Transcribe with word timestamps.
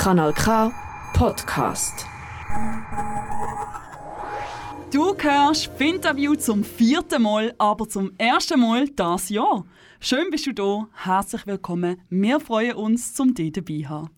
Kanal 0.00 0.32
K 0.32 0.72
Podcast. 1.12 2.06
Du 4.90 5.14
hörst 5.14 5.66
Finterview 5.76 6.36
zum 6.36 6.64
vierten 6.64 7.20
Mal, 7.22 7.54
aber 7.58 7.86
zum 7.86 8.12
ersten 8.16 8.60
Mal 8.60 8.88
das 8.88 9.28
Jahr. 9.28 9.66
Schön 10.00 10.30
bist 10.30 10.46
du 10.46 10.54
da, 10.54 10.88
herzlich 11.04 11.46
willkommen. 11.46 12.00
Wir 12.08 12.40
freuen 12.40 12.76
uns, 12.76 13.12
zum 13.12 13.34
dich 13.34 13.52
dabei 13.52 13.84
haben. 13.86 14.08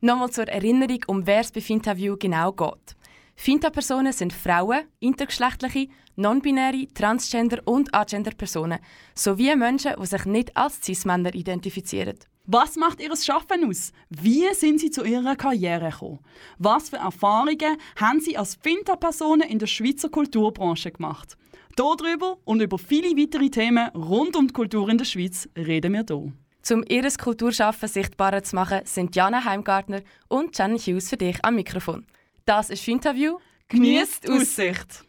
Nochmal 0.00 0.30
zur 0.30 0.48
Erinnerung, 0.48 1.00
um 1.06 1.26
wer 1.26 1.40
es 1.40 1.52
bei 1.52 1.60
Finterview 1.60 2.16
genau 2.18 2.52
geht. 2.52 2.96
Finta-Personen 3.34 4.14
sind 4.14 4.32
Frauen, 4.32 4.84
intergeschlechtliche, 5.00 5.88
non-binäre, 6.16 6.88
transgender 6.94 7.58
und 7.66 7.94
agender 7.94 8.30
Personen 8.30 8.78
sowie 9.14 9.54
Menschen, 9.54 9.96
die 10.00 10.06
sich 10.06 10.24
nicht 10.24 10.56
als 10.56 10.82
Cis-Männer 10.82 11.34
identifizieren. 11.34 12.16
Was 12.48 12.76
macht 12.76 13.00
ihr 13.00 13.14
Schaffen 13.16 13.68
aus? 13.68 13.92
Wie 14.08 14.46
sind 14.54 14.78
sie 14.78 14.90
zu 14.90 15.04
ihrer 15.04 15.34
Karriere 15.34 15.90
gekommen? 15.90 16.20
Was 16.58 16.90
für 16.90 16.96
Erfahrungen 16.96 17.76
haben 17.96 18.20
sie 18.20 18.36
als 18.36 18.54
Finta-Personen 18.54 19.48
in 19.48 19.58
der 19.58 19.66
Schweizer 19.66 20.08
Kulturbranche 20.08 20.92
gemacht? 20.92 21.36
Darüber 21.74 22.38
und 22.44 22.60
über 22.60 22.78
viele 22.78 23.08
weitere 23.20 23.50
Themen 23.50 23.88
rund 23.88 24.36
um 24.36 24.46
die 24.46 24.52
Kultur 24.52 24.88
in 24.88 24.98
der 24.98 25.04
Schweiz 25.04 25.48
reden 25.58 25.92
wir 25.92 26.04
hier. 26.06 26.32
Um 26.70 26.84
ihr 26.88 27.08
Kulturschaffen 27.18 27.88
sichtbarer 27.88 28.44
zu 28.44 28.54
machen, 28.54 28.80
sind 28.84 29.16
Jana 29.16 29.44
Heimgartner 29.44 30.02
und 30.28 30.56
Jenny 30.56 30.78
Hughes 30.78 31.10
für 31.10 31.16
dich 31.16 31.44
am 31.44 31.56
Mikrofon. 31.56 32.06
Das 32.44 32.70
ist 32.70 32.82
Finterview. 32.82 33.38
Genießt 33.68 34.24
die 34.24 34.30
Aussicht! 34.30 35.04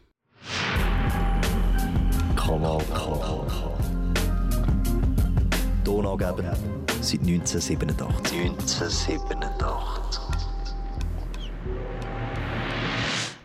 Kanal 2.34 2.82
K. 2.92 3.76
Donaugeber 5.84 6.56
seit 7.08 7.20
1987. 7.20 8.38
1987. 8.38 10.20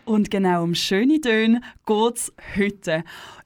Und 0.04 0.30
genau 0.30 0.62
um 0.62 0.74
schöne 0.74 1.18
Töne 1.20 1.62
geht 1.86 2.16
es 2.16 2.32
heute. 2.56 3.04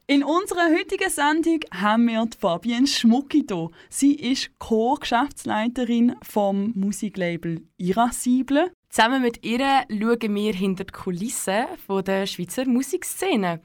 In 0.09 0.25
unserer 0.25 0.75
heutigen 0.77 1.11
Sendung 1.11 1.61
haben 1.73 2.07
wir 2.09 2.27
Fabienne 2.37 2.89
Schmucki 2.89 3.45
hier. 3.49 3.71
Sie 3.91 4.15
ist 4.15 4.59
Co-Geschäftsleiterin 4.59 6.17
vom 6.23 6.73
Musiklabel 6.75 7.63
Irascible. 7.77 8.73
Zusammen 8.89 9.23
mit 9.23 9.45
ihr 9.45 9.85
schauen 9.89 10.35
wir 10.35 10.53
hinter 10.53 10.85
die 10.85 10.93
Kulissen 10.93 11.67
der 12.05 12.27
Schweizer 12.27 12.67
Musikszene. 12.67 13.61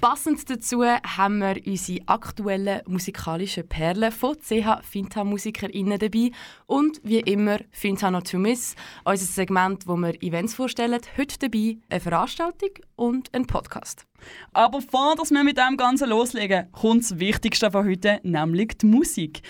Passend 0.00 0.48
dazu 0.50 0.84
haben 0.84 1.38
wir 1.38 1.56
unsere 1.66 2.00
aktuellen 2.06 2.82
musikalischen 2.86 3.66
Perlen 3.66 4.12
von 4.12 4.36
CH 4.36 4.82
Finta 4.82 5.24
MusikerInnen 5.24 5.98
dabei 5.98 6.30
und 6.66 7.00
wie 7.02 7.20
immer 7.20 7.58
Finta 7.70 8.10
Not 8.10 8.30
to 8.30 8.38
Miss, 8.38 8.76
unser 9.04 9.24
Segment, 9.24 9.86
wo 9.86 9.96
wir 9.96 10.22
Events 10.22 10.54
vorstellen, 10.54 11.00
heute 11.16 11.38
dabei 11.38 11.78
eine 11.88 12.00
Veranstaltung 12.00 12.70
und 12.96 13.34
ein 13.34 13.46
Podcast. 13.46 14.06
Aber 14.52 14.80
bevor 14.80 15.16
wir 15.16 15.44
mit 15.44 15.56
dem 15.56 15.78
Ganzen 15.78 16.10
loslegen, 16.10 16.70
kommt 16.72 17.02
das 17.02 17.18
Wichtigste 17.18 17.70
von 17.70 17.86
heute, 17.88 18.20
nämlich 18.22 18.76
die 18.78 18.86
Musik. 18.86 19.40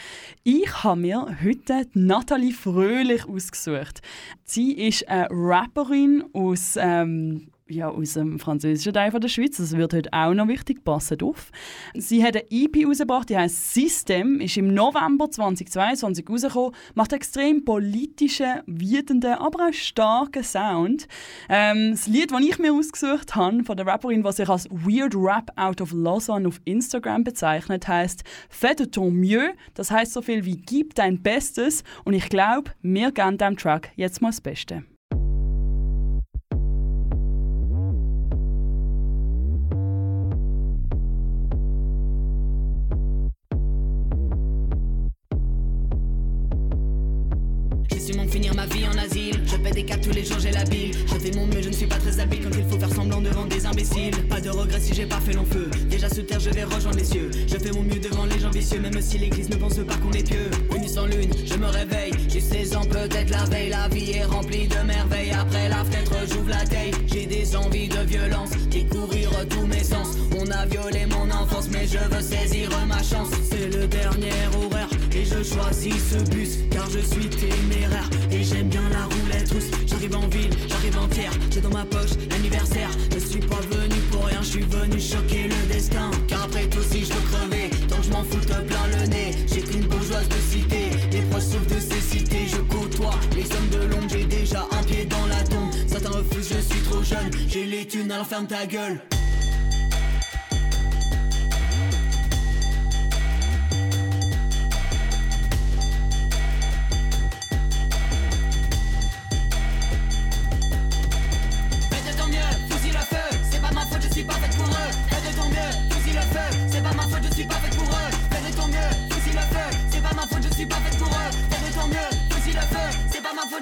Ich 0.45 0.85
habe 0.85 1.01
mir 1.01 1.39
heute 1.43 1.87
Nathalie 1.95 2.53
Fröhlich 2.53 3.29
ausgesucht. 3.29 4.01
Sie 4.45 4.73
ist 4.73 5.09
eine 5.09 5.29
Rapperin 5.29 6.25
aus 6.33 6.77
ähm, 6.77 7.49
ja, 7.69 7.89
aus 7.89 8.15
dem 8.15 8.39
französischen 8.39 8.93
Teil 8.93 9.11
der 9.11 9.29
Schweiz. 9.29 9.57
Das 9.57 9.77
wird 9.77 9.93
heute 9.93 10.13
auch 10.13 10.35
noch 10.35 10.49
wichtig, 10.49 10.85
passet 10.85 11.23
auf. 11.23 11.51
Sie 11.95 12.23
hat 12.23 12.37
eine 12.37 12.45
EP 12.51 12.77
herausgebracht, 12.77 13.29
die 13.29 13.37
heißt 13.37 13.75
System, 13.75 14.41
ist 14.41 14.57
im 14.57 14.73
November 14.73 15.31
2022 15.31 16.29
rausgekommen, 16.29 16.75
macht 16.95 17.13
extrem 17.13 17.65
politischen, 17.65 18.63
wütenden, 18.67 19.35
aber 19.35 19.69
auch 19.69 19.73
starken 19.73 20.45
Sound. 20.45 21.09
Ähm, 21.49 21.93
das 21.93 22.07
Lied, 22.07 22.31
das 22.31 22.41
ich 22.41 22.59
mir 22.59 22.73
ausgesucht 22.73 23.35
habe, 23.35 23.65
von 23.65 23.77
der 23.77 23.87
Rapperin, 23.87 24.23
was 24.23 24.37
sich 24.37 24.49
als 24.49 24.69
Weird 24.71 25.15
Rap 25.15 25.51
Out 25.57 25.81
of 25.81 25.93
Lausanne 25.93 26.49
auf 26.49 26.61
Instagram 26.65 27.25
bezeichnet, 27.25 27.89
heißt 27.89 28.23
Fais 28.49 28.77
de 28.77 28.87
ton 28.87 29.15
mieux, 29.15 29.53
das 29.75 29.91
heißt 29.91 30.13
so 30.13 30.23
viel 30.23 30.45
wie 30.45 30.57
Gib 30.57 30.95
dein 30.95 31.23
Bestes 31.23 31.83
und 32.05 32.15
ich 32.15 32.29
glaube, 32.29 32.71
wir 32.83 33.11
geben 33.11 33.39
dem 33.39 33.57
Track 33.57 33.91
jetzt 33.97 34.23
mal 34.23 34.29
das 34.29 34.41
Beste. 34.41 34.85
Tous 50.07 50.15
les 50.15 50.25
jours, 50.25 50.39
la 50.53 50.65
bile. 50.65 50.93
Je 51.07 51.19
fais 51.19 51.37
mon 51.37 51.47
mieux, 51.47 51.63
je 51.63 51.69
ne 51.69 51.75
suis 51.75 51.87
pas 51.87 51.97
très 51.97 52.21
habile 52.21 52.41
quand 52.45 52.57
il 52.57 52.65
faut 52.65 52.79
faire 52.79 52.95
semblant 52.95 53.21
devant 53.21 53.45
des 53.47 53.67
imbéciles. 53.67 54.15
Pas 54.29 54.41
de 54.41 54.51
regret 54.51 54.81
si 54.81 54.95
j'ai 54.95 55.07
pas 55.07 55.21
fait 55.21 55.33
long 55.33 55.45
feu. 55.45 55.69
Déjà 55.91 56.09
sous 56.09 56.23
terre, 56.23 56.41
je 56.41 56.51
vais 56.51 56.65
rejoindre 56.65 56.99
les 56.99 57.05
cieux. 57.05 57.31
Je 57.47 57.59
fais 57.59 57.73
mon 57.73 57.83
mieux 57.83 57.99
devant 57.99 58.25
les 58.25 58.39
gens 58.39 58.51
vicieux, 58.51 58.81
même 58.81 59.01
si 59.01 59.19
l'église 59.19 59.49
ne 59.51 59.57
pense 59.57 59.77
pas 59.77 59.97
qu'on 59.97 60.13
est 60.13 60.29
pieux. 60.29 60.51
Une 60.75 60.83
nuit 60.83 60.89
sans 60.89 61.07
lune, 61.07 61.31
je 61.45 61.55
me 61.55 61.67
réveille. 61.67 62.13
J'ai 62.29 62.41
16 62.41 62.77
ans, 62.77 62.85
peut-être 62.85 63.31
la 63.31 63.45
veille. 63.45 63.71
La 63.71 63.89
vie 63.89 64.13
est 64.13 64.25
remplie 64.25 64.69
de 64.69 64.79
merveilles. 64.87 65.33
Après 65.33 65.69
la 65.69 65.85
fenêtre, 65.85 66.15
j'ouvre 66.31 66.51
la 66.51 66.65
taille. 66.65 66.93
J'ai 67.13 67.27
des 67.27 67.57
envies 67.57 67.89
de 67.89 68.01
violence, 68.07 68.51
découvrir 68.71 69.31
tous 69.49 69.67
mes 69.67 69.83
sens. 69.83 70.17
On 70.39 70.49
a 70.51 70.67
violé 70.67 71.07
mon 71.07 71.31
enfance, 71.31 71.69
mais 71.71 71.87
je 71.87 71.99
veux 71.99 72.23
saisir 72.23 72.71
ma 72.87 73.03
chance. 73.03 73.29
C'est 73.51 73.75
le 73.75 73.87
dernier 73.89 74.31
horaire 74.55 74.89
et 75.13 75.25
je 75.25 75.43
choisis 75.43 75.95
ce 76.11 76.31
bus 76.31 76.59
car 76.71 76.89
je 76.91 76.99
suis 76.99 77.29
téméraire 77.29 78.09
et 78.31 78.45
j'aime 78.45 78.69
bien 78.69 78.89
la 78.91 79.05
roulette 79.05 79.26
J'arrive 80.69 80.99
en 80.99 81.07
terre, 81.07 81.31
j'ai 81.53 81.61
dans 81.61 81.71
ma 81.71 81.85
poche 81.85 82.11
l'anniversaire. 82.31 82.91
Je 83.13 83.19
suis 83.19 83.39
pas 83.39 83.61
venu 83.71 83.95
pour 84.11 84.25
rien, 84.25 84.39
je 84.43 84.47
suis 84.47 84.63
venu 84.63 85.01
choquer 85.01 85.45
le 85.45 85.73
destin. 85.73 86.11
Car 86.27 86.43
après 86.43 86.67
tout, 86.69 86.83
si 86.83 87.05
je 87.05 87.13
veux 87.13 87.21
crever, 87.31 87.71
tant 87.89 87.97
que 87.99 88.03
je 88.03 88.11
m'en 88.11 88.25
fous 88.25 88.41
de 88.41 88.67
plein 88.67 88.87
le 88.99 89.07
nez. 89.07 89.31
J'ai 89.47 89.61
une 89.73 89.87
bourgeoise 89.87 90.29
de 90.29 90.35
cité, 90.51 90.91
les 91.13 91.23
proches 91.23 91.45
sauf 91.45 91.67
de 91.69 91.79
ces 91.79 92.01
cités. 92.01 92.47
Je 92.49 92.57
côtoie 92.57 93.15
les 93.37 93.45
hommes 93.45 93.69
de 93.71 93.87
l'ombre, 93.87 94.09
j'ai 94.11 94.25
déjà 94.25 94.67
un 94.73 94.83
pied 94.83 95.05
dans 95.05 95.27
la 95.27 95.45
tombe. 95.45 95.71
Certains 95.87 96.11
refusent, 96.11 96.49
je 96.49 96.75
suis 96.75 96.83
trop 96.83 97.03
jeune, 97.05 97.31
j'ai 97.49 97.65
les 97.65 97.87
thunes, 97.87 98.11
alors 98.11 98.27
ferme 98.27 98.49
ta 98.49 98.67
gueule. 98.67 99.01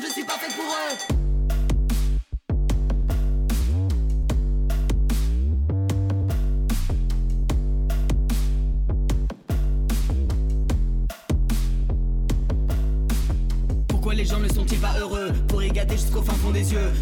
Je 0.00 0.09
suis 0.09 0.25
pas 0.25 0.34
fait 0.34 0.53
pour 0.55 0.65
eux. 0.65 1.13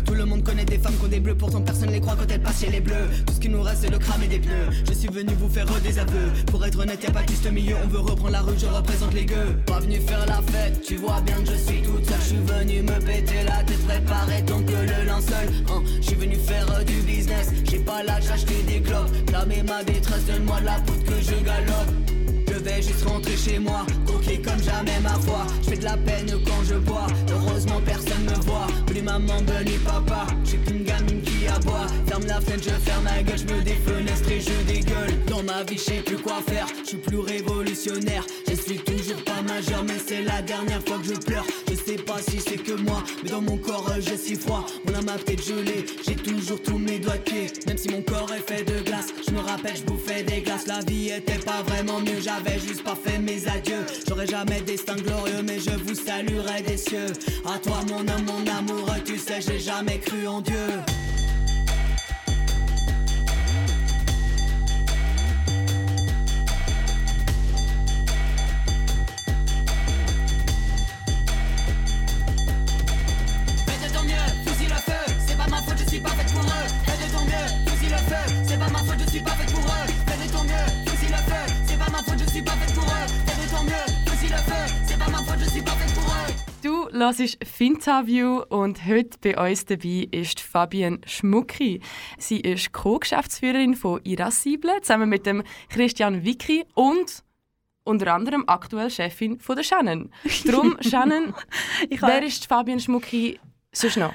Tout 0.06 0.14
le 0.14 0.24
monde 0.24 0.42
connaît 0.42 0.64
des 0.64 0.78
femmes 0.78 0.94
qui 0.98 1.04
ont 1.04 1.08
des 1.08 1.20
bleus 1.20 1.34
Pourtant 1.34 1.60
personne 1.60 1.90
les 1.90 2.00
croit 2.00 2.16
quand 2.18 2.30
elles 2.30 2.40
passent 2.40 2.60
chez 2.60 2.70
les 2.70 2.80
bleus. 2.80 3.10
Tout 3.26 3.34
ce 3.34 3.40
qui 3.40 3.50
nous 3.50 3.60
reste 3.60 3.82
c'est 3.82 3.90
le 3.90 3.98
crâne 3.98 4.22
et 4.22 4.26
des 4.26 4.38
pneus. 4.38 4.70
Je 4.88 4.94
suis 4.94 5.08
venu 5.08 5.34
vous 5.38 5.48
faire 5.48 5.66
des 5.80 5.98
aveux. 5.98 6.32
Pour 6.46 6.64
être 6.64 6.78
honnête 6.78 7.02
y'a 7.04 7.10
pas 7.10 7.24
juste 7.28 7.50
milieu. 7.52 7.76
On 7.84 7.88
veut 7.88 8.00
reprendre 8.00 8.30
la 8.30 8.40
rue 8.40 8.54
je 8.58 8.64
représente 8.66 9.12
les 9.12 9.26
gueux. 9.26 9.58
Pas 9.66 9.80
venu 9.80 10.00
faire 10.00 10.24
la 10.26 10.40
fête 10.40 10.80
Tu 10.86 10.96
vois 10.96 11.20
bien 11.20 11.36
que 11.36 11.50
je 11.50 11.56
suis 11.56 11.82
toute 11.82 12.06
seule. 12.06 12.18
Je 12.20 12.26
suis 12.28 12.36
venu 12.36 12.82
me 12.82 12.98
péter 13.04 13.42
la 13.46 13.62
tête 13.62 13.86
Préparer 13.86 14.42
donc 14.42 14.70
le 14.70 15.04
linceul. 15.04 15.48
Hein, 15.68 15.82
Je 16.00 16.06
suis 16.06 16.16
venu 16.16 16.36
faire 16.36 16.66
euh, 16.72 16.84
du 16.84 16.94
business. 17.02 17.52
J'ai 17.64 17.78
pas 17.78 18.02
l'âge 18.02 18.26
d'acheter 18.26 18.62
des 18.66 18.80
clopes. 18.80 19.10
Clamer 19.26 19.62
ma 19.64 19.84
détresse 19.84 20.24
Donne-moi 20.24 20.60
la 20.64 20.80
poudre 20.80 21.04
que 21.04 21.20
je 21.20 21.44
galope 21.44 22.11
vais 22.62 22.82
juste 22.82 23.04
rentrer 23.08 23.36
chez 23.36 23.58
moi, 23.58 23.84
coquille 24.06 24.40
comme 24.40 24.62
jamais 24.62 25.00
ma 25.02 25.14
foi. 25.20 25.46
Je 25.62 25.70
fais 25.70 25.76
de 25.76 25.84
la 25.84 25.96
peine 25.96 26.30
quand 26.46 26.62
je 26.64 26.74
bois, 26.74 27.06
heureusement 27.30 27.80
personne 27.84 28.24
me 28.24 28.34
voit. 28.44 28.66
Plus 28.86 29.02
maman, 29.02 29.40
ni 29.64 29.78
papa, 29.78 30.26
j'ai 30.44 30.58
qu'une 30.58 30.84
gamine 30.84 31.21
aboie. 31.54 31.86
Ferme 32.06 32.26
la 32.26 32.40
fenêtre, 32.40 32.64
je 32.64 32.90
ferme 32.90 33.04
ma 33.04 33.22
gueule, 33.22 33.38
je 33.38 33.54
me 33.54 33.62
défenestre 33.62 34.30
et 34.30 34.40
je 34.40 34.72
dégueule. 34.72 35.24
Dans 35.26 35.42
ma 35.42 35.62
vie, 35.64 35.76
je 35.76 35.82
sais 35.82 36.02
plus 36.04 36.18
quoi 36.18 36.40
faire, 36.46 36.66
je 36.82 36.88
suis 36.88 36.96
plus 36.98 37.18
révolutionnaire. 37.18 38.24
Je 38.48 38.54
suis 38.54 38.78
toujours 38.78 39.22
pas 39.24 39.42
majeur, 39.42 39.84
mais 39.84 39.98
c'est 40.06 40.22
la 40.22 40.42
dernière 40.42 40.82
fois 40.86 40.98
que 40.98 41.06
je 41.06 41.18
pleure. 41.18 41.44
Je 41.68 41.74
sais 41.74 41.96
pas 41.96 42.18
si 42.20 42.40
c'est 42.40 42.58
que 42.58 42.72
moi, 42.72 43.02
mais 43.22 43.30
dans 43.30 43.40
mon 43.40 43.56
corps 43.56 43.90
je 44.00 44.14
suis 44.14 44.36
froid. 44.36 44.66
Mon 44.86 44.94
âme 44.94 45.08
a 45.08 45.18
peut-être 45.18 45.44
gelé, 45.44 45.86
j'ai 46.06 46.16
toujours 46.16 46.60
tous 46.62 46.78
mes 46.78 46.98
doigts 46.98 47.18
de. 47.18 47.32
Même 47.66 47.78
si 47.78 47.88
mon 47.88 48.02
corps 48.02 48.30
est 48.32 48.46
fait 48.46 48.64
de 48.64 48.80
glace, 48.84 49.06
je 49.26 49.32
me 49.32 49.40
rappelle, 49.40 49.76
je 49.76 49.82
bouffais 49.82 50.22
des 50.22 50.42
glaces. 50.42 50.66
La 50.66 50.80
vie 50.80 51.10
était 51.10 51.38
pas 51.38 51.62
vraiment 51.62 52.00
mieux, 52.00 52.20
j'avais 52.20 52.58
juste 52.58 52.82
pas 52.82 52.96
fait 52.96 53.18
mes 53.18 53.46
adieux. 53.48 53.86
J'aurais 54.06 54.26
jamais 54.26 54.60
destin 54.60 54.96
glorieux, 54.96 55.42
mais 55.42 55.58
je 55.58 55.70
vous 55.70 55.94
saluerai 55.94 56.62
des 56.62 56.76
cieux. 56.76 57.06
À 57.44 57.58
toi, 57.58 57.80
mon 57.88 58.00
homme, 58.00 58.26
mon 58.26 58.46
amour, 58.52 58.90
tu 59.04 59.18
sais, 59.18 59.40
j'ai 59.40 59.58
jamais 59.58 59.98
cru 59.98 60.26
en 60.26 60.40
Dieu. 60.40 60.54
Hörst 86.92 87.38
Finterview 87.44 88.42
und 88.48 88.86
heute 88.86 89.16
bei 89.22 89.50
uns 89.50 89.64
dabei 89.64 90.08
ist 90.10 90.40
Fabienne 90.40 91.00
Schmucki. 91.06 91.80
Sie 92.18 92.40
ist 92.40 92.72
Co-Geschäftsführerin 92.72 93.74
von 93.74 94.00
Irascible 94.04 94.80
zusammen 94.82 95.08
mit 95.08 95.24
dem 95.24 95.42
Christian 95.70 96.24
Wicki 96.24 96.64
und 96.74 97.24
unter 97.84 98.12
anderem 98.12 98.44
aktuell 98.46 98.90
Chefin 98.90 99.40
von 99.40 99.56
der 99.56 99.62
Shannon. 99.62 100.10
Darum, 100.44 100.76
Shannon, 100.80 101.34
wer 101.88 102.22
ist 102.22 102.46
Fabienne 102.46 102.80
Schmucki 102.80 103.40
sonst 103.72 103.96
noch? 103.96 104.12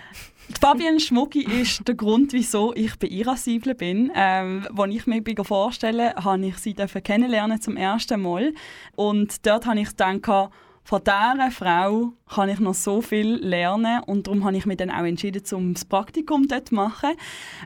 Die 0.50 0.59
Fabienne 0.62 1.00
Schmucki 1.00 1.41
ist 1.41 1.85
der 1.88 1.95
Grund, 1.95 2.31
wieso 2.31 2.74
ich 2.74 2.95
bei 2.97 3.07
Irascible 3.07 3.75
bin. 3.75 4.12
Ähm, 4.15 4.65
als 4.77 4.94
ich 4.94 5.07
mir 5.07 5.21
bei 5.21 5.44
vorstellen 5.44 6.13
habe 6.15 6.45
ich 6.45 6.57
sie 6.59 6.74
kennenlernen 6.74 7.59
zum 7.59 7.75
ersten 7.75 8.21
Mal. 8.21 8.53
Und 8.95 9.45
dort 9.45 9.65
habe 9.65 9.81
ich 9.81 9.89
gedacht, 9.89 10.51
von 10.88 11.04
dieser 11.04 11.51
Frau 11.51 12.13
kann 12.34 12.48
ich 12.48 12.60
noch 12.60 12.74
so 12.74 13.01
viel 13.01 13.36
lernen 13.45 14.01
und 14.04 14.25
darum 14.25 14.45
habe 14.45 14.56
ich 14.56 14.66
mich 14.66 14.78
dann 14.78 14.89
auch 14.89 15.04
entschieden, 15.04 15.44
um 15.51 15.74
das 15.74 15.84
Praktikum 15.84 16.48
dort 16.48 16.69
zu 16.69 16.75
machen. 16.75 17.10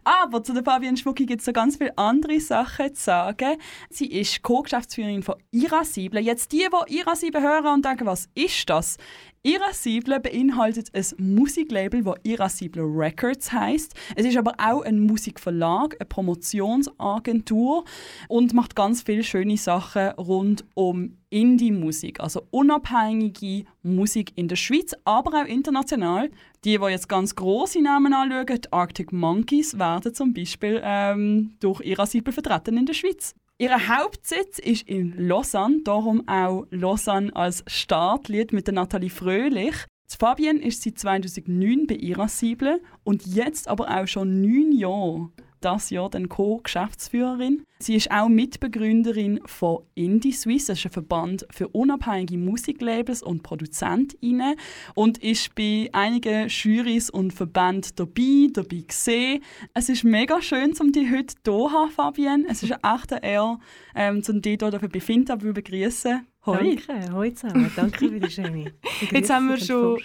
Aber 0.03 0.43
zu 0.43 0.53
der 0.53 0.63
Fabienne 0.63 0.97
Schmucki 0.97 1.27
gibt 1.27 1.41
es 1.41 1.47
noch 1.47 1.53
ganz 1.53 1.77
viele 1.77 1.95
andere 1.99 2.39
Sachen 2.39 2.95
zu 2.95 3.03
sagen. 3.03 3.57
Sie 3.91 4.07
ist 4.07 4.41
Co-Geschäftsführerin 4.41 5.21
von 5.21 5.35
Irascible. 5.51 6.19
Jetzt 6.19 6.51
die, 6.51 6.65
die 6.89 6.97
Irascible 6.97 7.43
hören 7.43 7.75
und 7.75 7.85
denken, 7.85 8.07
was 8.07 8.27
ist 8.33 8.67
das? 8.71 8.97
Irascible 9.43 10.19
beinhaltet 10.19 10.91
ein 10.93 11.03
Musiklabel, 11.17 12.03
das 12.03 12.15
Irascible 12.21 12.83
Records 12.83 13.51
heißt. 13.51 13.95
Es 14.15 14.23
ist 14.23 14.37
aber 14.37 14.53
auch 14.59 14.83
ein 14.83 14.99
Musikverlag, 14.99 15.95
eine 15.99 16.05
Promotionsagentur 16.05 17.83
und 18.27 18.53
macht 18.53 18.75
ganz 18.75 19.01
viele 19.01 19.23
schöne 19.23 19.57
Sachen 19.57 20.09
rund 20.11 20.63
um 20.75 21.17
Indie-Musik, 21.31 22.19
also 22.19 22.43
unabhängige 22.51 23.65
Musik 23.81 24.31
in 24.35 24.47
der 24.47 24.57
Schweiz, 24.57 24.93
aber 25.05 25.41
auch 25.41 25.47
international. 25.47 26.29
Die, 26.63 26.77
die 26.77 26.85
jetzt 26.85 27.09
ganz 27.09 27.35
große 27.35 27.81
Namen 27.81 28.13
anschauen, 28.13 28.59
die 28.63 28.71
Arctic 28.71 29.11
Monkeys, 29.11 29.79
werden 29.79 30.13
zum 30.13 30.35
Beispiel 30.35 30.79
ähm, 30.83 31.55
durch 31.59 31.81
Irascible 31.81 32.31
vertreten 32.31 32.77
in 32.77 32.85
der 32.85 32.93
Schweiz. 32.93 33.33
Ihr 33.61 33.87
Hauptsitz 33.87 34.57
ist 34.57 34.87
in 34.89 35.13
Lausanne, 35.27 35.81
darum 35.83 36.27
auch 36.27 36.65
Lausanne 36.71 37.35
als 37.35 37.63
Startlied 37.67 38.53
mit 38.53 38.65
der 38.65 38.73
Nathalie 38.73 39.11
Fröhlich. 39.11 39.75
Die 40.11 40.17
Fabienne 40.17 40.63
ist 40.63 40.81
seit 40.81 40.97
2009 40.97 41.85
bei 41.85 41.93
Irascible 41.93 42.81
und 43.03 43.23
jetzt 43.27 43.67
aber 43.67 43.95
auch 43.95 44.07
schon 44.07 44.41
neun 44.41 44.71
Jahre 44.71 45.29
das 45.59 45.91
Jahr 45.91 46.09
dann 46.09 46.27
Co-Geschäftsführerin. 46.27 47.63
Sie 47.81 47.95
ist 47.95 48.11
auch 48.11 48.29
Mitbegründerin 48.29 49.39
von 49.45 49.79
Indie 49.95 50.33
Swiss, 50.33 50.67
das 50.67 50.77
ist 50.77 50.85
ein 50.85 50.91
Verband 50.91 51.47
für 51.49 51.67
unabhängige 51.69 52.37
Musiklabels 52.37 53.23
und 53.23 53.41
Produzentinnen 53.41 54.55
und 54.93 55.17
ist 55.17 55.55
bei 55.55 55.89
einigen 55.91 56.47
Jurys 56.47 57.09
und 57.09 57.33
Verbänden 57.33 57.91
dabei, 57.95 58.49
dabei 58.53 58.83
gesehen. 58.87 59.41
Es 59.73 59.89
ist 59.89 60.03
mega 60.03 60.43
schön, 60.43 60.73
um 60.79 60.91
dich 60.91 61.09
heute 61.09 61.33
hier 61.33 61.43
zu 61.43 61.71
haben, 61.71 61.89
Fabienne. 61.89 62.45
Es 62.47 62.61
ist 62.61 62.71
ein 62.71 62.95
echter 62.95 63.23
Ehre, 63.23 63.57
ähm, 63.95 64.21
um 64.29 64.41
dich 64.43 64.59
hier 64.61 64.79
bei 64.79 64.99
Finta 64.99 65.39
zu 65.39 65.51
begrüßen. 65.51 66.27
Hoi. 66.43 66.75
Danke, 66.87 67.13
hoi 67.13 67.33
zusammen. 67.35 67.71
Danke 67.75 68.09
für 68.09 68.19
die 68.19 68.31
schöne 68.31 68.73
Jetzt 69.11 69.29
haben 69.29 69.47
wir 69.49 69.57
schon-. 69.57 70.01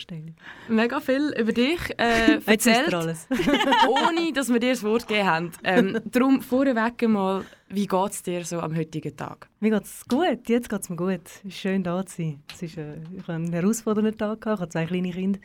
Mega 0.68 1.00
viel 1.00 1.34
über 1.38 1.50
dich 1.50 1.80
äh, 1.96 2.38
erzählt, 2.44 2.92
ohne 3.88 4.32
dass 4.34 4.52
wir 4.52 4.60
dir 4.60 4.72
das 4.72 4.82
Wort 4.82 5.08
gegeben 5.08 5.26
haben. 5.26 5.52
Ähm, 5.64 5.98
darum 6.04 6.42
vorweg 6.42 7.08
mal, 7.08 7.42
wie 7.68 7.86
geht 7.86 8.10
es 8.10 8.22
dir 8.22 8.44
so 8.44 8.60
am 8.60 8.76
heutigen 8.76 9.16
Tag? 9.16 9.48
Mir 9.60 9.70
geht 9.70 9.84
es 9.84 10.06
gut, 10.06 10.48
jetzt 10.48 10.68
geht 10.68 10.80
es 10.80 10.88
mir 10.88 10.96
gut. 10.96 11.20
Es 11.24 11.44
ist 11.44 11.58
schön 11.58 11.82
da 11.82 12.04
zu 12.06 12.16
sein. 12.16 12.42
Es 12.52 12.62
ist, 12.62 12.78
äh, 12.78 12.98
ich 13.16 13.22
habe 13.22 13.34
einen 13.34 13.52
herausfordernden 13.52 14.16
Tag 14.16 14.40
gehabt. 14.40 14.58
Ich 14.58 14.60
habe 14.60 14.70
zwei 14.70 14.86
kleine 14.86 15.10
Kinder, 15.10 15.40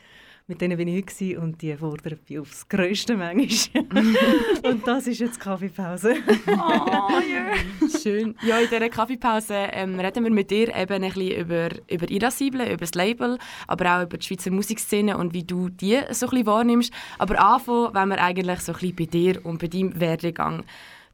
mit 0.45 0.61
denen 0.61 0.77
bin 0.77 0.87
ich 0.87 1.03
heute 1.03 1.39
und 1.39 1.61
die 1.63 1.75
fordern 1.75 2.19
mich 2.29 2.39
aufs 2.39 2.69
Größte 2.69 3.17
manchmal. 3.17 3.85
und 4.63 4.85
das 4.85 5.07
ist 5.07 5.19
jetzt 5.19 5.37
die 5.37 5.39
Kaffeepause. 5.39 6.15
Schön. 8.03 8.35
Ja, 8.43 8.59
in 8.59 8.69
dieser 8.69 8.89
Kaffeepause 8.89 9.55
ähm, 9.71 9.99
reden 9.99 10.23
wir 10.23 10.31
mit 10.31 10.51
dir 10.51 10.75
eben 10.75 11.03
ein 11.03 11.11
bisschen 11.11 11.41
über, 11.41 11.69
über 11.89 12.09
Irascible, 12.09 12.65
über 12.65 12.77
das 12.77 12.93
Label, 12.93 13.39
aber 13.67 13.97
auch 13.97 14.03
über 14.03 14.17
die 14.17 14.25
Schweizer 14.27 14.51
Musikszene 14.51 15.17
und 15.17 15.33
wie 15.33 15.43
du 15.43 15.69
die 15.69 15.99
so 16.11 16.27
ein 16.27 16.29
bisschen 16.29 16.45
wahrnimmst. 16.45 16.93
Aber 17.17 17.43
anfangen 17.43 17.93
wenn 17.93 18.09
wir 18.09 18.21
eigentlich 18.21 18.59
so 18.59 18.73
ein 18.73 18.79
bisschen 18.79 18.95
bei 18.95 19.05
dir 19.05 19.43
und 19.43 19.59
bei 19.59 19.67
deinem 19.67 19.99
Werdegang. 19.99 20.65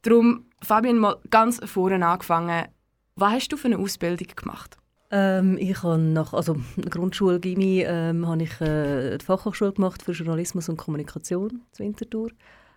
Darum, 0.01 0.45
Fabian, 0.61 0.97
mal 0.97 1.17
ganz 1.29 1.59
vorne 1.65 2.05
angefangen. 2.05 2.67
Was 3.15 3.33
hast 3.33 3.51
du 3.51 3.57
für 3.57 3.67
eine 3.67 3.79
Ausbildung 3.79 4.27
gemacht? 4.35 4.77
Ähm, 5.09 5.57
ich 5.57 5.81
habe 5.83 5.97
nach 5.97 6.33
also 6.33 6.57
Grundschule 6.89 7.39
Gimmi 7.39 7.83
ähm, 7.87 8.27
habe 8.27 8.43
ich 8.43 8.59
äh, 8.59 9.17
die 9.17 9.25
Fachhochschule 9.25 9.71
gemacht 9.71 10.03
für 10.03 10.11
Journalismus 10.11 10.67
und 10.67 10.77
Kommunikation 10.77 11.61
zu 11.71 11.83
Winterthur 11.83 12.29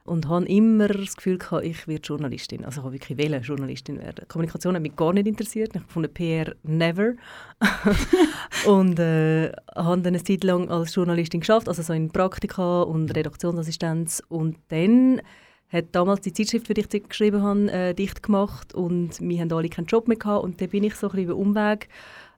und 0.04 0.28
habe 0.28 0.46
immer 0.46 0.88
das 0.88 1.16
Gefühl 1.16 1.38
gehabt, 1.38 1.64
ich 1.64 1.86
werde 1.88 2.02
Journalistin. 2.02 2.64
Also 2.64 2.80
ich 2.80 2.84
habe 2.84 2.94
wirklich 2.94 3.18
wählen, 3.18 3.42
Journalistin 3.42 3.98
werden. 3.98 4.26
Kommunikation 4.28 4.74
hat 4.74 4.82
mich 4.82 4.96
gar 4.96 5.12
nicht 5.12 5.26
interessiert. 5.26 5.72
Ich 5.74 5.82
der 5.94 6.08
PR 6.08 6.54
never 6.62 7.14
und 8.66 8.98
äh, 8.98 9.52
habe 9.74 10.00
dann 10.00 10.14
eine 10.14 10.22
Zeit 10.22 10.44
lang 10.44 10.70
als 10.70 10.94
Journalistin 10.94 11.40
geschafft, 11.40 11.68
also 11.68 11.82
so 11.82 11.92
in 11.92 12.10
Praktika 12.10 12.82
und 12.82 13.14
Redaktionsassistenz 13.14 14.22
und 14.28 14.56
dann 14.68 15.20
hat 15.70 15.86
damals 15.92 16.20
die 16.20 16.32
Zeitschrift, 16.32 16.66
für 16.66 16.74
die 16.74 16.84
ich 16.92 17.08
geschrieben 17.08 17.42
habe, 17.42 17.70
äh, 17.70 17.94
dicht 17.94 18.22
gemacht 18.22 18.74
und 18.74 19.20
wir 19.20 19.40
haben 19.40 19.52
alle 19.52 19.68
keinen 19.68 19.86
Job 19.86 20.08
mehr 20.08 20.16
gehabt 20.16 20.44
und 20.44 20.60
dann 20.60 20.68
bin 20.68 20.84
ich 20.84 20.94
so 20.96 21.08
ein 21.08 21.10
bisschen 21.12 21.30
über 21.30 21.36
Umweg 21.36 21.88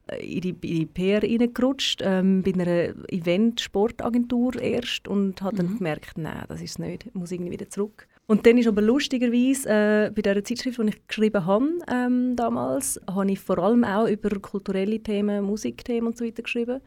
äh, 0.07 0.35
in 0.35 0.41
die, 0.41 0.49
in 0.49 0.55
die 0.59 0.85
PR 0.85 1.23
reingerutscht, 1.23 2.01
ähm, 2.03 2.43
bei 2.43 2.53
einer 2.53 2.93
Event-Sportagentur 3.09 4.61
erst 4.61 5.07
und 5.07 5.41
habe 5.41 5.57
dann 5.57 5.77
gemerkt, 5.77 6.17
nein, 6.17 6.43
das 6.47 6.61
ist 6.61 6.71
es 6.71 6.79
nicht, 6.79 7.07
ich 7.07 7.13
muss 7.13 7.31
irgendwie 7.31 7.51
wieder 7.51 7.69
zurück. 7.69 8.07
Und 8.25 8.45
dann 8.45 8.57
ist 8.57 8.67
aber 8.67 8.81
lustigerweise 8.81 9.69
äh, 9.69 10.11
bei 10.15 10.21
dieser 10.21 10.43
Zeitschrift, 10.43 10.79
die 10.79 10.87
ich 10.87 11.07
geschrieben 11.07 11.45
habe 11.45 11.69
ähm, 11.91 12.35
damals, 12.35 12.99
habe 13.07 13.31
ich 13.31 13.39
vor 13.39 13.57
allem 13.57 13.83
auch 13.83 14.07
über 14.07 14.29
kulturelle 14.39 14.99
Themen, 14.99 15.43
Musikthemen 15.43 16.07
und 16.07 16.17
so 16.17 16.23
weiter 16.23 16.43
geschrieben. 16.43 16.79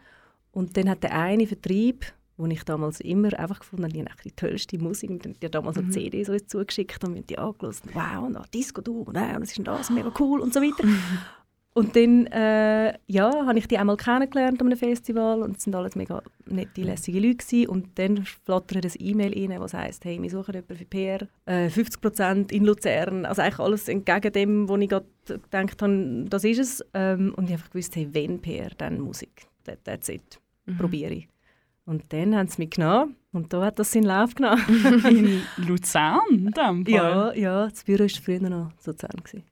Und 0.52 0.76
dann 0.76 0.88
hat 0.88 1.02
der 1.02 1.12
eine 1.12 1.46
Vertrieb, 1.46 2.06
wo 2.36 2.46
ich 2.46 2.64
damals 2.64 3.00
immer 3.00 3.38
einfach 3.38 3.60
gefunden 3.60 3.84
habe, 3.84 3.92
die 3.92 4.00
haben 4.00 4.10
die 4.24 4.32
tollste 4.32 4.78
Musik. 4.78 5.10
Und 5.10 5.24
dann 5.24 5.32
hat 5.32 5.42
die 5.42 5.50
damals 5.50 5.78
eine 5.78 5.90
CD 5.90 6.22
so 6.24 6.32
uns 6.32 6.46
zugeschickt 6.46 7.02
und 7.04 7.14
wir 7.14 7.20
haben 7.20 7.26
die 7.26 7.38
angehört. 7.38 7.82
Wow, 7.92 8.26
und 8.26 8.36
auch 8.36 8.46
Disco 8.46 8.80
Du, 8.80 9.02
und 9.02 9.16
wow, 9.16 9.38
das 9.38 9.56
ist 9.56 9.66
das, 9.66 9.90
mega 9.90 10.12
cool 10.18 10.40
und 10.40 10.52
so 10.52 10.60
weiter. 10.60 10.86
Und 11.76 11.94
dann 11.94 12.24
äh, 12.28 12.94
ja, 13.06 13.30
habe 13.44 13.58
ich 13.58 13.68
die 13.68 13.76
einmal 13.76 13.98
kennengelernt 13.98 14.62
an 14.62 14.68
einem 14.68 14.78
Festival 14.78 15.42
und 15.42 15.58
es 15.58 15.64
sind 15.64 15.74
alles 15.74 15.94
mega 15.94 16.22
nette, 16.46 16.80
lässige 16.80 17.20
Leute 17.20 17.36
gewesen. 17.36 17.68
Und 17.68 17.98
dann 17.98 18.24
flattert 18.24 18.86
ein 18.86 18.92
E-Mail 18.98 19.34
rein, 19.34 19.60
das 19.60 19.74
heisst, 19.74 20.06
hey, 20.06 20.18
wir 20.22 20.30
suchen 20.30 20.54
jemanden 20.54 20.74
für 20.74 20.84
PR, 20.86 21.28
äh, 21.44 21.68
50% 21.68 22.50
in 22.50 22.64
Luzern, 22.64 23.26
also 23.26 23.42
eigentlich 23.42 23.58
alles 23.58 23.88
entgegen 23.88 24.32
dem, 24.32 24.68
wo 24.70 24.78
ich 24.78 24.88
gerade 24.88 25.04
gedacht 25.26 25.82
habe, 25.82 26.24
das 26.30 26.44
ist 26.44 26.58
es. 26.58 26.84
Ähm, 26.94 27.34
und 27.36 27.44
ich 27.44 27.50
habe 27.50 27.60
einfach 27.60 27.70
gewusst, 27.70 27.94
hey, 27.94 28.08
wenn 28.10 28.40
PR, 28.40 28.70
dann 28.78 28.98
Musik. 28.98 29.46
That, 29.64 29.84
that's 29.84 30.08
it. 30.08 30.40
Probiere 30.78 31.12
ich. 31.12 31.28
Und 31.86 32.12
dann 32.12 32.34
haben 32.34 32.48
sie 32.48 32.62
mich 32.62 32.70
genommen 32.70 33.14
und 33.32 33.52
da 33.52 33.64
hat 33.64 33.78
das 33.78 33.92
seinen 33.92 34.04
Lauf 34.04 34.34
genommen. 34.34 34.60
In 35.08 35.42
Luzern, 35.68 36.20
in 36.30 36.84
ja, 36.88 37.32
ja, 37.32 37.68
das 37.68 37.84
Büro 37.84 38.00
war 38.00 38.08
früher 38.08 38.40
noch 38.40 38.72
so 38.80 38.90
Luzern. 38.90 39.10
gewesen. 39.22 39.44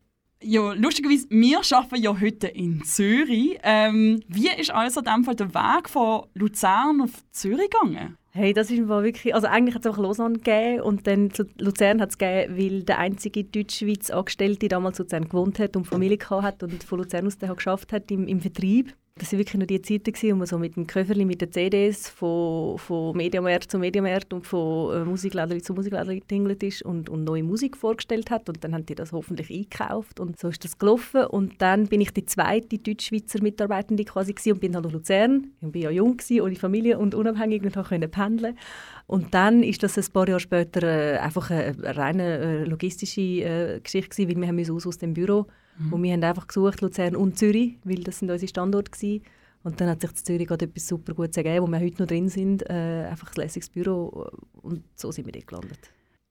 Ja, 0.42 0.72
lustigerweise, 0.72 1.26
wir 1.30 1.58
arbeiten 1.58 2.02
ja 2.02 2.20
heute 2.20 2.48
in 2.48 2.82
Zürich. 2.84 3.58
Ähm, 3.62 4.20
wie 4.28 4.50
ist 4.50 4.70
also 4.70 5.00
in 5.00 5.06
dem 5.06 5.24
Fall 5.24 5.36
der 5.36 5.54
Weg 5.54 5.88
von 5.88 6.26
Luzern 6.34 7.00
auf 7.00 7.12
Zürich 7.30 7.70
gegangen? 7.70 8.18
Hey, 8.30 8.52
das 8.52 8.70
ist 8.70 8.86
war 8.86 9.04
wirklich, 9.04 9.34
also 9.34 9.46
eigentlich 9.46 9.74
hat 9.74 9.82
es 9.82 9.86
einfach 9.86 10.02
Lausanne 10.02 10.38
gegeben 10.38 10.82
und 10.82 11.06
dann 11.06 11.30
Luzern 11.56 12.00
hat 12.00 12.10
es 12.10 12.18
gegeben, 12.18 12.58
weil 12.58 12.82
der 12.82 12.98
einzige 12.98 13.44
Deutschschweiz 13.44 14.10
Angestellte 14.10 14.68
damals 14.68 14.98
in 14.98 15.04
Luzern 15.04 15.28
gewohnt 15.28 15.58
hat 15.60 15.76
und 15.76 15.86
Familie 15.86 16.18
gehabt 16.18 16.42
hat 16.42 16.62
und 16.62 16.82
von 16.82 16.98
Luzern 16.98 17.26
aus 17.26 17.38
dann 17.38 17.54
geschafft 17.54 17.92
hat 17.92 18.10
im, 18.10 18.26
im 18.26 18.40
Vertrieb. 18.40 18.92
Das 19.16 19.30
waren 19.30 19.38
wirklich 19.38 19.60
noch 19.60 19.68
die 19.68 19.80
Zeiten, 19.80 20.32
wo 20.32 20.34
man 20.34 20.46
so 20.48 20.58
mit 20.58 20.74
dem 20.74 20.88
Köfferli, 20.88 21.24
mit 21.24 21.40
den 21.40 21.52
CDs 21.52 22.08
von, 22.08 22.76
von 22.78 23.16
Mediamarkt 23.16 23.70
zu 23.70 23.78
Mediamarkt 23.78 24.32
und 24.32 24.44
von 24.44 24.92
äh, 24.92 25.04
Musikläden 25.04 25.62
zu 25.62 25.72
Musikläden 25.72 26.18
getingelt 26.18 26.60
ist 26.64 26.82
und, 26.82 27.08
und 27.08 27.22
neue 27.22 27.44
Musik 27.44 27.76
vorgestellt 27.76 28.32
hat. 28.32 28.48
Und 28.48 28.64
dann 28.64 28.74
haben 28.74 28.84
die 28.86 28.96
das 28.96 29.12
hoffentlich 29.12 29.50
eingekauft. 29.50 30.18
Und 30.18 30.40
so 30.40 30.48
ist 30.48 30.64
das 30.64 30.78
gelaufen. 30.78 31.26
Und 31.26 31.62
dann 31.62 31.86
bin 31.86 32.00
ich 32.00 32.10
die 32.10 32.26
zweite 32.26 32.76
Deutschschweizer 32.76 33.40
Mitarbeitende 33.40 34.04
quasi 34.04 34.34
und 34.50 34.60
bin 34.60 34.74
halt 34.74 34.84
nach 34.84 34.92
Luzern. 34.92 35.52
Ich 35.60 35.68
war 35.68 35.80
ja 35.80 35.90
jung, 35.90 36.16
ohne 36.40 36.56
Familie 36.56 36.98
und 36.98 37.14
unabhängig 37.14 37.62
und 37.62 37.72
konnte 37.72 38.08
pendeln. 38.08 38.58
Und 39.06 39.32
dann 39.32 39.62
ist 39.62 39.84
das 39.84 39.96
ein 39.96 40.12
paar 40.12 40.26
Jahre 40.26 40.40
später 40.40 40.82
äh, 40.82 41.18
einfach 41.18 41.52
eine, 41.52 41.66
eine 41.66 41.96
reine 41.96 42.38
äh, 42.38 42.64
logistische 42.64 43.80
Geschichte 43.80 44.08
gewesen, 44.08 44.28
weil 44.28 44.40
wir 44.40 44.48
haben 44.48 44.74
aus, 44.74 44.88
aus 44.88 44.98
dem 44.98 45.14
Büro 45.14 45.46
Mhm. 45.78 45.92
Und 45.92 46.02
wir 46.02 46.12
haben 46.12 46.24
einfach 46.24 46.46
gesucht, 46.46 46.80
Luzern 46.80 47.16
und 47.16 47.38
Zürich, 47.38 47.78
weil 47.84 48.02
das 48.02 48.18
sind 48.18 48.30
unsere 48.30 48.48
Standorte 48.48 48.90
gewesen. 48.90 49.22
Und 49.62 49.80
dann 49.80 49.88
hat 49.88 50.02
sich 50.02 50.10
in 50.10 50.16
Zürich 50.16 50.46
gerade 50.46 50.66
etwas 50.66 50.86
super 50.86 51.14
Gutes 51.14 51.36
ergeben, 51.36 51.66
wo 51.66 51.70
wir 51.70 51.80
heute 51.80 52.02
noch 52.02 52.08
drin 52.08 52.28
sind. 52.28 52.68
Äh, 52.68 53.06
einfach 53.10 53.28
ein 53.34 53.42
lässiges 53.42 53.70
Büro 53.70 54.28
und 54.62 54.84
so 54.94 55.10
sind 55.10 55.26
wir 55.26 55.32
dort 55.32 55.46
gelandet. 55.46 55.78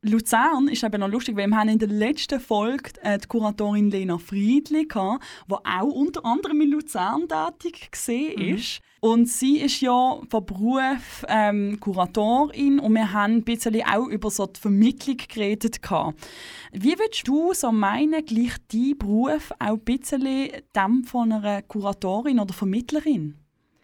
Luzern 0.05 0.67
ist 0.67 0.83
eben 0.83 0.99
noch 0.99 1.07
lustig, 1.07 1.37
weil 1.37 1.47
wir 1.47 1.57
haben 1.57 1.69
in 1.69 1.79
der 1.79 1.87
letzten 1.87 2.39
Folge 2.39 2.91
äh, 3.01 3.17
die 3.17 3.27
Kuratorin 3.27 3.89
Lena 3.89 4.17
Friedli 4.17 4.85
gehabt, 4.85 5.23
die 5.49 5.53
auch 5.53 5.87
unter 5.87 6.25
anderem 6.25 6.59
in 6.59 6.71
Luzern 6.71 7.21
tätig 7.27 7.89
war. 7.91 8.13
Mhm. 8.15 8.61
Und 9.03 9.27
sie 9.27 9.59
ist 9.59 9.81
ja 9.81 10.21
von 10.29 10.45
Beruf 10.45 11.25
ähm, 11.27 11.77
Kuratorin 11.81 12.79
und 12.79 12.93
wir 12.93 13.11
haben 13.11 13.33
ein 13.33 13.43
bisschen 13.43 13.83
auch 13.83 14.07
über 14.07 14.31
so 14.31 14.45
die 14.45 14.57
Vermittlung 14.57 15.17
geredet. 15.17 15.81
Gehabt. 15.81 16.15
Wie 16.71 16.97
würdest 16.97 17.27
du 17.27 17.53
so 17.53 17.73
meinen, 17.73 18.25
gleich 18.25 18.53
dein 18.71 18.97
Beruf 18.97 19.51
auch 19.59 19.73
ein 19.73 19.79
bisschen 19.81 20.51
dem 20.73 21.03
von 21.03 21.33
einer 21.33 21.63
Kuratorin 21.63 22.39
oder 22.39 22.53
Vermittlerin? 22.53 23.35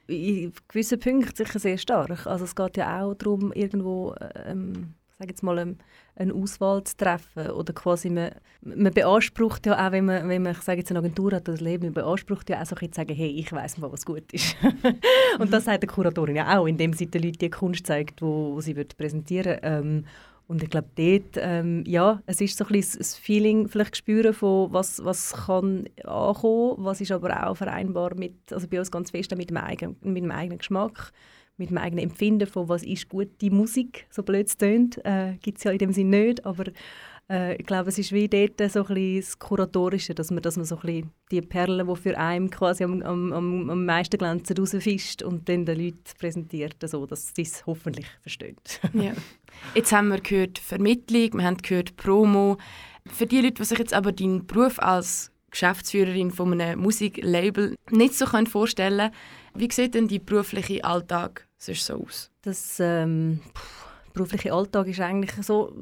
In 0.07 0.53
gewissen 0.69 1.01
Punkten 1.01 1.35
sicher 1.35 1.59
sehr 1.59 1.77
stark. 1.77 2.25
Also 2.25 2.45
es 2.45 2.55
geht 2.55 2.77
ja 2.77 3.01
auch 3.03 3.13
darum, 3.13 3.51
irgendwo 3.51 4.15
ähm, 4.45 4.93
sage 5.19 5.31
jetzt 5.31 5.43
mal, 5.43 5.75
eine 6.19 6.33
Auswahl 6.33 6.83
zu 6.83 6.97
treffen. 6.97 7.49
Oder 7.51 7.73
quasi 7.73 8.09
man, 8.09 8.31
man 8.61 8.93
beansprucht 8.93 9.65
ja 9.65 9.87
auch, 9.87 9.91
wenn 9.91 10.05
man, 10.05 10.27
wenn 10.29 10.43
man 10.43 10.51
ich 10.51 10.61
sage 10.61 10.79
jetzt 10.79 10.91
eine 10.91 10.99
Agentur 10.99 11.31
hat, 11.31 11.47
das 11.47 11.61
Leben, 11.61 11.85
man 11.85 11.93
beansprucht 11.93 12.49
ja 12.49 12.61
auch 12.61 12.65
so 12.65 12.75
ein 12.75 12.91
zu 12.91 12.97
sagen, 12.97 13.15
hey, 13.15 13.29
ich 13.29 13.51
weiß 13.51 13.77
mal, 13.77 13.91
was 13.91 14.05
gut 14.05 14.31
ist. 14.33 14.55
und 15.39 15.47
mhm. 15.47 15.51
das 15.51 15.65
sagt 15.65 15.83
die 15.83 15.87
Kuratorin 15.87 16.35
ja 16.35 16.59
auch, 16.59 16.67
indem 16.67 16.93
sie 16.93 17.07
den 17.07 17.23
Leuten 17.23 17.39
die 17.39 17.49
Kunst 17.49 17.87
zeigt, 17.87 18.21
wo, 18.21 18.53
wo 18.53 18.61
sie 18.61 18.75
wird 18.75 18.97
präsentieren 18.97 19.59
ähm, 19.63 20.05
und 20.49 20.63
ich 20.63 20.69
glaube, 20.71 20.87
dort, 20.95 21.37
ähm, 21.37 21.83
ja, 21.85 22.23
es 22.25 22.41
ist 22.41 22.57
so 22.57 22.65
ein 22.65 22.71
bisschen 22.71 22.97
das 22.97 23.15
Feeling, 23.15 23.67
vielleicht 23.67 23.95
spüren 23.95 24.33
von, 24.33 24.73
was, 24.73 25.05
was 25.05 25.31
kann 25.45 25.87
ankommen, 26.03 26.73
was 26.79 27.01
ist 27.01 27.11
aber 27.11 27.47
auch 27.47 27.55
vereinbar 27.55 28.15
mit, 28.15 28.51
also 28.51 28.67
bei 28.67 28.79
uns 28.79 28.89
ganz 28.89 29.11
fest 29.11 29.29
mit 29.37 29.51
dem 29.51 29.57
eigenen, 29.57 29.95
mit 30.01 30.23
dem 30.23 30.31
eigenen 30.31 30.57
Geschmack 30.57 31.11
mit 31.59 31.71
meinem 31.71 31.83
eigenen 31.83 32.05
Empfinden 32.05 32.47
von 32.47 32.69
was 32.69 32.83
ist 32.83 33.09
gute 33.09 33.51
Musik, 33.51 34.07
so 34.09 34.23
blöd 34.23 34.47
es 34.47 34.57
tönt, 34.57 35.03
äh, 35.05 35.35
gibt 35.41 35.59
es 35.59 35.63
ja 35.63 35.71
in 35.71 35.77
dem 35.77 35.93
Sinne 35.93 36.25
nicht, 36.25 36.45
aber 36.45 36.65
äh, 37.29 37.55
ich 37.55 37.65
glaube, 37.65 37.89
es 37.89 37.97
ist 37.97 38.11
wie 38.11 38.27
dort 38.27 38.59
so 38.71 38.79
ein 38.79 38.87
bisschen 38.87 39.15
das 39.17 39.39
Kuratorische, 39.39 40.15
dass 40.15 40.31
man, 40.31 40.41
dass 40.41 40.57
man 40.57 40.65
so 40.65 40.75
ein 40.77 40.81
bisschen 40.81 41.11
die 41.31 41.41
Perlen, 41.41 41.87
die 41.87 41.95
für 41.95 42.17
einen 42.17 42.49
quasi 42.49 42.83
am, 42.83 43.01
am, 43.03 43.69
am 43.69 43.85
meisten 43.85 44.17
glänzen, 44.17 44.57
rausfischt 44.57 45.21
und 45.21 45.47
dann 45.47 45.65
den 45.65 45.79
Leuten 45.79 46.03
präsentiert, 46.17 46.75
so, 46.81 47.05
dass 47.05 47.33
sie 47.35 47.43
es 47.43 47.65
hoffentlich 47.65 48.07
verstehen. 48.21 48.57
ja. 48.93 49.13
Jetzt 49.75 49.91
haben 49.91 50.09
wir 50.09 50.21
gehört 50.21 50.57
Vermittlung, 50.57 51.33
wir 51.33 51.43
haben 51.43 51.57
gehört 51.57 51.95
Promo. 51.97 52.57
Für 53.05 53.25
die 53.25 53.41
Leute, 53.41 53.55
die 53.55 53.63
sich 53.65 53.79
jetzt 53.79 53.93
aber 53.93 54.11
deinen 54.11 54.45
Beruf 54.45 54.79
als 54.79 55.31
Geschäftsführerin 55.51 56.31
von 56.31 56.59
einem 56.59 56.79
Musiklabel 56.79 57.75
nicht 57.89 58.13
so 58.13 58.25
vorstellen 58.25 59.11
können, 59.11 59.13
wie 59.55 59.71
sieht 59.71 59.95
denn 59.95 60.07
dein 60.07 60.23
beruflicher 60.23 60.85
Alltag 60.85 61.48
sonst 61.59 61.85
so 61.85 61.93
aus? 61.95 62.31
Das 62.41 62.79
ähm, 62.79 63.41
berufliche 64.13 64.53
Alltag 64.53 64.87
ist 64.87 64.99
eigentlich 64.99 65.31
so, 65.45 65.73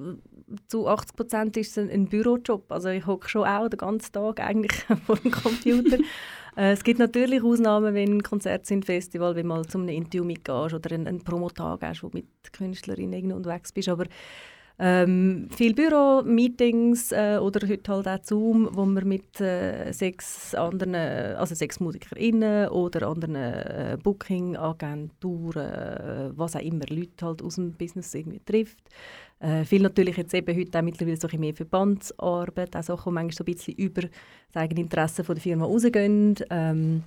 zu 0.68 0.88
80 0.88 1.16
Prozent 1.16 1.58
ist 1.58 1.78
es 1.78 1.90
ein, 1.90 2.08
Bürojob. 2.08 2.72
Also 2.72 2.90
ich 2.90 3.06
hocke 3.06 3.30
schon 3.30 3.46
auch 3.46 3.68
den 3.68 3.78
ganzen 3.78 4.12
Tag 4.12 4.40
eigentlich 4.40 4.84
vor 5.06 5.18
dem 5.18 5.32
Computer. 5.32 5.98
äh, 6.58 6.72
es 6.72 6.84
gibt 6.84 7.00
natürlich 7.00 7.44
Ausnahmen, 7.44 7.94
wenn 7.94 8.24
Konzerte 8.24 8.66
sind, 8.66 8.86
Festival, 8.86 9.36
wenn 9.36 9.44
du 9.44 9.50
mal 9.50 9.66
zu 9.66 9.78
einem 9.78 9.90
Interview 9.90 10.24
mitgehst 10.24 10.74
oder 10.74 10.92
einen, 10.92 11.08
einen 11.08 11.24
Promotag 11.24 11.82
hast, 11.82 12.04
wo 12.04 12.10
du 12.10 12.18
mit 12.18 12.28
Künstlerinnen 12.54 13.34
unterwegs 13.34 13.72
bist. 13.72 13.90
Aber 13.90 14.06
ähm, 14.80 15.48
viel 15.50 15.74
Büro, 15.74 16.22
Meetings 16.24 17.12
äh, 17.12 17.40
oder 17.42 17.68
heute 17.68 17.92
halt 17.92 18.08
auch 18.08 18.24
Zoom, 18.24 18.70
wo 18.72 18.86
wir 18.86 19.04
mit 19.06 19.42
äh, 19.42 19.92
sechs 19.92 20.54
anderen, 20.54 20.94
also 21.36 21.56
sechs 21.56 21.80
MusikerInnen 21.80 22.70
oder 22.70 23.08
anderen 23.08 23.36
äh, 23.36 23.98
Booking-Agenturen, 24.02 25.66
äh, 25.66 26.30
was 26.36 26.56
auch 26.56 26.62
immer, 26.62 26.86
Leute 26.90 27.26
halt 27.26 27.42
aus 27.42 27.56
dem 27.56 27.74
Business 27.74 28.14
irgendwie 28.14 28.42
trifft. 28.46 28.78
Äh, 29.40 29.66
viel 29.66 29.82
natürlich 29.82 30.18
jetzt 30.18 30.34
eben 30.34 30.56
heute 30.56 30.78
auch 30.78 30.84
mittlerweile 30.84 31.18
so 31.18 31.28
ein 31.28 31.40
mehr 31.40 31.56
Verbandsarbeit, 31.56 32.76
auch 32.76 32.84
Sachen, 32.84 33.12
die 33.12 33.14
manchmal 33.14 33.34
so 33.34 33.44
ein 33.44 33.46
bisschen 33.46 33.76
über 33.76 34.02
das 34.02 34.62
eigene 34.62 34.82
Interesse 34.82 35.24
von 35.24 35.36
der 35.36 35.42
Firma 35.42 35.66
rausgehen. 35.66 36.36
Ähm, 36.52 37.04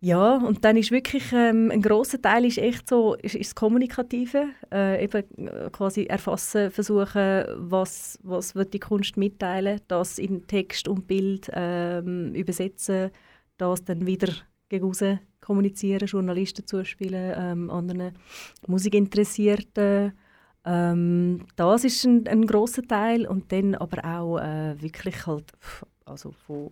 ja, 0.00 0.36
und 0.36 0.64
dann 0.64 0.76
ist 0.76 0.90
wirklich 0.90 1.32
ähm, 1.32 1.70
ein 1.72 1.80
großer 1.80 2.20
Teil 2.20 2.44
ist 2.44 2.58
echt 2.58 2.88
so 2.88 3.14
ist, 3.14 3.34
ist 3.34 3.50
das 3.50 3.54
Kommunikative, 3.54 4.48
äh, 4.72 5.02
eben 5.02 5.24
äh, 5.48 5.70
quasi 5.70 6.04
erfassen, 6.04 6.70
versuchen, 6.70 7.44
was 7.56 8.18
was 8.22 8.54
wird 8.54 8.74
die 8.74 8.80
Kunst 8.80 9.16
mitteilen, 9.16 9.80
das 9.88 10.18
in 10.18 10.46
Text 10.46 10.86
und 10.86 11.06
Bild 11.06 11.50
ähm, 11.54 12.34
übersetzen, 12.34 13.10
das 13.56 13.84
dann 13.84 14.06
wieder 14.06 14.32
gegen 14.68 14.92
kommunizieren, 15.40 16.06
Journalisten 16.08 16.66
zuspielen, 16.66 17.34
ähm, 17.36 17.70
anderen 17.70 18.12
Musikinteressierten. 18.66 20.12
Ähm, 20.64 21.46
das 21.54 21.84
ist 21.84 22.04
ein, 22.04 22.26
ein 22.26 22.46
großer 22.46 22.82
Teil 22.82 23.26
und 23.26 23.52
dann 23.52 23.76
aber 23.76 24.04
auch 24.04 24.38
äh, 24.38 24.80
wirklich 24.82 25.26
halt 25.26 25.52
also 26.04 26.32
von 26.32 26.70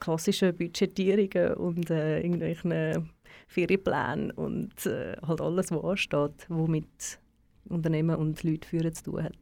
klassischen 0.00 0.56
Budgetierungen 0.56 1.54
und 1.54 1.90
äh, 1.90 2.20
irgendwelchen 2.20 3.10
Ferienplänen 3.46 4.30
und 4.32 4.86
äh, 4.86 5.16
halt 5.26 5.40
alles, 5.40 5.70
was 5.70 5.84
ansteht, 5.84 6.46
was 6.48 6.68
mit 6.68 7.18
Unternehmen 7.68 8.16
und 8.16 8.42
Leuten 8.42 8.64
führen 8.64 8.92
zu 8.94 9.04
tun 9.04 9.24
hat. 9.24 9.32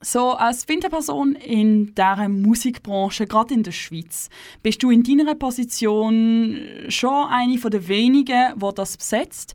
So, 0.00 0.32
als 0.32 0.68
Winterperson 0.68 1.34
in 1.34 1.94
dieser 1.94 2.28
Musikbranche, 2.28 3.26
gerade 3.26 3.54
in 3.54 3.62
der 3.62 3.72
Schweiz, 3.72 4.28
bist 4.62 4.82
du 4.82 4.90
in 4.90 5.02
deiner 5.02 5.34
Position 5.34 6.58
schon 6.88 7.28
eine 7.28 7.58
der 7.58 7.88
wenigen, 7.88 8.52
die 8.58 8.74
das 8.74 8.98
besetzt. 8.98 9.54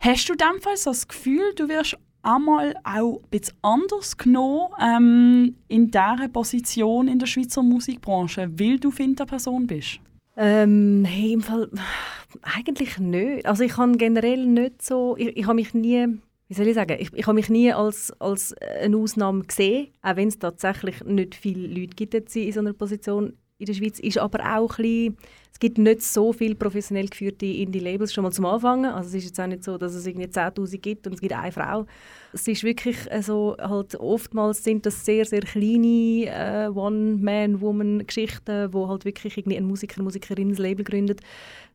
Hast 0.00 0.28
du 0.28 0.34
in 0.34 0.38
dem 0.38 0.60
Fall 0.60 0.76
so 0.76 0.90
das 0.90 1.08
Gefühl, 1.08 1.54
du 1.56 1.68
wirst 1.68 1.96
einmal 2.22 2.74
auch 2.84 3.16
ein 3.16 3.30
bisschen 3.30 3.56
anders 3.62 4.16
genommen 4.16 4.68
ähm, 4.80 5.54
in 5.68 5.90
dieser 5.90 6.28
Position 6.32 7.08
in 7.08 7.18
der 7.18 7.26
Schweizer 7.26 7.62
Musikbranche, 7.62 8.50
weil 8.58 8.78
du 8.78 8.90
Finterperson 8.90 9.66
bist? 9.66 10.00
Ähm, 10.36 11.04
hey, 11.04 11.32
im 11.32 11.40
Fall 11.40 11.68
eigentlich 12.42 12.98
nicht. 12.98 13.46
Also 13.46 13.64
ich 13.64 13.76
habe 13.76 13.96
generell 13.96 14.46
nicht 14.46 14.82
so, 14.82 15.16
ich, 15.16 15.36
ich 15.36 15.44
habe 15.44 15.54
mich 15.54 15.74
nie, 15.74 16.06
wie 16.48 16.54
soll 16.54 16.68
ich 16.68 16.74
sagen, 16.74 16.96
ich, 17.00 17.12
ich 17.12 17.26
habe 17.26 17.34
mich 17.34 17.48
nie 17.48 17.72
als, 17.72 18.12
als 18.20 18.54
eine 18.58 18.96
Ausnahme 18.96 19.44
gesehen, 19.44 19.88
auch 20.02 20.16
wenn 20.16 20.28
es 20.28 20.38
tatsächlich 20.38 21.02
nicht 21.04 21.34
viele 21.34 21.66
Leute 21.66 21.94
gibt 21.96 22.14
in 22.14 22.52
so 22.52 22.60
einer 22.60 22.72
Position 22.72 23.34
in 23.58 23.66
der 23.66 23.74
Schweiz, 23.74 23.98
ist 23.98 24.18
aber 24.18 24.56
auch 24.56 24.78
ein 24.78 24.82
bisschen, 24.82 25.16
es 25.52 25.58
gibt 25.58 25.78
nicht 25.78 26.02
so 26.02 26.32
viele 26.32 26.54
professionell 26.54 27.08
geführte 27.08 27.44
Indie-Labels, 27.44 28.12
schon 28.12 28.22
mal 28.22 28.30
zum 28.30 28.46
Anfangen. 28.46 28.84
Also 28.84 29.08
es 29.08 29.14
ist 29.16 29.24
jetzt 29.24 29.40
auch 29.40 29.48
nicht 29.48 29.64
so, 29.64 29.76
dass 29.76 29.94
es 29.94 30.06
irgendwie 30.06 30.28
10'000 30.28 30.78
gibt 30.78 31.08
und 31.08 31.14
es 31.14 31.20
gibt 31.20 31.32
eine 31.32 31.50
Frau. 31.50 31.84
Es 32.32 32.46
ist 32.46 32.62
wirklich 32.62 33.10
also 33.10 33.56
halt 33.58 33.96
oftmals 33.96 34.62
sind 34.62 34.86
das 34.86 35.04
sehr, 35.04 35.24
sehr 35.24 35.40
kleine 35.40 36.26
äh, 36.26 36.70
One-Man-Woman-Geschichten, 36.72 38.72
wo 38.72 38.88
halt 38.88 39.04
wirklich 39.04 39.36
irgendwie 39.36 39.58
ein 39.58 39.64
Musiker, 39.64 40.00
Musikerin 40.02 40.50
ein 40.50 40.54
Label 40.54 40.84
gründet. 40.84 41.22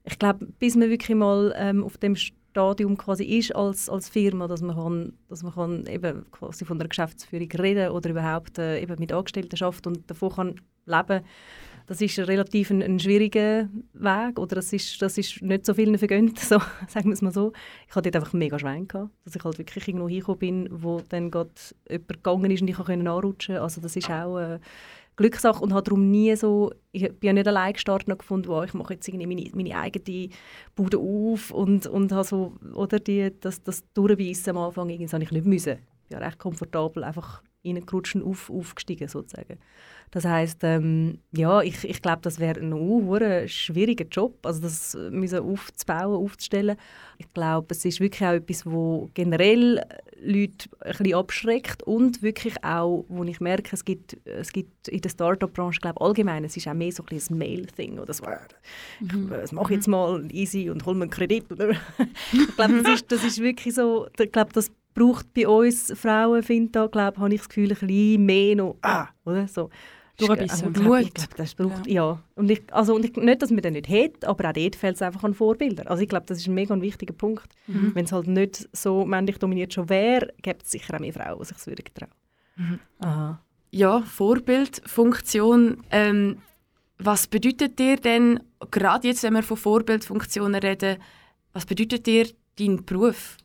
Ich 0.06 0.18
glaube, 0.18 0.46
bis 0.60 0.78
man 0.78 0.90
wirklich 0.90 1.18
mal 1.18 1.54
ähm, 1.58 1.84
auf 1.84 1.98
dem 1.98 2.16
Stadium 2.16 2.98
quasi 2.98 3.26
ist 3.26 3.54
als, 3.54 3.90
als 3.90 4.08
Firma, 4.08 4.48
dass 4.48 4.62
man, 4.62 4.78
kann, 4.78 5.14
dass 5.28 5.44
man 5.44 5.54
kann 5.54 5.86
eben 5.88 6.24
quasi 6.32 6.64
von 6.64 6.80
der 6.80 6.88
Geschäftsführung 6.88 7.52
reden 7.52 7.90
oder 7.90 8.12
überhaupt 8.12 8.60
äh, 8.60 8.80
eben 8.80 8.96
mit 9.00 9.12
Angestellten 9.12 9.58
schafft 9.58 9.88
und 9.88 10.10
davon 10.10 10.32
kann 10.32 10.56
leben 10.86 11.08
kann 11.08 11.24
das 11.88 12.02
ist 12.02 12.18
relativ 12.20 12.70
ein, 12.70 12.82
ein, 12.82 13.00
schwieriger 13.00 13.70
Weg 13.94 14.40
oder 14.40 14.56
das 14.56 14.72
ist, 14.74 15.02
das 15.02 15.18
ist 15.18 15.42
nicht 15.42 15.66
so 15.66 15.74
vielen 15.74 15.98
vergönnt, 15.98 16.40
so, 16.40 16.60
sagen 16.88 17.10
wir 17.10 17.14
es 17.14 17.22
mal 17.22 17.34
so. 17.34 17.54
Ich 17.88 17.96
hatte 17.96 18.12
dort 18.12 18.24
einfach 18.24 18.34
mega 18.34 18.58
Schwein 18.60 18.88
dass 18.88 19.36
ich 19.36 19.44
halt 19.44 19.58
wirklich 19.58 19.88
irgendwo 19.88 20.08
hingekommen 20.08 20.40
bin, 20.40 20.68
wo 20.72 21.02
dann 21.10 21.32
gerade 21.32 21.52
jemand 21.90 22.08
gegangen 22.08 22.52
ist 22.52 22.62
und 22.62 22.68
ich 22.68 22.76
konnte 22.76 22.94
anrutschen. 22.94 23.58
Also 23.58 23.82
das 23.82 23.96
ist 23.96 24.10
auch 24.10 24.36
eine 24.36 24.60
Glückssache 25.16 25.64
und 25.64 25.74
habe 25.74 25.84
darum 25.84 26.10
nie 26.10 26.36
so, 26.36 26.72
ich 26.92 27.04
bin 27.04 27.28
ja 27.28 27.34
nicht 27.34 27.48
allein 27.48 27.74
gestartet 27.74 28.10
und 28.10 28.20
gefunden, 28.20 28.48
wow, 28.48 28.66
ich 28.66 28.74
mache 28.74 28.96
jetzt 28.96 29.08
irgendwie 29.08 29.28
meine, 29.28 29.50
meine 29.54 29.78
eigene 29.78 30.30
Bude 30.76 30.98
auf 30.98 31.52
und, 31.52 31.86
und 31.86 32.12
habe 32.12 32.24
so, 32.24 32.54
oder 32.74 33.00
die, 33.00 33.32
das, 33.40 33.62
das 33.62 33.84
Durchbeissen 33.94 34.52
am 34.52 34.64
Anfang, 34.64 34.90
irgendwie, 34.90 35.12
habe 35.12 35.24
ich 35.24 35.32
nicht 35.32 35.46
müssen. 35.46 35.78
Ich 36.10 36.16
war 36.16 36.22
recht 36.22 36.40
komfortabel, 36.40 37.04
einfach 37.04 37.44
reingerutscht 37.64 38.16
und 38.16 38.24
auf, 38.24 38.50
aufgestiegen 38.50 39.08
sozusagen. 39.08 39.60
Das 40.14 40.26
heißt, 40.26 40.60
ähm, 40.62 41.18
ja, 41.32 41.64
ich, 41.64 41.84
ich 41.84 42.00
glaube, 42.00 42.20
das 42.22 42.38
wäre 42.38 42.60
ein 42.60 42.72
uh, 42.72 43.18
schwieriger 43.48 44.06
Job, 44.06 44.46
also 44.46 44.62
das 44.62 44.96
müssen 45.10 45.40
aufzubauen, 45.40 46.24
aufzustellen. 46.24 46.78
Ich 47.18 47.34
glaube, 47.34 47.70
es 47.72 47.84
ist 47.84 48.00
wirklich 48.00 48.30
auch 48.30 48.34
etwas, 48.34 48.64
wo 48.64 49.10
generell 49.16 49.84
Leute 50.22 50.70
ein 50.82 50.92
bisschen 50.92 51.16
abschreckt 51.16 51.82
und 51.82 52.22
wirklich 52.22 52.64
auch, 52.64 53.06
wo 53.10 53.24
ich 53.24 53.42
merke, 53.42 53.70
es 53.74 53.84
gibt, 53.84 54.18
es 54.26 54.54
gibt 54.54 54.88
in 54.88 55.02
der 55.02 55.10
Startup-Branche, 55.10 55.80
glaube 55.82 56.00
allgemein, 56.00 56.44
es 56.44 56.56
ist 56.58 56.68
auch 56.68 56.76
mehr 56.76 56.92
so 56.92 57.04
ein, 57.10 57.18
ein 57.18 57.38
Mail-Thing 57.40 57.98
oder 57.98 58.14
so, 58.14 58.24
mhm. 59.00 59.30
das 59.32 59.52
mache 59.52 59.74
ich 59.74 59.78
jetzt 59.78 59.88
mal 59.88 60.24
easy 60.32 60.70
und 60.70 60.86
hol 60.86 60.94
mir 60.94 61.06
einen 61.06 61.10
Kredit. 61.10 61.46
ich 62.32 62.56
glaube, 62.56 62.84
das 62.84 62.94
ist, 62.94 63.12
das 63.12 63.24
ist 63.24 63.42
wirklich 63.42 63.74
so, 63.74 64.08
ich 64.20 64.32
glaube, 64.32 64.54
das 64.54 64.70
braucht 64.94 65.34
bei 65.34 65.48
uns 65.48 65.92
Frauen, 65.96 66.44
finde 66.44 66.86
ich, 66.86 66.92
glaube 66.92 67.20
habe 67.20 67.34
ich 67.34 67.42
das 67.42 67.50
Gefühl, 67.50 67.72
ein 67.72 67.80
bisschen 67.80 68.26
mehr 68.28 68.56
noch, 68.58 68.78
ah, 68.84 69.08
oder 69.26 69.48
so. 69.48 69.72
Durch 70.18 70.30
ein 70.30 70.38
bisschen 70.38 70.72
Mut. 70.84 71.02
Ich 71.02 71.14
glaube, 71.14 71.36
das 71.36 71.56
braucht, 71.56 71.88
ja. 71.88 71.94
ja. 71.94 72.24
Und 72.36 72.52
ich, 72.52 72.62
also, 72.72 72.96
und 72.96 73.04
ich, 73.04 73.16
nicht, 73.16 73.42
dass 73.42 73.50
man 73.50 73.62
den 73.62 73.74
nicht 73.74 73.90
hat, 73.90 74.26
aber 74.26 74.50
auch 74.50 74.54
dort 74.54 74.76
fehlt 74.76 74.96
es 74.96 75.02
einfach 75.02 75.24
an 75.24 75.34
Vorbildern. 75.34 75.88
Also 75.88 76.04
ich 76.04 76.10
glaube, 76.10 76.26
das 76.28 76.38
ist 76.38 76.48
ein 76.48 76.54
mega 76.54 76.80
wichtiger 76.80 77.14
Punkt. 77.14 77.48
Mhm. 77.68 77.96
Wenn 77.96 78.06
es 78.06 78.12
halt 78.12 78.28
nicht 78.28 78.70
so 78.74 79.06
männlich 79.06 79.40
dominiert 79.40 79.74
schon 79.74 79.90
wäre, 79.90 80.32
gibt 80.42 80.64
es 80.64 80.72
sicher 80.72 80.96
auch 80.96 81.00
mehr 81.00 81.14
Frauen, 81.14 81.40
die 81.40 81.46
sich 81.46 81.58
das 81.58 81.68
würden 81.68 81.86
trauen. 81.94 82.12
Mhm. 82.56 82.80
Aha. 83.00 83.42
Ja, 83.72 84.02
Vorbildfunktion. 84.02 85.84
Ähm, 85.90 86.38
was 87.00 87.28
bedeutet 87.28 87.80
dir 87.80 87.98
denn, 87.98 88.40
gerade 88.70 89.08
jetzt, 89.08 89.24
wenn 89.24 89.34
wir 89.34 89.44
von 89.44 89.58
Vorbildfunktionen 89.58 90.62
reden, 90.62 90.98
was 91.54 91.66
bedeutet 91.66 92.06
dir 92.06 92.28
dein 92.60 92.86
Beruf? 92.86 93.38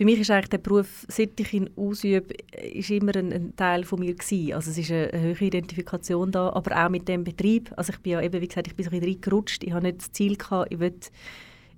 Für 0.00 0.06
mich 0.06 0.18
ist 0.18 0.30
eigentlich 0.30 0.48
der 0.48 0.56
Beruf, 0.56 1.04
seit 1.08 1.38
ich 1.38 1.52
ihn 1.52 1.68
ausübe, 1.76 2.34
ist 2.72 2.88
immer 2.88 3.14
ein, 3.14 3.34
ein, 3.34 3.54
Teil 3.54 3.84
von 3.84 4.00
mir 4.00 4.14
gewesen. 4.14 4.54
Also 4.54 4.70
es 4.70 4.78
ist 4.78 4.90
eine, 4.90 5.12
eine 5.12 5.22
höhere 5.24 5.44
Identifikation 5.44 6.32
da, 6.32 6.54
aber 6.54 6.86
auch 6.86 6.88
mit 6.88 7.06
dem 7.06 7.22
Betrieb. 7.22 7.70
Also 7.76 7.92
ich 7.92 7.98
bin 7.98 8.12
ja 8.12 8.22
eben, 8.22 8.40
wie 8.40 8.48
gesagt, 8.48 8.66
ich 8.66 8.74
bin 8.74 8.86
so 8.86 8.96
ein 8.96 9.02
reingerutscht. 9.02 9.62
Ich 9.62 9.72
habe 9.72 9.84
nicht 9.84 9.98
das 9.98 10.10
Ziel 10.12 10.38
gehabt, 10.38 10.72
ich 10.72 10.80
will 10.80 10.94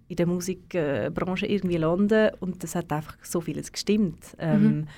in 0.06 0.14
der 0.14 0.26
Musikbranche 0.26 1.46
irgendwie 1.46 1.78
landen 1.78 2.30
und 2.38 2.62
das 2.62 2.76
hat 2.76 2.92
einfach 2.92 3.16
so 3.24 3.40
vieles 3.40 3.72
gestimmt. 3.72 4.36
Ähm, 4.38 4.62
mhm. 4.62 4.88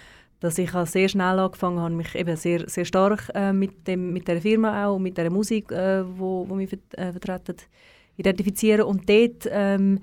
dass 0.40 0.58
ich 0.58 0.70
sehr 0.70 1.08
schnell 1.08 1.38
angefangen 1.38 1.80
habe, 1.80 1.94
mich 1.94 2.14
eben 2.14 2.36
sehr, 2.36 2.68
sehr 2.68 2.84
stark 2.84 3.30
äh, 3.34 3.54
mit, 3.54 3.88
dem, 3.88 4.12
mit 4.12 4.28
der 4.28 4.42
Firma 4.42 4.84
auch 4.84 4.96
und 4.96 5.02
mit 5.02 5.16
der 5.16 5.30
Musik, 5.30 5.72
äh, 5.72 6.04
wo, 6.18 6.46
wo 6.46 6.54
mich 6.56 6.76
äh, 6.90 7.10
vertreten, 7.10 7.56
identifizieren 8.18 8.82
und 8.82 9.08
dort 9.08 9.48
ähm, 9.50 10.00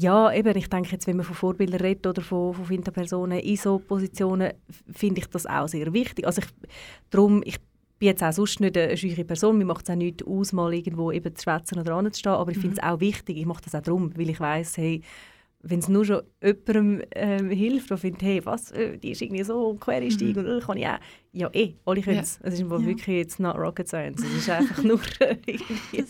ja, 0.00 0.32
eben, 0.32 0.56
ich 0.56 0.68
denke 0.68 0.92
jetzt, 0.92 1.06
wenn 1.06 1.16
man 1.16 1.26
von 1.26 1.36
Vorbildern 1.36 1.80
redet 1.80 2.06
oder 2.06 2.22
von, 2.22 2.54
von 2.54 2.64
Finta-Personen 2.64 3.38
in 3.38 3.56
so 3.56 3.78
Positionen, 3.78 4.52
finde 4.90 5.20
ich 5.20 5.26
das 5.26 5.44
auch 5.44 5.68
sehr 5.68 5.92
wichtig. 5.92 6.26
Also 6.26 6.40
ich, 6.40 6.48
darum, 7.10 7.42
ich 7.44 7.58
bin 7.98 8.08
jetzt 8.08 8.22
auch 8.22 8.32
sonst 8.32 8.60
nicht 8.60 8.78
eine 8.78 8.96
schüche 8.96 9.26
Person, 9.26 9.58
mir 9.58 9.66
macht 9.66 9.84
es 9.84 9.90
auch 9.90 9.98
nicht 9.98 10.26
aus, 10.26 10.54
mal 10.54 10.72
irgendwo 10.72 11.12
eben 11.12 11.36
zu 11.36 11.42
schwätzen 11.42 11.78
oder 11.78 11.96
anzustehen, 11.96 12.32
aber 12.32 12.50
ich 12.50 12.58
finde 12.58 12.78
es 12.78 12.82
mhm. 12.82 12.88
auch 12.88 13.00
wichtig, 13.00 13.36
ich 13.36 13.44
mache 13.44 13.62
das 13.62 13.74
auch 13.74 13.82
darum, 13.82 14.16
weil 14.16 14.30
ich 14.30 14.40
weiß, 14.40 14.78
hey, 14.78 15.02
wenn 15.62 15.80
es 15.80 15.88
nur 15.88 16.06
schon 16.06 16.22
jemandem 16.42 17.02
ähm, 17.14 17.50
hilft, 17.50 17.90
der 17.90 17.98
findet, 17.98 18.22
hey, 18.22 18.40
was, 18.46 18.70
äh, 18.70 18.96
die 18.96 19.10
ist 19.10 19.20
irgendwie 19.20 19.42
so 19.44 19.74
Quereinstieg 19.74 20.34
mhm. 20.34 20.46
und 20.46 20.58
äh, 20.58 20.60
kann 20.60 20.78
ich 20.78 20.86
auch. 20.86 20.98
Ja, 21.32 21.50
eh, 21.52 21.74
alle 21.84 22.00
können 22.00 22.20
es. 22.20 22.40
Es 22.42 22.54
ist 22.54 22.60
ja. 22.60 22.70
wirklich 22.70 23.06
jetzt 23.06 23.38
not 23.38 23.56
rocket 23.56 23.86
science. 23.86 24.22
Es 24.22 24.34
ist 24.34 24.50
einfach 24.50 24.82
nur 24.82 24.98
irgendwie 25.20 26.04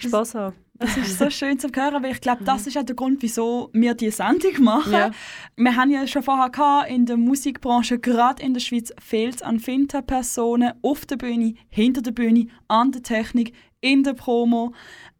Spass 0.00 0.34
haben. 0.34 0.56
Das 0.74 0.96
ist 0.96 1.18
so 1.18 1.30
schön 1.30 1.58
zu 1.58 1.68
hören, 1.68 2.02
weil 2.02 2.12
ich 2.12 2.20
glaube, 2.20 2.44
das 2.44 2.66
ist 2.66 2.76
auch 2.76 2.82
der 2.82 2.96
Grund, 2.96 3.22
wieso 3.22 3.70
wir 3.72 3.94
diese 3.94 4.16
Sendung 4.16 4.64
machen. 4.64 4.92
Ja. 4.92 5.10
Wir 5.56 5.76
haben 5.76 5.90
ja 5.90 6.06
schon 6.06 6.22
vorher 6.22 6.50
gehabt, 6.50 6.90
in 6.90 7.06
der 7.06 7.16
Musikbranche, 7.16 7.98
gerade 7.98 8.42
in 8.42 8.54
der 8.54 8.60
Schweiz, 8.60 8.92
fehlt 8.98 9.36
es 9.36 9.42
an 9.42 9.60
Finta-Personen 9.60 10.72
auf 10.82 11.06
der 11.06 11.16
Bühne, 11.16 11.54
hinter 11.68 12.02
der 12.02 12.12
Bühne, 12.12 12.46
an 12.68 12.90
der 12.90 13.02
Technik, 13.02 13.52
in 13.80 14.02
der 14.02 14.14
Promo 14.14 14.72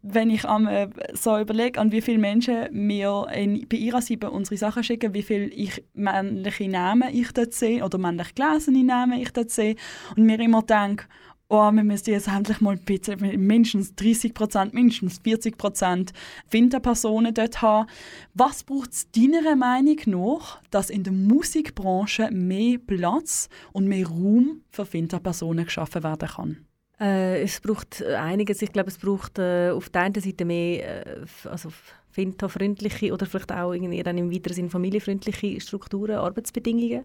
wenn 0.02 0.30
ich 0.30 0.44
um, 0.44 0.66
äh, 0.66 0.88
so 1.12 1.38
überlege, 1.38 1.80
an 1.80 1.92
wie 1.92 2.00
viele 2.00 2.18
Menschen 2.18 2.66
mir 2.72 3.26
in, 3.32 3.66
bei 3.68 3.76
ihrer 3.76 4.02
Seite 4.02 4.30
unsere 4.30 4.56
Sachen 4.56 4.82
schicken, 4.82 5.14
wie 5.14 5.22
viele 5.22 5.46
ich 5.46 5.84
männliche 5.94 6.68
Namen 6.68 7.08
ich 7.14 7.30
dort 7.32 7.54
sehe 7.54 7.84
oder 7.84 7.98
männlich 7.98 8.34
gelesene 8.34 8.82
Namen 8.82 9.20
ich 9.20 9.32
dort 9.32 9.50
sehe 9.50 9.76
und 10.16 10.24
mir 10.24 10.40
immer 10.40 10.62
denke, 10.62 11.06
oh, 11.52 11.70
wir 11.70 11.84
müssen 11.84 12.10
jetzt 12.10 12.28
endlich 12.28 12.60
mal 12.60 12.76
bitte 12.76 13.16
mindestens 13.18 13.94
30 13.94 14.32
Prozent, 14.32 14.74
mindestens 14.74 15.18
40 15.18 15.58
Prozent 15.58 16.12
Winterpersonen 16.50 17.34
dort 17.34 17.60
haben. 17.60 17.88
Was 18.32 18.64
braucht 18.64 18.92
es 18.92 19.10
deiner 19.10 19.54
Meinung 19.54 19.98
nach, 20.06 20.62
dass 20.70 20.88
in 20.88 21.04
der 21.04 21.12
Musikbranche 21.12 22.30
mehr 22.32 22.78
Platz 22.78 23.50
und 23.72 23.86
mehr 23.86 24.06
Raum 24.06 24.62
für 24.70 24.90
Winterpersonen 24.90 25.66
geschaffen 25.66 26.02
werden 26.02 26.28
kann? 26.28 26.66
Äh, 26.98 27.42
es 27.42 27.60
braucht 27.60 28.00
äh, 28.00 28.14
einiges. 28.14 28.62
Ich 28.62 28.72
glaube, 28.72 28.88
es 28.88 28.96
braucht 28.96 29.38
äh, 29.38 29.70
auf 29.70 29.90
der 29.90 30.02
einen 30.02 30.14
Seite 30.14 30.46
mehr 30.46 31.06
äh, 31.06 31.26
also 31.44 31.70
Finta-freundliche 32.10 33.12
oder 33.12 33.26
vielleicht 33.26 33.52
auch 33.52 33.72
irgendwie 33.72 34.02
dann 34.02 34.16
im 34.16 34.32
weiteren 34.32 34.54
Sinne 34.54 34.70
familienfreundliche 34.70 35.60
Strukturen, 35.60 36.16
Arbeitsbedingungen. 36.16 37.04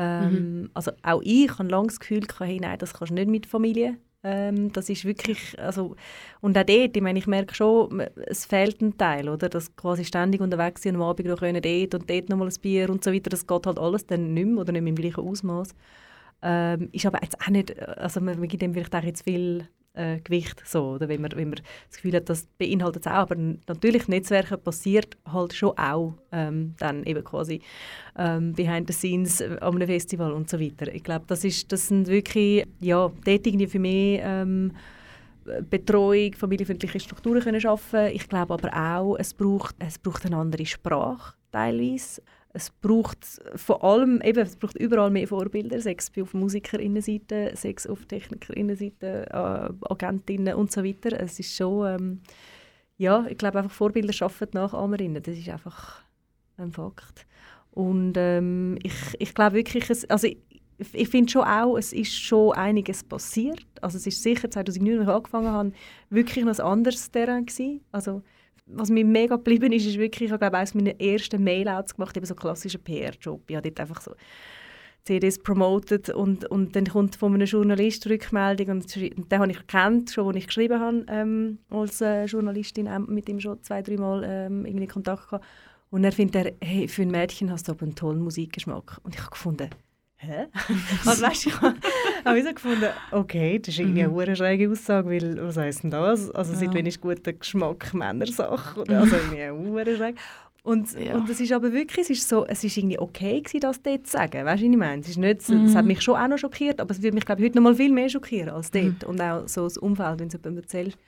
Ähm, 0.00 0.60
mhm. 0.60 0.70
Also 0.74 0.92
auch 1.02 1.20
ich 1.24 1.50
habe 1.58 1.68
lange 1.68 1.88
das 1.88 1.98
Gefühl, 1.98 2.22
hey, 2.38 2.58
nein, 2.60 2.78
das 2.78 2.94
kannst 2.94 3.10
du 3.10 3.14
nicht 3.14 3.28
mit 3.28 3.46
Familie. 3.46 3.98
Ähm, 4.22 4.72
das 4.72 4.88
ist 4.90 5.04
wirklich, 5.04 5.58
also, 5.58 5.96
und 6.40 6.56
auch 6.56 6.62
dort, 6.64 6.96
ich 6.96 7.02
meine, 7.02 7.18
ich 7.18 7.26
merke 7.26 7.54
schon, 7.54 8.00
es 8.26 8.46
fehlt 8.46 8.80
ein 8.80 8.96
Teil, 8.96 9.28
oder? 9.28 9.48
Dass 9.48 9.74
quasi 9.74 10.04
ständig 10.04 10.40
unterwegs 10.40 10.82
sind, 10.82 10.94
am 10.94 11.02
Abend 11.02 11.26
noch 11.26 11.40
können 11.40 11.60
dort 11.60 11.94
und 11.94 12.08
dort 12.08 12.28
nochmal 12.28 12.48
ein 12.48 12.60
Bier 12.60 12.90
und 12.90 13.02
so 13.02 13.12
weiter, 13.12 13.30
das 13.30 13.46
geht 13.46 13.66
halt 13.66 13.78
alles 13.78 14.06
dann 14.06 14.34
nicht 14.34 14.46
mehr 14.46 14.58
oder 14.58 14.72
nicht 14.72 14.82
mehr 14.82 14.90
im 14.90 14.96
gleichen 14.96 15.20
Ausmaß. 15.20 15.74
Ähm, 16.42 16.88
ist 16.92 17.06
aber 17.06 17.20
jetzt 17.22 17.40
auch 17.40 17.48
nicht, 17.48 17.76
also 17.80 18.20
man, 18.20 18.38
man 18.38 18.48
gibt 18.48 18.62
dem 18.62 18.74
vielleicht 18.74 18.94
auch 18.94 19.02
jetzt 19.02 19.24
viel 19.24 19.68
äh, 19.94 20.20
Gewicht, 20.20 20.62
so, 20.64 20.90
oder 20.90 21.08
wenn 21.08 21.20
man, 21.20 21.32
wenn 21.32 21.50
man 21.50 21.60
das 21.88 21.96
Gefühl 21.96 22.14
hat, 22.14 22.28
das 22.28 22.46
beinhaltet 22.58 23.06
es 23.06 23.12
auch, 23.12 23.16
aber 23.16 23.36
natürlich 23.36 24.08
Netzwerke 24.08 24.56
passiert 24.56 25.16
halt 25.30 25.52
schon 25.52 25.76
auch 25.76 26.14
ähm, 26.32 26.74
dann 26.78 27.04
eben 27.04 27.24
quasi 27.24 27.60
ähm, 28.16 28.52
behind 28.52 28.88
the 28.88 28.92
scenes 28.92 29.40
äh, 29.40 29.56
an 29.60 29.76
einem 29.76 29.88
Festival 29.88 30.32
und 30.32 30.48
so 30.48 30.60
weiter. 30.60 30.92
Ich 30.94 31.04
glaube, 31.04 31.24
das 31.26 31.42
das 31.68 31.88
sind 31.88 32.06
wirklich, 32.06 32.66
ja, 32.80 33.10
dort 33.24 33.46
irgendwie 33.46 33.66
für 33.66 33.78
mich 33.78 34.20
ähm, 34.22 34.72
Betreuung, 35.70 36.34
familienfreundliche 36.34 37.00
Strukturen 37.00 37.40
können 37.40 37.60
schaffen. 37.60 38.08
Ich 38.12 38.28
glaube 38.28 38.54
aber 38.54 38.70
auch, 38.74 39.16
es 39.16 39.32
braucht, 39.32 39.74
es 39.78 39.98
braucht 39.98 40.26
eine 40.26 40.36
andere 40.36 40.66
Sprache 40.66 41.34
teilweise 41.50 42.22
es 42.52 42.70
braucht 42.70 43.18
vor 43.56 43.84
allem, 43.84 44.20
eben, 44.22 44.40
es 44.40 44.56
braucht 44.56 44.76
überall 44.76 45.10
mehr 45.10 45.28
Vorbilder, 45.28 45.80
sechs 45.80 46.10
auf 46.20 46.34
Musikerinnenseite, 46.34 47.52
sechs 47.54 47.86
auf 47.86 48.06
Technikerinnenseite, 48.06 49.26
äh, 49.30 49.92
Agentinnen 49.92 50.54
und 50.54 50.72
so 50.72 50.82
weiter. 50.82 51.20
Es 51.20 51.38
ist 51.38 51.54
schon, 51.54 51.86
ähm, 51.86 52.20
ja, 52.96 53.26
ich 53.28 53.38
glaube 53.38 53.58
einfach 53.58 53.70
Vorbilder 53.70 54.12
schaffen 54.12 54.48
Nachahmerinnen, 54.52 55.22
das 55.22 55.36
ist 55.36 55.48
einfach 55.48 56.02
ein 56.56 56.72
Fakt. 56.72 57.26
Und 57.70 58.14
ähm, 58.16 58.78
ich, 58.82 58.94
ich 59.18 59.34
glaube 59.34 59.56
wirklich, 59.56 59.88
es, 59.90 60.08
also 60.10 60.26
ich, 60.26 60.38
ich 60.92 61.08
finde 61.08 61.30
schon 61.30 61.44
auch, 61.44 61.76
es 61.76 61.92
ist 61.92 62.14
schon 62.14 62.52
einiges 62.52 63.04
passiert. 63.04 63.66
Also 63.82 63.98
es 63.98 64.06
ist 64.06 64.22
sicher, 64.22 64.50
2009, 64.50 65.00
als 65.00 65.08
ich 65.08 65.14
angefangen 65.14 65.48
habe, 65.48 65.72
wirklich 66.08 66.44
noch 66.44 66.58
ein 66.58 66.64
anderes 66.64 67.10
Terrain 67.10 67.46
gewesen. 67.46 67.82
Also 67.92 68.22
was 68.70 68.90
mir 68.90 69.04
mega 69.04 69.36
geblieben 69.36 69.72
ist, 69.72 69.86
ist 69.86 69.98
wirklich, 69.98 70.26
ich 70.26 70.32
habe 70.32 70.40
glaube 70.40 70.58
eines 70.58 70.74
meiner 70.74 71.00
ersten 71.00 71.42
Mailouts 71.42 71.94
gemacht, 71.94 72.16
eben 72.16 72.26
so 72.26 72.34
klassischer 72.34 72.78
PR-Job. 72.78 73.42
Ich 73.48 73.56
habe 73.56 73.70
dort 73.70 73.80
einfach 73.80 74.00
so 74.00 74.12
CDs 75.04 75.38
promotet 75.38 76.10
und, 76.10 76.44
und 76.46 76.76
dann 76.76 76.86
kommt 76.86 77.16
von 77.16 77.34
einem 77.34 77.46
Journalist 77.46 78.06
Rückmeldung 78.08 78.68
und, 78.68 78.96
und 78.96 79.32
den 79.32 79.38
habe 79.38 79.50
ich 79.50 79.58
gekannt, 79.58 80.10
schon 80.10 80.26
als 80.26 80.36
ich 80.36 80.46
geschrieben 80.46 80.80
habe 80.80 81.06
ähm, 81.08 81.58
als 81.70 82.00
äh, 82.02 82.26
Journalistin, 82.26 82.86
äh, 82.86 82.98
mit 82.98 83.28
ihm 83.28 83.40
schon 83.40 83.62
zwei, 83.62 83.80
drei 83.80 83.96
Mal 83.96 84.22
ähm, 84.24 84.88
Kontakt 84.88 85.30
gehabt. 85.30 85.46
Und 85.90 86.04
er 86.04 86.12
findet, 86.12 86.56
hey, 86.62 86.86
für 86.86 87.02
ein 87.02 87.10
Mädchen 87.10 87.50
hast 87.50 87.68
du 87.68 87.72
aber 87.72 87.84
einen 87.84 87.94
tollen 87.94 88.20
Musikgeschmack. 88.20 88.98
Und 89.02 89.14
ich 89.14 89.20
habe 89.22 89.30
gefunden, 89.30 89.70
hä? 90.16 90.46
also 91.06 91.22
weißt 91.22 91.46
ich 91.46 91.54
habe 92.28 92.42
so 92.42 92.52
gefunden, 92.52 92.88
okay, 93.10 93.58
das 93.58 93.68
ist 93.68 93.80
irgendwie 93.80 94.04
eine 94.04 94.12
mhm. 94.12 94.36
schräge 94.36 94.70
Aussage, 94.70 95.10
weil, 95.10 95.42
was 95.42 95.56
heisst 95.56 95.82
denn 95.82 95.90
das? 95.90 96.30
Also 96.30 96.52
ja. 96.52 96.58
seit 96.58 96.74
wann 96.74 96.86
ist 96.86 97.00
guter 97.00 97.32
Geschmack 97.32 97.92
Männersache? 97.94 98.84
Also 98.88 99.16
irgendwie 99.32 99.80
eine 99.80 99.96
schräg. 99.96 100.16
Und, 100.62 100.92
ja. 100.98 101.14
und 101.14 101.30
es 101.30 101.40
ist 101.40 101.52
aber 101.52 101.72
wirklich, 101.72 102.04
es 102.04 102.10
ist 102.10 102.28
so, 102.28 102.44
es 102.46 102.62
ist 102.62 102.76
irgendwie 102.76 102.98
okay 102.98 103.40
gewesen, 103.40 103.60
das 103.60 103.80
dort 103.80 104.06
zu 104.06 104.12
sagen, 104.12 104.44
weißt 104.44 104.62
du, 104.62 104.66
was 104.66 104.72
ich 104.72 104.76
meine? 104.76 105.00
Es, 105.00 105.08
ist 105.08 105.16
nicht, 105.16 105.48
mhm. 105.48 105.64
es 105.64 105.74
hat 105.74 105.86
mich 105.86 106.02
schon 106.02 106.16
auch 106.16 106.28
noch 106.28 106.36
schockiert, 106.36 106.80
aber 106.80 106.90
es 106.90 107.02
würde 107.02 107.14
mich, 107.14 107.24
glaube 107.24 107.40
ich, 107.40 107.46
heute 107.46 107.56
noch 107.56 107.62
mal 107.62 107.74
viel 107.74 107.92
mehr 107.92 108.08
schockieren 108.08 108.50
als 108.50 108.70
dort. 108.70 109.02
Mhm. 109.02 109.08
Und 109.08 109.20
auch 109.20 109.48
so 109.48 109.64
das 109.64 109.78
Umfeld, 109.78 110.20
wenn 110.20 110.28
es 110.28 110.34
jemand 110.34 110.58
erzählt, 110.58 110.98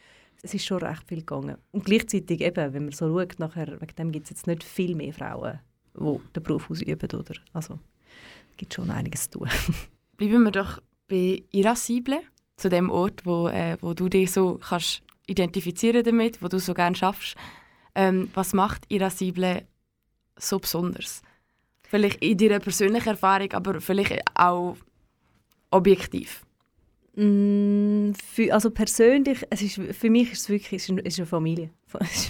es 0.42 0.54
ist 0.54 0.64
schon 0.64 0.78
recht 0.78 1.06
viel 1.06 1.18
gegangen. 1.18 1.56
Und 1.72 1.84
gleichzeitig 1.84 2.40
eben, 2.40 2.72
wenn 2.72 2.84
man 2.84 2.92
so 2.92 3.06
schaut, 3.08 3.38
nachher, 3.38 3.78
wegen 3.80 3.96
dem 3.98 4.12
gibt 4.12 4.24
es 4.24 4.30
jetzt 4.30 4.46
nicht 4.46 4.64
viel 4.64 4.94
mehr 4.94 5.12
Frauen, 5.12 5.60
die 5.94 6.18
den 6.34 6.42
Beruf 6.42 6.70
ausüben, 6.70 7.08
oder? 7.12 7.34
Also, 7.52 7.78
gibt 8.56 8.74
schon 8.74 8.90
einiges 8.90 9.28
zu 9.28 9.40
tun. 9.40 9.48
Bleiben 10.16 10.42
wir 10.42 10.50
doch 10.52 10.80
bei 11.10 11.42
Irascible, 11.50 12.20
zu 12.56 12.68
dem 12.68 12.90
Ort, 12.90 13.26
wo, 13.26 13.48
äh, 13.48 13.76
wo 13.80 13.92
du 13.94 14.08
dich 14.08 14.30
so 14.30 14.58
kannst 14.62 15.02
identifizieren 15.26 16.02
damit, 16.04 16.42
wo 16.42 16.48
du 16.48 16.58
so 16.58 16.74
gerne 16.74 16.96
schaffst. 16.96 17.36
Ähm, 17.94 18.30
was 18.34 18.52
macht 18.52 18.84
Irascible 18.88 19.66
so 20.36 20.58
besonders? 20.58 21.22
Vielleicht 21.82 22.22
in 22.22 22.38
deiner 22.38 22.60
persönlichen 22.60 23.08
Erfahrung, 23.08 23.52
aber 23.52 23.80
vielleicht 23.80 24.20
auch 24.34 24.76
objektiv? 25.70 26.44
Mm, 27.16 28.12
für, 28.12 28.54
also 28.54 28.70
persönlich, 28.70 29.44
es 29.50 29.62
ist, 29.62 29.80
für 29.98 30.10
mich 30.10 30.32
ist 30.32 30.42
es 30.42 30.48
wirklich 30.48 30.82
es 30.82 30.84
ist 30.84 30.90
eine, 30.90 31.00
es 31.00 31.14
ist 31.14 31.20
eine 31.20 31.26
Familie. 31.26 31.70
Es 32.00 32.26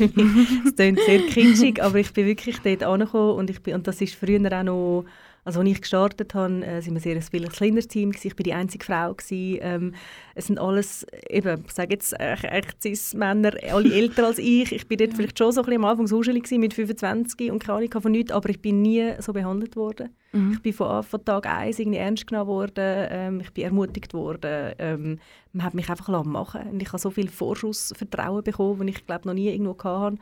klingt 0.75 1.01
sehr 1.01 1.19
kitschig, 1.29 1.83
aber 1.83 1.99
ich 1.99 2.13
bin 2.13 2.27
wirklich 2.27 2.59
dort 2.61 2.83
angekommen 2.83 3.39
und, 3.39 3.51
ich 3.51 3.63
bin, 3.63 3.75
und 3.75 3.87
das 3.87 4.01
ist 4.01 4.15
früher 4.15 4.41
auch 4.53 4.63
noch 4.63 5.05
also 5.45 5.61
als 5.61 5.69
ich 5.69 5.81
gestartet 5.81 6.35
habe, 6.35 6.65
äh, 6.65 6.81
sind 6.83 6.95
wir 6.95 7.01
sehr 7.01 7.17
ein 7.17 7.23
sehr 7.23 7.49
kleines 7.49 7.89
Team. 7.89 8.13
Ich 8.13 8.25
war 8.25 8.43
die 8.43 8.53
einzige 8.53 8.85
Frau 8.85 9.15
gewesen. 9.15 9.59
Ähm, 9.63 9.95
es 10.35 10.47
sind 10.47 10.59
alles, 10.59 11.07
eben, 11.29 11.65
ich 11.67 11.73
sage 11.73 11.95
jetzt 11.95 12.19
echt, 12.19 12.45
echt 12.45 12.83
Cis-Männer, 12.83 13.53
alle 13.73 13.93
älter 13.93 14.27
als 14.27 14.39
ich. 14.39 14.73
Ich 14.73 14.87
bin 14.87 14.99
dort 14.99 15.15
vielleicht 15.15 15.39
schon 15.39 15.53
so 15.53 15.61
ein 15.61 15.67
bisschen 15.67 15.85
am 15.85 15.91
Anfang 15.91 16.07
so 16.07 16.21
mit 16.59 16.75
25 16.75 17.51
und 17.51 17.59
keine 17.59 17.79
Ahnung 17.79 18.03
von 18.03 18.13
nichts, 18.13 18.33
aber 18.33 18.51
ich 18.51 18.61
bin 18.61 18.83
nie 18.83 19.15
so 19.19 19.33
behandelt 19.33 19.77
worden. 19.77 20.11
Mhm. 20.33 20.53
Ich 20.53 20.63
bin 20.63 20.73
von, 20.73 21.03
von 21.03 21.25
Tag 21.25 21.47
1 21.47 21.79
irgendwie 21.79 21.99
ernst 21.99 22.27
genommen 22.27 22.49
worden, 22.49 23.07
ähm, 23.11 23.41
ich 23.41 23.51
bin 23.53 23.65
ermutigt 23.65 24.13
worden. 24.15 24.75
Ähm, 24.79 25.19
man 25.53 25.65
hat 25.65 25.75
mich 25.75 25.89
einfach 25.89 26.25
machen 26.25 26.63
und 26.71 26.83
ich 26.83 26.89
habe 26.89 26.99
so 26.99 27.11
viel 27.11 27.29
Vorschussvertrauen 27.29 28.45
bekommen, 28.45 28.87
das 28.87 28.97
ich 28.97 29.07
glaube 29.07 29.27
noch 29.27 29.35
nie 29.35 29.49
irgendwo 29.49 29.77
hatte. 29.83 30.19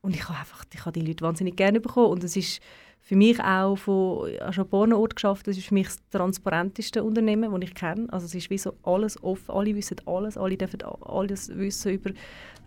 Und 0.00 0.14
ich 0.14 0.28
habe 0.28 0.38
einfach, 0.38 0.64
ich 0.72 0.80
habe 0.80 0.92
die 0.92 1.06
Leute 1.06 1.24
wahnsinnig 1.24 1.56
gerne 1.56 1.80
bekommen 1.80 2.08
und 2.08 2.24
es 2.24 2.36
ist 2.36 2.60
für 3.04 3.16
mich 3.16 3.38
auch 3.38 3.76
von 3.76 4.30
schon 4.50 4.92
Ort 4.94 5.16
geschafft. 5.16 5.46
Das 5.46 5.58
ist 5.58 5.66
für 5.66 5.74
mich 5.74 5.88
das 5.88 5.98
transparenteste 6.10 7.04
Unternehmen, 7.04 7.52
das 7.52 7.68
ich 7.68 7.74
kenne. 7.74 8.06
Also 8.10 8.24
es 8.24 8.34
ist 8.34 8.48
wie 8.48 8.56
so 8.56 8.72
alles 8.82 9.22
offen. 9.22 9.54
Alle 9.54 9.76
wissen 9.76 9.98
alles. 10.06 10.38
Alle 10.38 10.56
dürfen 10.56 10.80
alles 11.02 11.50
wissen 11.54 11.92
über 11.92 12.12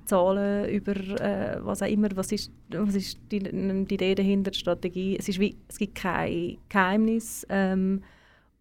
Zahlen, 0.06 0.70
über 0.70 0.96
äh, 0.96 1.58
was 1.66 1.82
auch 1.82 1.88
immer. 1.88 2.10
Was 2.14 2.32
ist, 2.32 2.52
was 2.70 2.94
ist 2.94 3.18
die, 3.32 3.40
die 3.40 3.94
Idee 3.96 4.14
dahinter, 4.14 4.52
die 4.52 4.60
Strategie. 4.60 5.18
Es, 5.18 5.28
ist 5.28 5.40
wie, 5.40 5.58
es 5.68 5.80
gibt 5.80 5.96
kein 5.96 6.60
Geheimnis. 6.70 7.44
Ähm, 7.50 8.04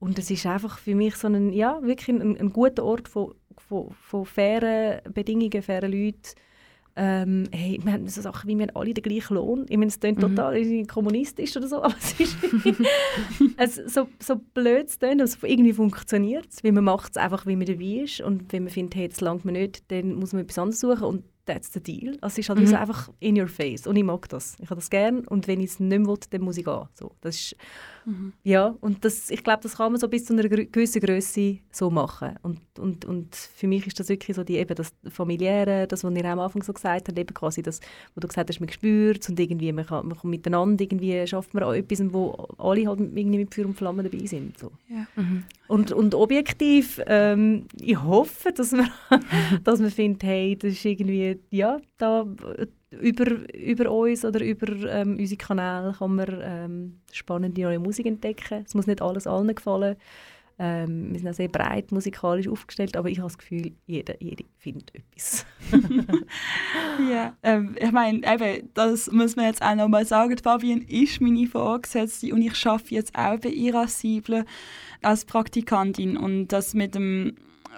und 0.01 0.19
es 0.19 0.31
ist 0.31 0.47
einfach 0.47 0.79
für 0.79 0.95
mich 0.95 1.17
so 1.17 1.29
ein, 1.29 1.53
ja, 1.53 1.79
wirklich 1.83 2.09
ein, 2.09 2.39
ein 2.39 2.53
guter 2.55 2.85
Ort 2.85 3.07
von, 3.07 3.35
von, 3.59 3.91
von 3.91 4.25
fairen 4.25 5.03
Bedingungen, 5.13 5.61
fairen 5.61 5.93
Leuten 5.93 6.37
ähm, 6.97 7.45
hey, 7.53 7.79
wir 7.83 7.93
haben 7.93 8.09
so 8.09 8.23
Sachen 8.23 8.49
wie 8.49 8.59
wir 8.59 8.75
alle 8.75 8.95
den 8.95 9.03
gleichen 9.03 9.35
Lohn. 9.35 9.67
Ich 9.69 9.77
meine, 9.77 9.89
es 9.89 10.01
klingt 10.01 10.19
mhm. 10.19 10.35
total 10.35 10.87
kommunistisch 10.87 11.57
oder 11.57 11.69
so, 11.69 11.77
aber 11.83 11.95
es 11.99 12.19
ist 12.19 12.37
also, 13.57 13.83
so, 13.87 14.09
so 14.19 14.37
blöd 14.55 14.89
es 14.89 14.99
klingt, 14.99 15.21
also 15.21 15.47
irgendwie 15.47 15.75
funktioniert 15.75 16.47
es, 16.51 16.65
weil 16.65 16.73
man 16.73 16.85
macht 16.85 17.13
es 17.13 17.17
einfach, 17.19 17.47
wie 17.47 17.57
man 17.57 17.67
dabei 17.67 18.03
ist 18.05 18.21
und 18.23 18.53
wenn 18.53 18.65
man 18.65 18.73
findet, 18.73 18.97
hey, 18.97 19.09
das 19.09 19.21
langt 19.21 19.45
mir 19.45 19.53
nicht, 19.53 19.91
dann 19.91 20.15
muss 20.15 20.33
man 20.33 20.43
etwas 20.43 20.59
anderes 20.59 20.81
suchen 20.81 21.05
und 21.05 21.25
that's 21.45 21.73
the 21.73 21.81
deal. 21.81 22.17
Also 22.23 22.35
es 22.35 22.39
ist 22.39 22.49
halt 22.49 22.61
mhm. 22.61 22.67
so 22.67 22.77
einfach 22.77 23.11
in 23.21 23.39
your 23.39 23.49
face 23.49 23.87
und 23.87 23.97
ich 23.97 24.05
mag 24.05 24.29
das. 24.31 24.57
Ich 24.61 24.71
habe 24.71 24.81
das 24.81 24.91
gerne 24.91 25.23
und 25.27 25.47
wenn 25.47 25.61
ich 25.61 25.71
es 25.71 25.81
nicht 25.81 25.99
mehr 25.99 26.09
will, 26.09 26.19
dann 26.31 26.41
muss 26.41 26.57
ich 26.57 26.65
gehen. 26.65 26.89
So, 26.95 27.13
das 27.21 27.37
ist, 27.37 27.57
mhm. 28.07 28.33
Ja, 28.43 28.75
und 28.81 29.05
das, 29.05 29.31
ich 29.31 29.45
glaube, 29.45 29.63
das 29.63 29.77
kann 29.77 29.93
man 29.93 30.01
so 30.01 30.09
bis 30.09 30.25
zu 30.25 30.33
einer 30.33 30.49
gewissen 30.49 31.01
Größe 31.01 31.59
so 31.71 31.91
machen. 31.91 32.37
Und, 32.43 32.61
und, 32.79 33.05
und 33.05 33.37
für 33.37 33.67
mich 33.67 33.87
ist 33.87 34.01
das 34.01 34.09
wirklich 34.09 34.35
so 34.37 34.45
die, 34.45 34.57
eben 34.57 34.75
das 34.75 34.95
Familiäre, 35.11 35.87
das, 35.87 36.05
was 36.05 36.15
ihr 36.15 36.25
am 36.25 36.41
Anfang 36.41 36.63
so 36.63 36.73
gesagt 36.73 37.09
habt, 37.09 37.19
eben 37.19 37.35
quasi 37.35 37.63
das, 37.63 37.81
wo 38.15 38.21
du 38.21 38.29
gesagt 38.29 38.49
hast, 38.49 38.61
man 38.61 38.69
spürt 38.71 39.29
und 39.29 39.39
irgendwie 39.39 39.73
man, 39.73 39.87
kann, 39.87 40.09
man 40.09 40.19
kann 40.19 40.31
miteinander, 40.31 40.83
irgendwie 40.83 41.27
schafft 41.27 41.53
man 41.53 41.65
auch 41.65 41.75
etwas, 41.75 42.03
wo 42.13 42.33
alle 42.59 42.87
halt 42.87 43.01
irgendwie 43.01 43.39
mit 43.39 43.55
Feuer 43.55 43.67
und 43.67 43.77
Flammen 43.77 44.09
dabei 44.11 44.25
sind. 44.27 44.59
So. 44.59 44.71
Ja. 44.89 45.07
Mhm. 45.17 45.45
Und, 45.69 45.93
und 45.93 46.15
objektiv, 46.15 47.01
ähm, 47.07 47.67
ich 47.81 48.03
hoffe, 48.03 48.53
dass 48.53 48.73
man, 48.73 48.89
dass 49.65 49.81
man 49.81 49.91
findet, 49.91 50.23
hey, 50.23 50.57
das 50.57 50.73
ist 50.73 50.85
irgendwie, 50.85 51.39
ja, 51.51 51.81
da 51.99 52.27
über, 53.01 53.55
über 53.55 53.91
uns 53.91 54.25
oder 54.25 54.45
über 54.45 54.69
ähm, 54.91 55.17
unsere 55.19 55.39
Kanäle 55.39 55.95
kann 55.99 56.15
man 56.15 56.41
ähm, 56.43 57.01
spannende 57.13 57.61
neue 57.61 57.79
Musik 57.79 58.07
entdecken. 58.07 58.65
Es 58.67 58.75
muss 58.75 58.87
nicht 58.87 59.03
alles 59.03 59.27
allen 59.27 59.55
gefallen. 59.55 59.97
Ähm, 60.59 61.13
wir 61.13 61.21
sind 61.21 61.29
auch 61.29 61.35
sehr 61.35 61.49
breit 61.49 61.93
musikalisch 61.93 62.49
aufgestellt, 62.49 62.97
aber 62.97 63.11
ich 63.11 63.19
habe 63.19 63.29
das 63.29 63.37
Gefühl, 63.37 63.73
jeder, 63.87 64.15
jede 64.23 64.45
findet 64.57 64.91
etwas. 64.95 65.45
ja, 67.11 67.37
ähm, 67.43 67.77
ich 67.79 67.93
meine, 67.93 68.23
das 68.73 69.11
muss 69.13 69.37
man 69.37 69.45
jetzt 69.45 69.61
auch 69.61 69.75
noch 69.75 69.89
mal 69.89 70.07
sagen. 70.07 70.39
Fabian 70.39 70.81
ist 70.81 71.21
meine 71.21 71.47
Vorgesetzte 71.47 72.33
und 72.33 72.41
ich 72.41 72.67
arbeite 72.67 72.95
jetzt 72.95 73.15
auch 73.15 73.39
bei 73.39 73.51
Irascible 73.51 74.47
als 75.03 75.27
Praktikantin 75.27 76.17
und 76.17 76.49
das 76.49 76.73
mit 76.73 76.95
dem 76.95 77.35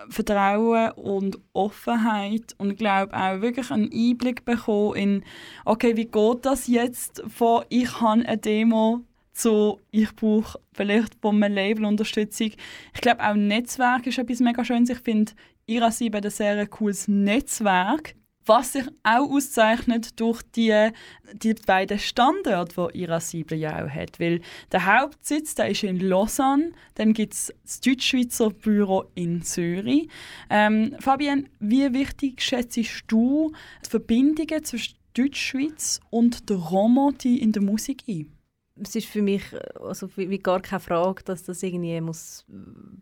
Vertrauen 0.08 0.92
und 0.92 1.38
Offenheit 1.52 2.54
und 2.58 2.76
glaube 2.76 3.14
auch 3.14 3.40
wirklich 3.40 3.70
einen 3.70 3.90
Einblick 3.92 4.44
bekommen 4.44 4.96
in, 4.96 5.24
okay, 5.64 5.96
wie 5.96 6.06
geht 6.06 6.46
das 6.46 6.66
jetzt 6.66 7.22
von 7.28 7.64
ich 7.68 8.00
habe 8.00 8.26
eine 8.26 8.38
Demo 8.38 9.00
zu 9.32 9.80
ich 9.90 10.14
brauche 10.16 10.58
vielleicht 10.72 11.14
von 11.20 11.42
einem 11.42 11.54
Label 11.54 11.84
Unterstützung. 11.84 12.50
Ich 12.94 13.00
glaube 13.00 13.24
auch 13.24 13.34
Netzwerk 13.34 14.06
ist 14.06 14.18
etwas 14.18 14.40
mega 14.40 14.64
schönes. 14.64 14.90
Ich 14.90 14.98
finde 14.98 15.32
Irasibe 15.66 16.18
ein 16.18 16.30
sehr 16.30 16.66
cooles 16.66 17.06
Netzwerk 17.06 18.14
was 18.48 18.72
sich 18.72 18.87
auch 19.02 19.30
auszeichnet 19.30 20.18
durch 20.18 20.42
die, 20.56 20.90
die 21.34 21.54
beiden 21.54 21.98
Standorte, 21.98 22.88
die 22.92 23.02
Irascible 23.02 23.56
ja 23.56 23.84
auch 23.84 23.90
hat. 23.90 24.18
Weil 24.18 24.40
der 24.72 24.87
Hauptsitz 24.87 25.54
der 25.54 25.68
ist 25.68 25.82
in 25.82 26.00
Lausanne, 26.00 26.72
dann 26.94 27.12
gibt 27.12 27.34
es 27.34 27.52
das 27.62 27.80
Deutschschweizer 27.80 28.50
Büro 28.50 29.04
in 29.14 29.42
Zürich. 29.42 30.08
Ähm, 30.50 30.96
Fabian, 30.98 31.48
wie 31.61 31.92
wichtig 31.92 32.40
schätzt 32.40 32.78
du 33.08 33.52
die 33.84 33.88
Verbindungen 33.88 34.64
zwischen 34.64 34.96
Deutschschweiz 35.14 36.00
und 36.11 36.48
der 36.48 36.56
Romantik 36.56 37.40
in 37.40 37.52
der 37.52 37.62
Musik 37.62 38.04
ein? 38.08 38.38
Es 38.83 38.95
ist 38.95 39.09
für 39.09 39.23
mich 39.23 39.43
also 39.81 40.09
wie 40.17 40.38
gar 40.38 40.61
keine 40.61 40.81
Frage, 40.81 41.23
dass 41.25 41.45
das 41.45 41.62
irgendwie 41.62 42.01
muss 42.01 42.45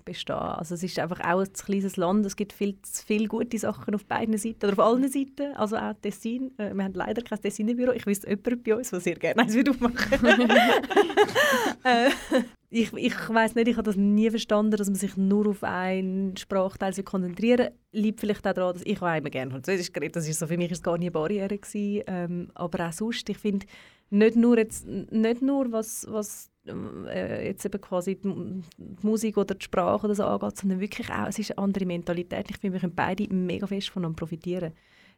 bestehen. 0.05 0.37
Also 0.37 0.75
es 0.75 0.83
ist 0.83 0.99
einfach 0.99 1.21
auch 1.21 1.41
ein 1.41 1.53
kleines 1.53 1.97
Land. 1.97 2.27
Es 2.27 2.37
gibt 2.37 2.53
viel 2.53 2.81
zu 2.83 3.05
viele 3.05 3.29
gute 3.29 3.59
Sachen 3.59 3.95
auf 3.95 4.05
beiden 4.05 4.37
Seiten 4.39 4.67
oder 4.67 4.73
auf 4.73 4.79
allen 4.79 5.11
Seiten. 5.11 5.55
Also 5.57 5.77
auch 5.77 5.95
Tessin. 6.01 6.53
Äh, 6.59 6.75
wir 6.75 6.85
haben 6.85 6.95
leider 6.95 7.23
kein 7.23 7.41
Tessinerbüro. 7.41 7.93
Ich 7.93 8.07
wüsste 8.07 8.29
jemand 8.29 8.65
bei 8.65 8.77
uns, 8.77 8.91
der 8.91 9.01
sehr 9.01 9.17
gerne 9.17 9.43
eins 9.43 9.55
würde 9.55 9.71
aufmachen. 9.71 10.27
äh, 11.85 12.11
ich 12.71 12.93
ich 12.93 13.29
weiß 13.29 13.55
nicht, 13.55 13.69
ich 13.69 13.77
habe 13.77 13.85
das 13.85 13.97
nie 13.97 14.29
verstanden, 14.31 14.77
dass 14.77 14.89
man 14.89 14.97
sich 14.97 15.17
nur 15.17 15.49
auf 15.49 15.63
einen 15.63 16.37
Sprachteil 16.37 16.93
konzentrieren 17.03 17.71
Liegt 17.93 18.21
vielleicht 18.21 18.47
auch 18.47 18.53
daran, 18.53 18.75
dass 18.75 18.83
ich 18.85 19.01
auch 19.01 19.17
immer 19.17 19.31
gerne 19.31 19.51
Französisch 19.51 19.93
geredet 19.93 20.17
Das 20.17 20.29
ist 20.29 20.39
so 20.39 20.47
für 20.47 20.59
mich 20.59 20.71
ist 20.71 20.85
gar 20.85 20.99
nie 20.99 21.07
eine 21.07 21.13
Barriere 21.13 21.57
gewesen. 21.57 22.03
Ähm, 22.07 22.51
aber 22.55 22.89
auch 22.89 22.93
sonst, 22.93 23.29
ich 23.31 23.39
finde 23.39 23.67
nicht 24.11 24.37
nur 24.37 24.59
jetzt 24.59 24.87
nicht 24.87 25.43
nur 25.43 25.73
was 25.73 26.07
was 26.09 26.51
äh, 26.67 27.47
jetzt 27.47 27.65
eben 27.65 27.81
quasi 27.81 28.17
die, 28.17 28.63
Musik 29.03 29.37
oder 29.37 29.55
die 29.55 29.65
Sprache 29.65 30.07
oder 30.07 30.15
so 30.15 30.25
angeht, 30.25 30.57
sondern 30.57 30.81
wirklich 30.81 31.11
auch, 31.11 31.29
es 31.29 31.39
ist 31.39 31.53
eine 31.53 31.59
andere 31.59 31.87
Mentalität. 31.87 32.51
Ich 32.51 32.59
finde, 32.59 32.75
wir 32.75 32.81
können 32.81 32.95
beide 32.95 33.33
mega 33.33 33.67
fest 33.67 33.91
von 33.91 34.15
profitieren. 34.15 34.73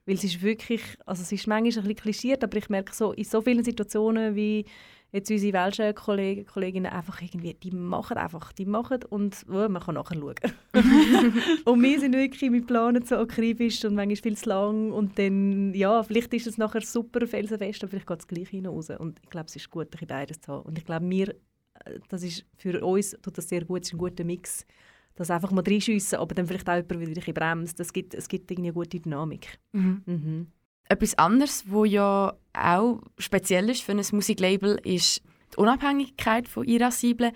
Weil 0.06 0.14
es 0.14 0.24
ist 0.24 0.42
wirklich, 0.42 0.82
also 1.04 1.22
es 1.22 1.32
ist 1.32 1.46
manchmal 1.46 1.70
ein 1.70 1.74
bisschen 1.74 1.96
klischiert, 1.96 2.44
aber 2.44 2.56
ich 2.56 2.68
merke 2.70 2.94
so, 2.94 3.12
in 3.12 3.24
so 3.24 3.42
vielen 3.42 3.64
Situationen 3.64 4.34
wie 4.34 4.64
jetzt 5.12 5.30
unsere 5.30 5.52
welschen 5.54 5.94
Kollegen, 5.94 6.46
Kolleginnen 6.46 6.92
einfach 6.92 7.20
irgendwie, 7.22 7.54
die 7.54 7.70
machen 7.70 8.18
einfach, 8.18 8.52
die 8.52 8.66
machen 8.66 9.00
und 9.08 9.44
oh, 9.48 9.68
man 9.68 9.82
kann 9.82 9.94
nachher 9.94 10.14
schauen. 10.14 10.34
und 11.64 11.82
wir 11.82 12.00
sind 12.00 12.14
wirklich 12.14 12.50
mit 12.50 12.66
Planen 12.66 13.04
so 13.04 13.16
akribisch 13.16 13.84
und 13.84 13.94
manchmal 13.94 14.16
viel 14.16 14.36
zu 14.36 14.48
lang 14.48 14.92
und 14.92 15.18
dann, 15.18 15.72
ja, 15.74 16.02
vielleicht 16.02 16.32
ist 16.34 16.46
es 16.46 16.58
nachher 16.58 16.82
super 16.82 17.26
felsenfest, 17.26 17.82
aber 17.82 17.90
vielleicht 17.90 18.06
geht 18.06 18.20
es 18.20 18.26
gleich 18.26 18.48
hinaus 18.48 18.90
und 18.90 19.18
ich 19.22 19.30
glaube, 19.30 19.46
es 19.46 19.56
ist 19.56 19.70
gut, 19.70 19.88
beides 20.06 20.40
zu 20.40 20.52
haben 20.52 20.66
und 20.66 20.78
ich 20.78 20.84
glaube, 20.84 21.08
wir, 21.08 21.28
äh, 21.30 21.98
das 22.08 22.22
ist 22.22 22.44
für 22.56 22.84
uns 22.84 23.16
tut 23.22 23.38
das 23.38 23.48
sehr 23.48 23.64
gut, 23.64 23.82
es 23.82 23.88
ist 23.88 23.94
ein 23.94 23.98
guter 23.98 24.24
Mix, 24.24 24.66
das 25.14 25.30
einfach 25.30 25.50
mal 25.50 25.64
reinschiessen, 25.66 26.18
aber 26.18 26.34
dann 26.34 26.46
vielleicht 26.46 26.68
auch 26.68 26.76
jemand 26.76 27.00
wieder 27.00 27.22
ein 27.26 27.34
bremst, 27.34 27.80
das 27.80 27.92
gibt, 27.92 28.14
es 28.14 28.28
gibt 28.28 28.50
eine 28.50 28.72
gute 28.72 29.00
Dynamik. 29.00 29.58
Mhm. 29.72 30.02
Mhm. 30.06 30.46
Etwas 30.88 31.18
anderes, 31.18 31.64
wo 31.66 31.84
ja 31.84 32.34
auch 32.54 33.00
speziell 33.18 33.68
ist 33.70 33.82
für 33.82 33.92
ein 33.92 34.04
Musiklabel, 34.12 34.80
ist 34.84 35.22
die 35.52 35.56
Unabhängigkeit 35.56 36.48
von 36.48 36.66
Irascible. 36.66 37.32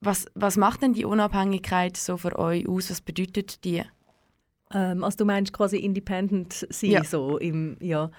Was, 0.00 0.26
was 0.34 0.56
macht 0.56 0.82
denn 0.82 0.92
die 0.92 1.04
Unabhängigkeit 1.04 1.96
so 1.96 2.16
für 2.16 2.38
euch 2.38 2.68
aus? 2.68 2.90
Was 2.90 3.00
bedeutet 3.00 3.64
die? 3.64 3.82
Ähm, 4.72 5.02
also 5.02 5.18
du 5.18 5.24
meinst 5.24 5.52
quasi 5.52 5.78
independent 5.78 6.66
sein, 6.70 6.90
ja. 6.90 7.04
so 7.04 7.38
im, 7.38 7.76
ja. 7.80 8.10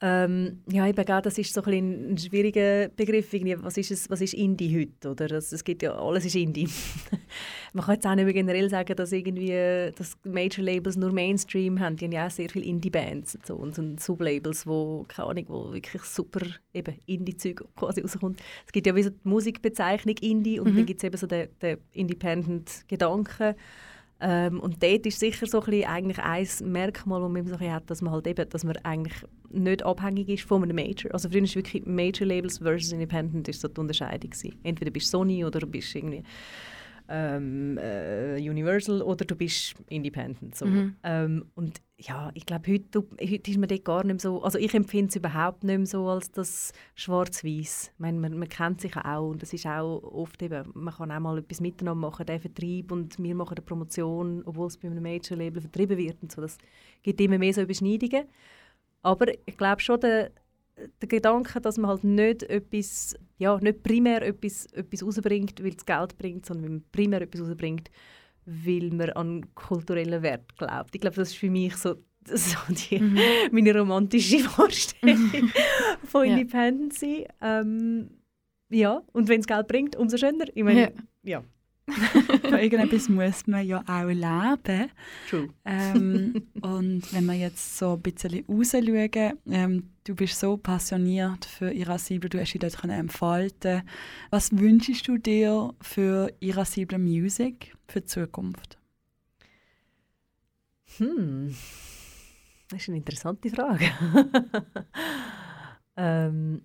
Ähm, 0.00 0.60
ja, 0.70 0.86
eben, 0.86 1.04
das 1.06 1.38
ist 1.38 1.54
so 1.54 1.62
ein, 1.62 2.12
ein 2.12 2.18
schwieriger 2.18 2.88
Begriff. 2.88 3.32
Irgendwie, 3.32 3.56
was, 3.62 3.76
ist 3.76 3.90
es, 3.90 4.10
was 4.10 4.20
ist 4.20 4.34
Indie 4.34 4.80
heute? 4.80 5.10
Oder? 5.10 5.34
Also, 5.34 5.54
es 5.54 5.64
gibt 5.64 5.82
ja, 5.82 5.94
alles 5.94 6.24
ist 6.24 6.34
Indie. 6.34 6.68
Man 7.72 7.84
kann 7.84 7.94
jetzt 7.94 8.06
auch 8.06 8.14
nicht 8.14 8.24
mehr 8.24 8.34
generell 8.34 8.68
sagen, 8.68 8.94
dass 8.96 9.12
irgendwie 9.12 9.92
dass 9.96 10.16
Major-Labels 10.24 10.96
nur 10.96 11.12
Mainstream 11.12 11.80
haben. 11.80 11.96
Die 11.96 12.04
haben 12.04 12.12
ja 12.12 12.26
auch 12.26 12.30
sehr 12.30 12.48
viele 12.48 12.64
Indie-Bands 12.66 13.36
und, 13.36 13.46
so, 13.46 13.54
und, 13.54 13.78
und 13.78 14.00
Sublabels, 14.00 14.66
wo, 14.66 15.04
keine 15.08 15.28
Ahnung, 15.28 15.44
wo 15.48 15.72
wirklich 15.72 16.02
super 16.02 16.44
Indie-Zeug 17.06 17.64
quasi 17.76 18.00
rauskommt. 18.00 18.42
Es 18.66 18.72
gibt 18.72 18.86
ja 18.86 18.94
wie 18.94 19.02
so 19.02 19.10
die 19.10 19.28
Musikbezeichnung 19.28 20.16
Indie 20.20 20.60
und 20.60 20.72
mhm. 20.72 20.76
dann 20.76 20.86
gibt 20.86 20.98
es 20.98 21.04
eben 21.04 21.16
so 21.16 21.26
den, 21.26 21.48
den 21.62 21.78
Independent-Gedanken. 21.92 23.54
Ähm, 24.20 24.60
und 24.60 24.82
dort 24.82 25.06
ist 25.06 25.18
sicher 25.18 25.46
so 25.46 25.60
ein 25.60 25.64
bisschen 25.66 25.88
eigentlich 25.88 26.18
ein 26.18 26.72
Merkmal, 26.72 27.20
das 27.20 27.30
man 27.30 27.46
so 27.46 27.58
hat, 27.58 27.90
dass 27.90 28.00
man 28.00 28.12
halt 28.12 28.26
eben, 28.26 28.48
dass 28.48 28.64
man 28.64 28.76
eigentlich 28.78 29.14
nicht 29.50 29.84
abhängig 29.84 30.28
ist 30.28 30.44
von 30.44 30.62
einem 30.62 30.76
Major. 30.76 31.12
Also 31.12 31.28
früher 31.28 31.42
ist 31.42 31.56
wirklich 31.56 31.84
Major 31.84 32.26
Labels 32.26 32.58
versus 32.58 32.92
Independent 32.92 33.48
ist 33.48 33.60
so 33.60 33.68
die 33.68 33.80
Unterscheidung 33.80 34.30
gewesen. 34.30 34.58
Entweder 34.62 34.90
bist 34.90 35.06
du 35.12 35.18
Sony 35.18 35.44
oder 35.44 35.66
bist 35.66 35.94
irgendwie 35.94 36.22
ähm, 37.08 37.78
äh, 37.78 38.36
Universal 38.38 39.02
oder 39.02 39.24
du 39.24 39.36
bist 39.36 39.74
Independent. 39.88 40.56
So. 40.56 40.66
Mhm. 40.66 40.96
Ähm, 41.02 41.44
und 41.54 41.80
ja, 41.96 42.30
ich 42.34 42.44
glaube, 42.46 42.72
heute, 42.72 43.04
heute 43.20 43.50
ist 43.50 43.58
man 43.58 43.68
dort 43.68 43.84
gar 43.84 44.04
nicht 44.04 44.14
mehr 44.14 44.20
so, 44.20 44.42
also 44.42 44.58
ich 44.58 44.74
empfinde 44.74 45.10
es 45.10 45.16
überhaupt 45.16 45.64
nicht 45.64 45.76
mehr 45.76 45.86
so 45.86 46.08
als 46.08 46.30
das 46.30 46.72
Schwarz-Weiß. 46.94 47.92
Man, 47.98 48.20
man 48.20 48.48
kennt 48.48 48.80
sich 48.80 48.96
auch 48.96 49.28
und 49.28 49.42
es 49.42 49.52
ist 49.52 49.66
auch 49.66 50.02
oft 50.02 50.42
eben, 50.42 50.70
man 50.74 50.94
kann 50.94 51.12
auch 51.12 51.20
mal 51.20 51.38
etwas 51.38 51.60
miteinander 51.60 52.00
machen, 52.00 52.26
der 52.26 52.40
Vertrieb 52.40 52.90
und 52.90 53.22
wir 53.22 53.34
machen 53.34 53.56
eine 53.56 53.64
Promotion, 53.64 54.42
obwohl 54.44 54.66
es 54.66 54.76
bei 54.76 54.88
einem 54.88 55.02
Major-Label 55.02 55.60
vertrieben 55.60 55.98
wird 55.98 56.22
und 56.22 56.32
so. 56.32 56.40
Das 56.40 56.58
gibt 57.02 57.20
immer 57.20 57.38
mehr 57.38 57.54
so 57.54 57.62
Überschneidungen. 57.62 58.24
Aber 59.02 59.26
ich 59.46 59.56
glaube 59.56 59.80
schon, 59.80 60.00
der, 60.00 60.30
der 61.00 61.08
Gedanke, 61.08 61.60
dass 61.60 61.78
man 61.78 61.90
halt 61.90 62.04
nicht 62.04 62.42
etwas, 62.44 63.14
ja, 63.38 63.58
nicht 63.58 63.82
primär 63.82 64.22
etwas, 64.22 64.66
etwas 64.72 65.04
rausbringt, 65.04 65.62
weil 65.62 65.74
es 65.76 65.84
Geld 65.86 66.18
bringt, 66.18 66.46
sondern 66.46 66.64
weil 66.64 66.70
man 66.72 66.84
primär 66.92 67.22
etwas 67.22 67.42
rausbringt, 67.42 67.90
weil 68.46 68.90
man 68.90 69.10
an 69.10 69.54
kulturellen 69.54 70.22
Wert 70.22 70.56
glaubt. 70.56 70.94
Ich 70.94 71.00
glaube, 71.00 71.16
das 71.16 71.28
ist 71.30 71.36
für 71.38 71.50
mich 71.50 71.76
so, 71.76 71.94
so 72.26 72.56
die, 72.70 72.98
Mhm. 73.00 73.18
meine 73.52 73.78
romantische 73.78 74.38
Vorstellung 74.50 75.16
von 76.04 76.26
Ja. 76.26 76.36
Independence. 76.36 77.04
Ähm, 77.40 78.10
ja, 78.70 79.02
und 79.12 79.28
wenn 79.28 79.40
es 79.40 79.46
Geld 79.46 79.68
bringt, 79.68 79.94
umso 79.96 80.16
schöner. 80.16 80.46
Ich 80.54 80.64
meine, 80.64 80.92
ja, 81.22 81.44
Von 82.42 82.58
irgendetwas 82.58 83.08
muss 83.08 83.46
man 83.46 83.66
ja 83.66 83.82
auch 83.86 84.08
leben. 84.08 84.90
true. 85.28 85.48
Ähm, 85.64 86.46
und 86.62 87.12
wenn 87.12 87.26
wir 87.26 87.34
jetzt 87.34 87.76
so 87.76 87.94
ein 87.94 88.02
bisschen 88.02 88.44
rausschauen, 88.48 89.38
ähm, 89.50 89.90
du 90.04 90.14
bist 90.14 90.40
so 90.40 90.56
passioniert 90.56 91.44
für 91.44 91.72
Irascible, 91.72 92.30
du 92.30 92.40
hast 92.40 92.54
dich 92.54 92.60
dort 92.60 92.78
können 92.78 92.98
entfalten 92.98 93.82
Was 94.30 94.56
wünschst 94.56 95.06
du 95.08 95.18
dir 95.18 95.74
für 95.80 96.32
Irascible 96.40 96.98
Music 96.98 97.76
für 97.86 98.00
die 98.00 98.06
Zukunft? 98.06 98.78
Hm, 100.96 101.54
das 102.68 102.82
ist 102.82 102.88
eine 102.88 102.98
interessante 102.98 103.50
Frage. 103.50 103.84
ähm, 105.96 106.62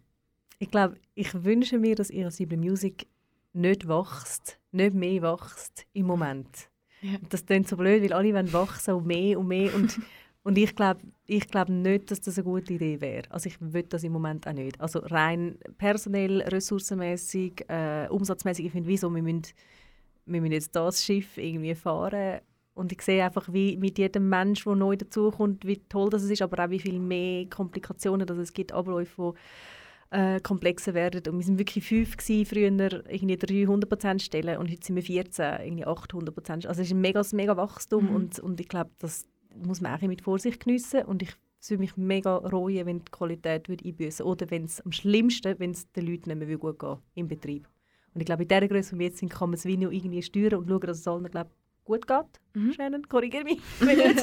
ich 0.60 0.70
glaube, 0.72 0.98
ich 1.16 1.34
wünsche 1.44 1.78
mir, 1.78 1.96
dass 1.96 2.10
Irascible 2.10 2.58
Music 2.58 3.08
nicht 3.54 3.88
wächst, 3.88 4.59
nicht 4.72 4.94
mehr 4.94 5.22
wächst 5.22 5.86
im 5.94 6.08
Moment. 6.08 6.48
Ja. 7.02 7.12
Das 7.30 7.46
klingt 7.46 7.66
so 7.66 7.78
blöd, 7.78 8.04
weil 8.04 8.12
alle 8.12 8.34
wollen 8.34 8.52
wachsen 8.52 8.94
und 8.94 9.08
mehr 9.08 9.40
und 9.40 9.48
mehr. 9.48 9.74
Und, 9.74 10.02
und 10.44 10.58
ich 10.58 10.76
glaube 10.76 11.00
ich 11.28 11.48
glaub 11.48 11.70
nicht, 11.70 12.12
dass 12.12 12.20
das 12.20 12.38
eine 12.38 12.44
gute 12.44 12.74
Idee 12.74 13.00
wäre. 13.00 13.24
Also 13.32 13.48
ich 13.48 13.56
will 13.62 13.84
das 13.84 14.04
im 14.04 14.12
Moment 14.12 14.46
auch 14.46 14.52
nicht. 14.52 14.82
Also 14.82 15.00
rein 15.00 15.58
personell, 15.78 16.42
ressourcenmäßig, 16.42 17.70
äh, 17.70 18.08
umsatzmäßig, 18.10 18.66
ich 18.66 18.72
finde, 18.74 18.90
wieso, 18.90 19.10
wir 19.16 19.24
müssen, 19.24 19.44
wir 20.26 20.42
müssen 20.42 20.52
jetzt 20.52 20.76
das 20.76 21.06
Schiff 21.06 21.38
irgendwie 21.38 21.74
fahren 21.74 22.42
und 22.80 22.94
ich 22.94 23.02
sehe 23.02 23.26
einfach, 23.26 23.52
wie 23.52 23.76
mit 23.76 23.98
jedem 23.98 24.30
Mensch, 24.30 24.64
der 24.64 24.76
neu 24.76 24.96
dazukommt, 24.96 25.66
wie 25.68 25.82
toll 25.90 26.10
das 26.10 26.24
ist, 26.24 26.42
aber 26.42 26.64
auch 26.64 26.70
wie 26.70 26.80
viel 26.80 26.98
mehr 26.98 27.46
Komplikationen 27.48 28.26
dass 28.26 28.38
es 28.38 28.54
gibt, 28.54 28.72
Abläufe, 28.72 29.34
die 29.34 29.40
äh, 30.12 30.40
komplexer 30.40 30.94
werden. 30.94 31.22
Und 31.32 31.40
wir 31.40 31.48
waren 31.48 31.60
wirklich 31.60 31.86
fünf 31.86 32.18
gewesen, 32.18 32.46
früher, 32.46 33.10
irgendwie 33.10 33.38
300 33.38 34.22
Stellen 34.22 34.58
und 34.58 34.72
heute 34.72 34.86
sind 34.86 34.96
wir 34.96 35.04
14, 35.04 35.62
irgendwie 35.66 35.86
800% 35.86 36.68
Also 36.68 36.82
es 36.82 36.88
ist 36.88 36.92
ein 36.94 37.02
mega, 37.02 37.22
mega 37.34 37.58
Wachstum 37.58 38.06
Mhm. 38.06 38.16
und, 38.16 38.40
und 38.40 38.60
ich 38.60 38.68
glaube, 38.68 38.92
das 39.00 39.28
muss 39.56 39.82
man 39.82 39.94
auch 39.96 40.02
mit 40.02 40.22
Vorsicht 40.22 40.64
geniessen 40.64 41.04
und 41.04 41.22
ich 41.22 41.36
es 41.62 41.70
würde 41.70 41.82
mich 41.82 41.98
mega 41.98 42.38
reuen, 42.38 42.86
wenn 42.86 43.00
die 43.00 43.12
Qualität 43.12 43.68
würde 43.68 43.86
einbüßen 43.86 44.26
oder 44.26 44.50
wenn 44.50 44.64
es 44.64 44.80
am 44.82 44.92
schlimmsten, 44.92 45.60
wenn 45.60 45.72
es 45.72 45.92
den 45.92 46.08
Leuten 46.08 46.30
nicht 46.30 46.48
mehr 46.48 46.58
gut 46.58 46.80
geht 46.80 46.98
im 47.16 47.28
Betrieb. 47.28 47.68
Und 48.14 48.22
ich 48.22 48.26
glaube, 48.26 48.44
in 48.44 48.48
dieser 48.48 48.68
Größe, 48.68 48.96
wo 48.96 49.00
wir 49.00 49.08
jetzt 49.08 49.20
sind, 49.20 49.30
kann 49.30 49.50
man 49.50 49.58
das 49.58 49.66
Video 49.66 49.92
irgendwie 49.92 50.22
steuern 50.22 50.56
und 50.56 50.70
schauen, 50.70 50.88
dass 50.88 51.00
es 51.00 51.08
allen 51.08 51.30
glaub, 51.30 51.52
gut 51.90 52.08
geht. 52.08 52.40
Mhm. 52.54 52.74
Shannon, 52.74 53.08
korrigiere 53.08 53.44
mich. 53.44 53.60
wenn. 53.80 54.16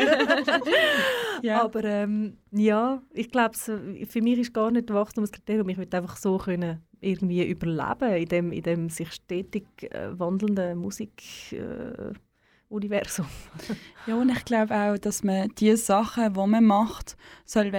Ja. 1.42 1.62
Aber 1.62 1.84
ähm, 1.84 2.38
ja, 2.52 3.02
ich 3.12 3.30
glaube, 3.30 3.56
für 3.56 4.22
mich 4.22 4.38
ist 4.38 4.54
gar 4.54 4.70
nicht 4.70 4.88
das 4.88 4.94
Wachstumskriterium. 4.94 5.68
Ich 5.68 5.76
möchte 5.76 5.96
einfach 5.96 6.16
so 6.16 6.38
können 6.38 6.82
irgendwie 7.00 7.44
überleben 7.44 8.14
in 8.14 8.28
dem, 8.28 8.52
in 8.52 8.62
dem 8.62 8.88
sich 8.88 9.12
stetig 9.12 9.66
äh, 9.82 10.18
wandelnden 10.18 10.78
Musikuniversum. 10.78 13.26
Äh. 13.68 14.10
Ja, 14.10 14.16
und 14.16 14.30
ich 14.30 14.44
glaube 14.44 14.74
auch, 14.74 14.98
dass 14.98 15.24
man 15.24 15.48
die 15.58 15.76
Sachen, 15.76 16.32
die 16.32 16.46
man 16.46 16.64
macht, 16.64 17.16
soll 17.44 17.72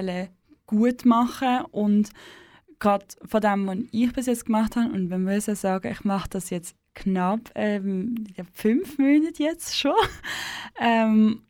gut 0.67 1.06
machen 1.06 1.65
und 1.71 2.10
gerade 2.80 3.06
von 3.26 3.41
dem, 3.41 3.67
was 3.67 3.78
ich 3.91 4.13
bis 4.13 4.28
jetzt 4.28 4.45
gemacht 4.45 4.76
habe, 4.76 4.93
und 4.93 5.10
wir 5.10 5.17
müssen 5.17 5.56
sagen, 5.56 5.91
ich 5.91 6.04
mache 6.04 6.30
das 6.30 6.50
jetzt 6.50 6.76
knapp 6.97 7.51
ähm, 7.55 8.25
fünf 8.53 8.97
Monate 8.97 9.43
jetzt 9.43 9.77
schon, 9.77 9.93
ähm, 10.79 11.43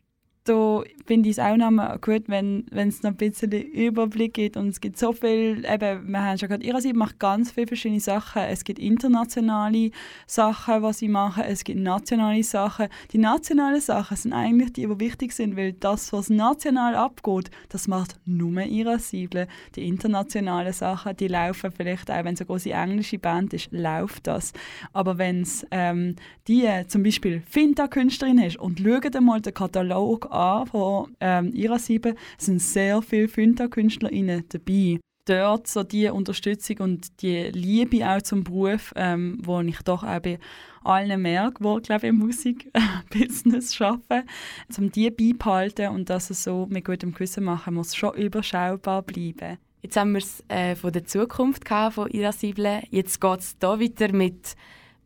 da 0.48 0.82
finde 1.06 1.28
ich 1.28 1.38
es 1.38 1.44
auch 1.44 1.56
noch 1.56 2.00
gut, 2.00 2.24
wenn 2.26 2.64
es 2.72 3.02
noch 3.02 3.10
ein 3.10 3.16
bisschen 3.16 3.52
Überblick 3.52 4.34
gibt 4.34 4.56
und 4.56 4.68
es 4.68 4.80
gibt 4.80 4.98
so 4.98 5.12
viel, 5.12 5.64
eben, 5.64 6.08
wir 6.08 6.24
haben 6.24 6.38
schon 6.38 6.48
gerade, 6.48 6.64
ihre 6.64 6.80
Seite 6.80 6.96
macht 6.96 7.18
ganz 7.18 7.50
viele 7.50 7.66
verschiedene 7.66 8.00
Sachen. 8.00 8.42
Es 8.42 8.64
gibt 8.64 8.78
internationale 8.78 9.90
Sachen, 10.26 10.82
was 10.82 10.98
sie 10.98 11.08
machen, 11.08 11.44
es 11.46 11.64
gibt 11.64 11.80
nationale 11.80 12.42
Sachen. 12.42 12.88
Die 13.12 13.18
nationalen 13.18 13.80
Sachen 13.80 14.16
sind 14.16 14.32
eigentlich 14.32 14.72
die, 14.72 14.86
die 14.86 15.00
wichtig 15.00 15.32
sind, 15.32 15.56
weil 15.56 15.74
das, 15.74 16.12
was 16.12 16.30
national 16.30 16.94
abgeht, 16.94 17.50
das 17.68 17.86
macht 17.86 18.18
nur 18.24 18.62
irascible. 18.62 19.48
Die 19.76 19.86
internationalen 19.86 20.72
Sachen, 20.72 21.16
die 21.16 21.28
laufen 21.28 21.72
vielleicht 21.72 22.10
auch, 22.10 22.24
wenn 22.24 22.34
es 22.34 22.40
eine 22.40 22.46
große 22.46 22.70
englische 22.70 23.18
Band 23.18 23.52
ist, 23.52 23.68
läuft 23.70 24.26
das. 24.26 24.52
Aber 24.92 25.18
wenn 25.18 25.42
es 25.42 25.66
ähm, 25.70 26.16
die 26.46 26.66
zum 26.86 27.02
Beispiel 27.02 27.42
Finta-Künstlerin 27.48 28.38
ist 28.38 28.56
und 28.56 28.80
schaut 28.80 29.14
einmal 29.14 29.40
den 29.40 29.52
Katalog 29.52 30.30
an 30.30 30.37
von 30.66 31.16
ähm, 31.20 31.52
Irascible, 31.54 32.14
es 32.38 32.46
sind 32.46 32.60
sehr 32.60 33.02
viele 33.02 33.28
Finta-KünstlerInnen 33.28 34.44
dabei 34.48 35.00
dort 35.28 35.66
so 35.66 35.82
die 35.82 36.08
Unterstützung 36.08 36.78
und 36.78 37.22
die 37.22 37.50
Liebe 37.52 38.08
auch 38.08 38.22
zum 38.22 38.44
Beruf, 38.44 38.92
ähm, 38.96 39.38
wo 39.42 39.60
ich 39.60 39.78
doch 39.82 40.02
auch 40.02 40.20
bei 40.20 40.38
allen 40.84 41.20
merke, 41.20 41.62
die 41.62 41.82
glaube 41.82 42.06
ich, 42.06 42.10
im 42.10 42.18
Musikbusiness 42.18 43.80
arbeiten, 43.80 44.28
um 44.76 44.90
die 44.90 45.10
beibehalten 45.10 45.88
und 45.88 46.08
dass 46.08 46.30
es 46.30 46.44
so 46.44 46.66
mit 46.70 46.84
gutem 46.84 47.12
Gewissen 47.12 47.44
machen 47.44 47.74
muss, 47.74 47.94
schon 47.94 48.14
überschaubar 48.14 49.02
bleiben. 49.02 49.58
Jetzt 49.82 49.96
haben 49.96 50.12
wir 50.12 50.18
es 50.18 50.42
äh, 50.48 50.74
von 50.74 50.92
der 50.92 51.04
Zukunft 51.04 51.64
gehabt, 51.64 51.94
von 51.94 52.10
Irascible. 52.10 52.82
Jetzt 52.90 53.20
geht 53.20 53.40
es 53.40 53.56
hier 53.60 53.80
weiter 53.80 54.12
mit 54.12 54.56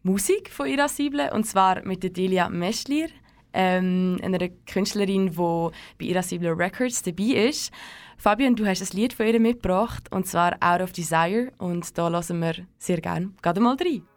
Musik 0.03 0.51
von 0.51 0.66
Irascible 0.66 1.31
und 1.33 1.45
zwar 1.45 1.85
mit 1.85 2.16
Delia 2.16 2.49
Meschlier, 2.49 3.09
ähm, 3.55 4.19
einer 4.23 4.49
Künstlerin, 4.67 5.31
die 5.31 5.37
bei 5.37 6.05
Irascible 6.07 6.57
Records 6.57 7.03
dabei 7.03 7.49
ist. 7.49 7.73
Fabian, 8.17 8.55
du 8.55 8.67
hast 8.67 8.83
ein 8.83 8.97
Lied 8.97 9.12
von 9.15 9.27
ihr 9.27 9.41
mitgebracht 9.41 10.11
und 10.12 10.27
zwar 10.27 10.57
Out 10.61 10.81
of 10.81 10.93
Desire 10.93 11.53
und 11.59 11.99
da 11.99 12.09
lassen 12.09 12.38
wir 12.41 12.55
sehr 12.79 13.01
gerne 13.01 13.33
gerade 13.43 13.61
mal 13.61 13.77
rein. 13.77 14.12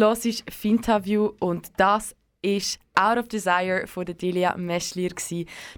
Hörst 0.00 0.44
Finterview 0.50 1.30
und 1.38 1.70
das 1.76 2.16
ist 2.42 2.78
Out 2.94 3.18
of 3.18 3.28
Desire 3.28 3.86
von 3.86 4.04
Delia 4.04 4.56
Meschlier. 4.56 5.12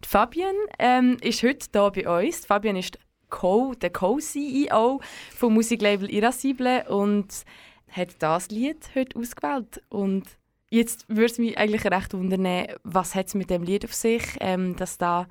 Fabian 0.04 0.54
ähm, 0.78 1.16
ist 1.20 1.42
heute 1.42 1.66
hier 1.72 1.90
bei 2.04 2.26
uns. 2.26 2.44
Fabian 2.44 2.76
ist 2.76 2.98
Co, 3.28 3.74
der 3.74 3.90
Co-CEO 3.90 5.00
vom 5.34 5.54
Musiklabel 5.54 6.10
Irascible 6.10 6.84
und 6.88 7.44
hat 7.88 8.20
das 8.20 8.50
Lied 8.50 8.90
heute 8.94 9.18
ausgewählt. 9.18 9.82
Und 9.88 10.24
jetzt 10.70 11.08
würde 11.08 11.26
es 11.26 11.38
mich 11.38 11.58
eigentlich 11.58 11.84
recht 11.84 12.14
wundern, 12.14 12.66
was 12.82 13.14
es 13.14 13.34
mit 13.34 13.50
dem 13.50 13.62
Lied 13.62 13.84
auf 13.84 13.94
sich, 13.94 14.22
ähm, 14.40 14.76
dass 14.76 14.98
da 14.98 15.28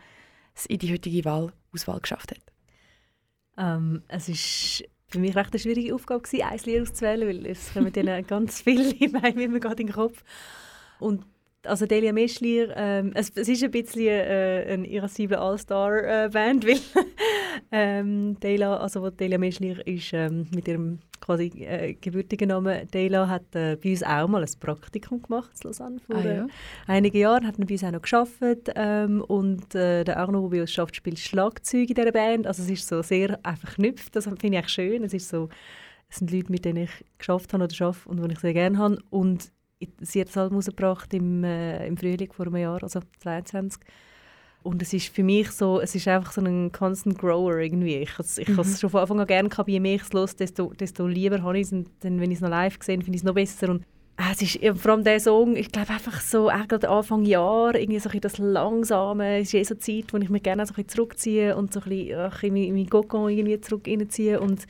es 0.53 0.65
in 0.65 0.79
die 0.79 0.93
heutige 0.93 1.25
Wahl, 1.25 1.51
Auswahl 1.73 1.99
geschafft 1.99 2.31
hat. 2.31 2.41
Ähm, 3.57 4.03
es 4.07 4.29
ist 4.29 4.83
für 5.15 5.21
mich 5.21 5.35
recht 5.35 5.51
eine 5.51 5.59
schwierige 5.59 5.95
Aufgabe 5.95 6.21
gewesen, 6.21 6.43
ein 6.43 6.59
Lied 6.65 6.81
auszuwählen, 6.81 7.27
weil 7.27 7.45
es 7.47 7.73
kommen 7.73 7.91
dann 7.91 8.27
ganz 8.27 8.61
viele 8.61 8.91
in 8.91 9.11
mir 9.11 9.59
gerade 9.59 9.81
in 9.81 9.87
den 9.87 9.95
Kopf. 9.95 10.23
Und 10.99 11.23
also 11.63 11.85
Delia 11.85 12.13
Meschlier, 12.13 12.73
ähm, 12.75 13.11
es, 13.15 13.31
es 13.35 13.47
ist 13.47 13.63
ein 13.63 13.71
bisschen 13.71 14.07
äh, 14.07 14.65
eine 14.69 14.87
irascible 14.87 15.39
All-Star-Band, 15.39 16.65
weil 16.67 16.79
ähm, 17.71 18.39
Delia, 18.39 18.77
also 18.77 19.09
Delia 19.09 19.37
Meschlier 19.37 19.85
ist 19.87 20.13
ähm, 20.13 20.47
mit 20.53 20.67
ihrem 20.67 20.99
quasi 21.25 21.47
äh, 21.63 21.95
gebürtigen 21.95 22.49
Namen 22.49 22.87
Delia 22.89 23.27
hat 23.27 23.55
äh, 23.55 23.77
bei 23.81 23.91
uns 23.91 24.03
auch 24.03 24.27
mal 24.27 24.43
ein 24.43 24.59
Praktikum 24.59 25.21
gemacht 25.21 25.51
in 25.55 25.67
Lausanne 25.67 25.99
vor 25.99 26.15
Ah, 26.17 26.21
äh, 26.21 26.37
ja. 26.37 26.47
einigen 26.85 27.17
Jahren, 27.17 27.47
hat 27.47 27.57
er 27.57 27.65
bei 27.65 27.73
uns 27.73 27.83
auch 27.83 27.91
noch 27.91 28.01
gearbeitet 28.01 28.69
ähm, 28.75 29.21
und 29.21 29.73
äh, 29.73 30.03
der 30.03 30.17
Arno, 30.17 30.41
der 30.41 30.49
bei 30.49 30.61
uns 30.61 30.77
arbeitet, 30.77 30.97
spielt 30.97 31.19
Schlagzeug 31.19 31.89
in 31.89 31.95
dieser 31.95 32.11
Band, 32.11 32.45
also 32.45 32.61
es 32.61 32.69
ist 32.69 32.87
so 32.87 33.01
sehr 33.01 33.39
einfach 33.43 33.69
verknüpft, 33.69 34.15
das 34.15 34.25
finde 34.25 34.59
ich 34.59 34.69
schön, 34.69 35.03
es 35.03 35.13
ist 35.13 35.29
so, 35.29 35.49
es 36.09 36.17
sind 36.17 36.31
Leute, 36.31 36.51
mit 36.51 36.63
denen 36.63 36.83
ich 36.83 37.05
geschafft 37.17 37.53
habe 37.53 37.63
oder 37.63 37.85
arbeite 37.85 38.09
und 38.09 38.23
die 38.23 38.33
ich 38.33 38.39
sehr 38.39 38.53
gerne 38.53 38.77
habe. 38.77 38.99
Und 39.09 39.51
sie 40.01 40.21
hat 40.21 40.27
das 40.27 40.37
Album 40.37 40.57
rausgebracht 40.57 41.13
im, 41.13 41.43
äh, 41.43 41.87
im 41.87 41.97
Frühling 41.97 42.31
vor 42.31 42.45
einem 42.45 42.57
Jahr, 42.57 42.81
also 42.83 42.99
22 43.19 43.81
und 44.65 44.81
es 44.81 44.91
ist 44.93 45.07
für 45.13 45.23
mich 45.23 45.51
so, 45.51 45.79
es 45.79 45.93
ist 45.95 46.07
einfach 46.07 46.31
so 46.31 46.41
ein 46.41 46.71
constant 46.71 47.17
grower 47.17 47.57
irgendwie. 47.59 47.95
Ich, 47.97 48.17
has- 48.17 48.37
ich 48.37 48.49
habe 48.49 48.61
es 48.61 48.79
schon 48.81 48.89
von 48.89 49.01
Anfang 49.01 49.19
an 49.19 49.27
gerne 49.27 49.49
gehabt, 49.49 49.69
je 49.69 49.79
mehr 49.79 49.95
ich 49.95 50.01
es 50.01 50.09
höre, 50.11 50.25
desto, 50.27 50.73
desto 50.73 51.07
lieber 51.07 51.41
habe 51.43 51.57
ich 51.59 51.67
es. 51.67 51.71
Und 51.71 51.89
dann, 52.01 52.19
wenn 52.19 52.31
ich 52.31 52.37
es 52.37 52.41
noch 52.41 52.49
live 52.49 52.77
sehe, 52.81 52.95
finde 52.97 53.11
ich 53.11 53.21
es 53.21 53.23
noch 53.23 53.35
besser. 53.35 53.69
Und 53.69 53.83
äh, 54.17 54.31
es 54.33 54.41
ist 54.41 54.59
vor 54.81 54.91
allem 54.93 55.03
der 55.03 55.19
Song, 55.19 55.55
ich 55.55 55.71
glaube 55.71 55.89
einfach 55.91 56.19
so, 56.19 56.49
auch 56.49 56.67
gerade 56.67 56.89
Anfang 56.89 57.25
Jahr, 57.25 57.75
irgendwie 57.75 57.99
so 57.99 58.09
ein 58.09 58.19
das 58.21 58.37
Langsame, 58.39 59.39
es 59.39 59.49
ist 59.49 59.53
eh 59.53 59.63
so 59.63 59.73
eine 59.75 59.79
Zeit, 59.79 60.13
wo 60.13 60.17
ich 60.17 60.29
mich 60.29 60.43
gerne 60.43 60.65
so 60.65 60.73
ein 60.75 60.87
zurückziehe 60.87 61.55
und 61.55 61.71
so 61.71 61.81
ein 61.81 61.89
bisschen 61.89 62.19
ach, 62.19 62.41
in 62.43 62.53
mein, 62.53 62.63
in 62.63 62.75
mein 62.75 62.89
Kokon 62.89 63.29
irgendwie 63.29 63.61
zurück 63.61 63.87
reinziehe 63.87 64.39
und 64.39 64.65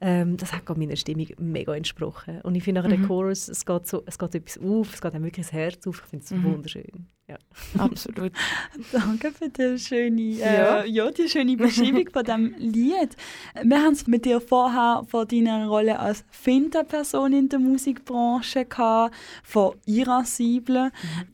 ähm, 0.00 0.38
das 0.38 0.52
hat 0.54 0.76
meiner 0.78 0.96
Stimmung 0.96 1.26
mega 1.38 1.76
entsprochen. 1.76 2.40
Und 2.40 2.54
ich 2.54 2.64
finde 2.64 2.80
nachher 2.80 2.96
der 2.96 3.06
Chorus, 3.06 3.48
es 3.48 3.66
geht, 3.66 3.86
so, 3.86 4.02
es 4.06 4.18
geht 4.18 4.34
etwas 4.34 4.58
auf, 4.58 4.94
es 4.94 5.00
geht 5.00 5.14
einem 5.14 5.24
wirklich 5.24 5.44
das 5.46 5.52
Herz 5.52 5.86
auf. 5.86 6.00
Ich 6.02 6.08
finde 6.10 6.24
es 6.24 6.42
wunderschön. 6.42 7.06
Ja. 7.30 7.36
Absolut. 7.78 8.32
Danke 8.92 9.30
für 9.30 9.48
die 9.48 9.78
schöne, 9.78 10.20
äh, 10.20 10.38
Ja. 10.38 10.84
ja. 10.84 11.10
die 11.12 11.28
schöne 11.28 11.56
Beschreibung 11.56 12.08
von 12.12 12.24
dem 12.24 12.54
Lied. 12.58 13.16
Wir 13.62 13.78
haben 13.82 13.92
es 13.92 14.06
mit 14.08 14.24
dir 14.24 14.40
vorher 14.40 15.04
von 15.08 15.28
deiner 15.28 15.68
Rolle 15.68 15.98
als 16.00 16.24
Finta-Person 16.30 17.32
in 17.32 17.48
der 17.48 17.60
Musikbranche 17.60 18.64
gehabt, 18.64 19.14
von 19.44 19.74
Irascible. 19.86 20.90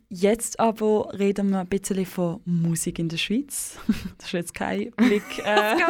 Jetzt 0.09 0.61
aber 0.61 1.12
reden 1.18 1.51
wir 1.51 1.61
ein 1.61 1.66
bisschen 1.66 2.07
von 2.07 2.40
Musik 2.44 2.99
in 3.01 3.09
der 3.09 3.16
Schweiz. 3.16 3.76
Das 4.18 4.26
ist 4.28 4.32
jetzt 4.32 4.55
kein 4.55 4.90
Blick. 4.92 5.22
Äh, 5.38 5.44
habe 5.44 5.80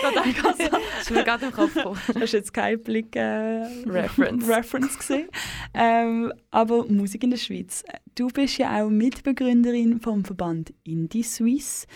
gerade 0.00 0.32
gedacht, 0.32 0.60
Das 0.70 1.00
ist 1.02 1.10
mir 1.10 1.24
gerade 1.24 1.46
im 1.46 1.52
Kopf 1.52 1.74
das 1.74 2.16
ist 2.22 2.32
jetzt 2.32 2.54
kein 2.54 2.80
Blick 2.82 3.16
äh, 3.16 3.64
Reference. 3.86 4.48
Reference 4.48 4.98
gesehen. 4.98 5.28
ähm, 5.74 6.32
aber 6.50 6.84
Musik 6.86 7.24
in 7.24 7.30
der 7.30 7.38
Schweiz. 7.38 7.82
Du 8.14 8.28
bist 8.28 8.58
ja 8.58 8.82
auch 8.82 8.88
Mitbegründerin 9.30 10.00
vom 10.00 10.24
Verband 10.24 10.74
Indie 10.82 11.22
Suisse. 11.22 11.86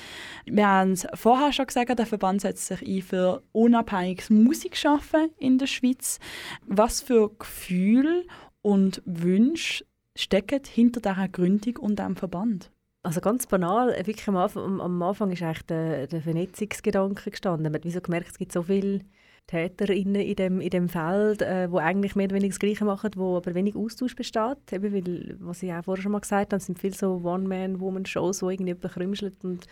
Wir 0.47 0.69
haben 0.69 0.93
es 0.93 1.07
vorher 1.15 1.53
schon 1.53 1.67
gesagt, 1.67 1.99
der 1.99 2.07
Verband 2.07 2.43
setzt 2.43 2.67
sich 2.67 2.81
ein 2.81 3.03
für 3.03 3.43
unabhängiges 3.51 4.31
Musikschaffen 4.31 5.31
in 5.39 5.59
der 5.59 5.67
Schweiz. 5.67 6.21
Was 6.67 7.01
für 7.01 7.31
Gefühle 7.37 8.25
und 8.63 9.03
Wünsche 9.05 9.85
stecken 10.15 10.61
hinter 10.65 11.01
dieser 11.01 11.29
Gründung 11.29 11.77
und 11.79 11.99
diesem 11.99 12.15
Verband? 12.15 12.71
Also 13.03 13.21
ganz 13.21 13.47
banal, 13.47 13.93
äh, 13.93 14.07
wirklich 14.07 14.29
am 14.29 14.37
Anfang, 14.37 14.81
am, 14.81 15.03
Anfang 15.03 15.33
ist 15.33 15.43
eigentlich 15.43 15.67
der, 15.67 16.07
der 16.07 16.23
Vernetzungsgedanke 16.23 17.31
gestanden. 17.31 17.65
Man 17.65 17.75
hat 17.75 17.85
wie 17.85 17.91
so 17.91 18.01
gemerkt, 18.01 18.29
es 18.31 18.39
gibt 18.39 18.53
so 18.53 18.63
viele 18.63 19.01
TäterInnen 19.47 20.23
in 20.23 20.37
dem, 20.37 20.61
in 20.61 20.71
dem 20.71 20.89
Feld, 20.89 21.43
äh, 21.43 21.71
wo 21.71 21.79
eigentlich 21.79 22.17
mehr 22.17 22.27
oder 22.27 22.37
weniger 22.37 22.53
das 22.53 22.59
Gleiche 22.59 22.85
machen, 22.85 23.11
wo 23.17 23.37
aber 23.37 23.55
wenig 23.55 23.77
Austausch 23.77 24.17
besteht. 24.17 24.73
Eben 24.73 24.93
weil, 24.93 25.37
was 25.41 25.63
ich 25.63 25.73
auch 25.73 25.85
vorher 25.85 26.03
schon 26.03 26.13
mal 26.13 26.21
gesagt 26.21 26.53
habe, 26.53 26.57
es 26.57 26.67
sind 26.67 26.79
viele 26.79 26.95
so 26.95 27.21
One-Man-Woman-Shows, 27.23 28.43
wo 28.43 28.51
irgendjemand 28.51 28.93
krümschelt 28.95 29.45
und 29.45 29.67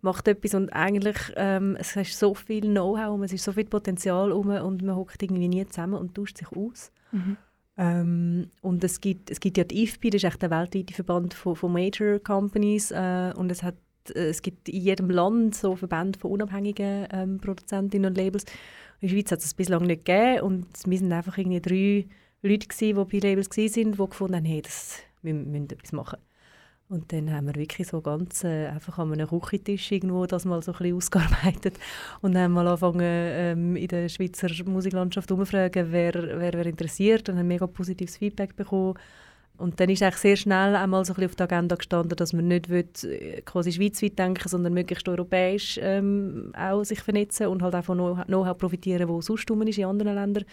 macht 0.00 0.28
etwas 0.28 0.54
und 0.54 0.70
eigentlich 0.70 1.16
ähm, 1.36 1.76
es 1.78 1.96
ist 1.96 2.18
so 2.18 2.34
viel 2.34 2.62
Know-how, 2.62 3.14
und 3.14 3.24
es 3.24 3.32
ist 3.32 3.44
so 3.44 3.52
viel 3.52 3.64
Potenzial 3.64 4.30
rum 4.30 4.48
und 4.48 4.82
man 4.82 4.96
hockt 4.96 5.22
irgendwie 5.22 5.48
nie 5.48 5.66
zusammen 5.66 5.94
und 5.94 6.14
tauscht 6.14 6.38
sich 6.38 6.52
aus. 6.52 6.92
Ähm, 7.78 8.50
und 8.62 8.84
es 8.84 9.00
gibt, 9.00 9.30
es 9.30 9.40
gibt 9.40 9.58
ja 9.58 9.64
die 9.64 9.82
IFPI, 9.82 10.10
das 10.10 10.22
ist 10.22 10.28
echt 10.28 10.42
der 10.42 10.50
weltweite 10.50 10.94
Verband 10.94 11.34
von, 11.34 11.56
von 11.56 11.72
Major 11.72 12.18
Companies 12.18 12.90
äh, 12.90 13.32
und 13.36 13.50
es, 13.52 13.62
hat, 13.62 13.76
äh, 14.14 14.28
es 14.28 14.40
gibt 14.40 14.68
in 14.68 14.80
jedem 14.80 15.10
Land 15.10 15.54
so 15.54 15.76
Verbände 15.76 16.18
von 16.18 16.30
unabhängigen 16.30 17.06
ähm, 17.10 17.38
Produzentinnen 17.38 18.10
und 18.10 18.16
Labels. 18.16 18.46
In 19.00 19.08
der 19.08 19.14
Schweiz 19.14 19.32
hat 19.32 19.40
es 19.40 19.54
bislang 19.54 19.84
nicht 19.84 20.04
gegeben 20.04 20.40
und 20.40 20.66
wir 20.86 20.98
sind 20.98 21.12
einfach 21.12 21.36
irgendwie 21.38 21.60
drei 21.60 22.06
Leute 22.42 22.66
gewesen, 22.66 23.08
die 23.10 23.20
bei 23.20 23.28
Labels 23.28 23.50
waren, 23.50 23.92
die 23.92 23.96
gefunden 23.96 24.36
haben, 24.36 24.44
hey, 24.44 24.62
das, 24.62 25.00
wir 25.22 25.34
müssen 25.34 25.70
etwas 25.70 25.92
machen. 25.92 26.18
Und 26.88 27.12
dann 27.12 27.32
haben 27.32 27.48
wir 27.48 27.56
wirklich 27.56 27.88
so 27.88 28.00
ganz 28.00 28.44
äh, 28.44 28.68
einfach 28.68 28.98
an 28.98 29.12
einem 29.12 29.26
Küchentisch 29.26 29.90
irgendwo 29.90 30.24
das 30.26 30.44
mal 30.44 30.62
so 30.62 30.70
ein 30.72 30.78
bisschen 30.78 30.96
ausgearbeitet 30.96 31.78
und 32.22 32.36
haben 32.36 32.52
mal 32.52 32.68
angefangen 32.68 33.00
ähm, 33.02 33.76
in 33.76 33.88
der 33.88 34.08
Schweizer 34.08 34.48
Musiklandschaft 34.64 35.30
umzufragen, 35.32 35.90
wer, 35.90 36.14
wer, 36.14 36.52
wer 36.52 36.66
interessiert 36.66 37.28
und 37.28 37.38
haben 37.38 37.48
mega 37.48 37.66
positives 37.66 38.16
Feedback 38.16 38.54
bekommen. 38.54 38.94
Und 39.58 39.80
dann 39.80 39.88
ist 39.88 40.02
eigentlich 40.02 40.16
sehr 40.16 40.36
schnell 40.36 40.76
einmal 40.76 41.04
so 41.04 41.14
ein 41.14 41.24
auf 41.24 41.34
der 41.34 41.44
Agenda 41.44 41.76
gestanden, 41.76 42.16
dass 42.16 42.32
man 42.32 42.48
nicht 42.48 42.68
will, 42.68 42.88
äh, 43.04 43.40
quasi 43.42 43.72
schweizweit 43.72 44.18
denken, 44.18 44.48
sondern 44.48 44.74
möglichst 44.74 45.08
europäisch 45.08 45.78
ähm, 45.82 46.52
auch 46.56 46.84
sich 46.84 47.00
vernetzen 47.00 47.46
und 47.46 47.62
halt 47.62 47.74
auch 47.74 47.84
von 47.84 47.98
Know- 47.98 48.24
Know-how 48.26 48.58
profitieren, 48.58 49.08
wo 49.08 49.20
sonst 49.20 49.48
ist 49.50 49.78
in 49.78 49.86
anderen 49.86 50.14
Ländern. 50.14 50.44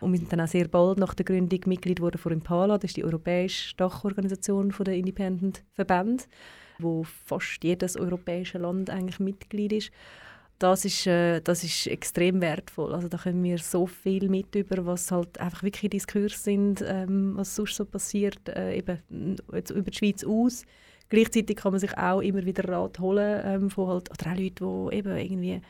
Und 0.00 0.12
wir 0.12 0.18
sind 0.18 0.32
dann 0.32 0.40
auch 0.40 0.48
sehr 0.48 0.68
bald 0.68 0.98
nach 0.98 1.14
der 1.14 1.24
Gründung 1.24 1.60
Mitglied 1.66 1.96
geworden 1.96 2.18
von 2.18 2.32
Impala, 2.32 2.76
das 2.76 2.90
ist 2.90 2.96
die 2.96 3.04
europäische 3.04 3.74
Dachorganisation 3.76 4.72
der 4.84 4.94
Independent 4.94 5.62
Verbände, 5.72 6.24
wo 6.78 7.04
fast 7.04 7.62
jedes 7.62 7.96
europäische 7.96 8.58
Land 8.58 8.90
eigentlich 8.90 9.20
Mitglied 9.20 9.72
ist. 9.72 9.90
Das 10.58 10.86
ist, 10.86 11.06
äh, 11.06 11.40
das 11.40 11.64
ist 11.64 11.86
extrem 11.86 12.40
wertvoll. 12.40 12.94
Also 12.94 13.08
da 13.08 13.18
können 13.18 13.42
wir 13.44 13.58
so 13.58 13.86
viel 13.86 14.28
mit 14.30 14.54
über, 14.54 14.86
was 14.86 15.10
halt 15.10 15.38
einfach 15.38 15.62
wirklich 15.62 15.90
Diskurs 15.90 16.42
sind, 16.44 16.82
ähm, 16.86 17.32
was 17.36 17.54
sonst 17.54 17.76
so 17.76 17.84
passiert, 17.84 18.48
äh, 18.48 18.76
eben 18.78 18.98
n- 19.10 19.36
jetzt 19.52 19.70
über 19.70 19.90
die 19.90 19.98
Schweiz 19.98 20.24
aus. 20.24 20.64
Gleichzeitig 21.10 21.56
kann 21.56 21.72
man 21.72 21.80
sich 21.80 21.96
auch 21.98 22.20
immer 22.20 22.44
wieder 22.46 22.66
Rat 22.68 22.98
holen 22.98 23.40
ähm, 23.44 23.70
von 23.70 23.88
halt, 23.88 24.10
oder 24.10 24.32
auch 24.32 24.36
Leute, 24.38 24.64
die 24.90 24.96
eben 24.96 25.16
irgendwie 25.16 25.60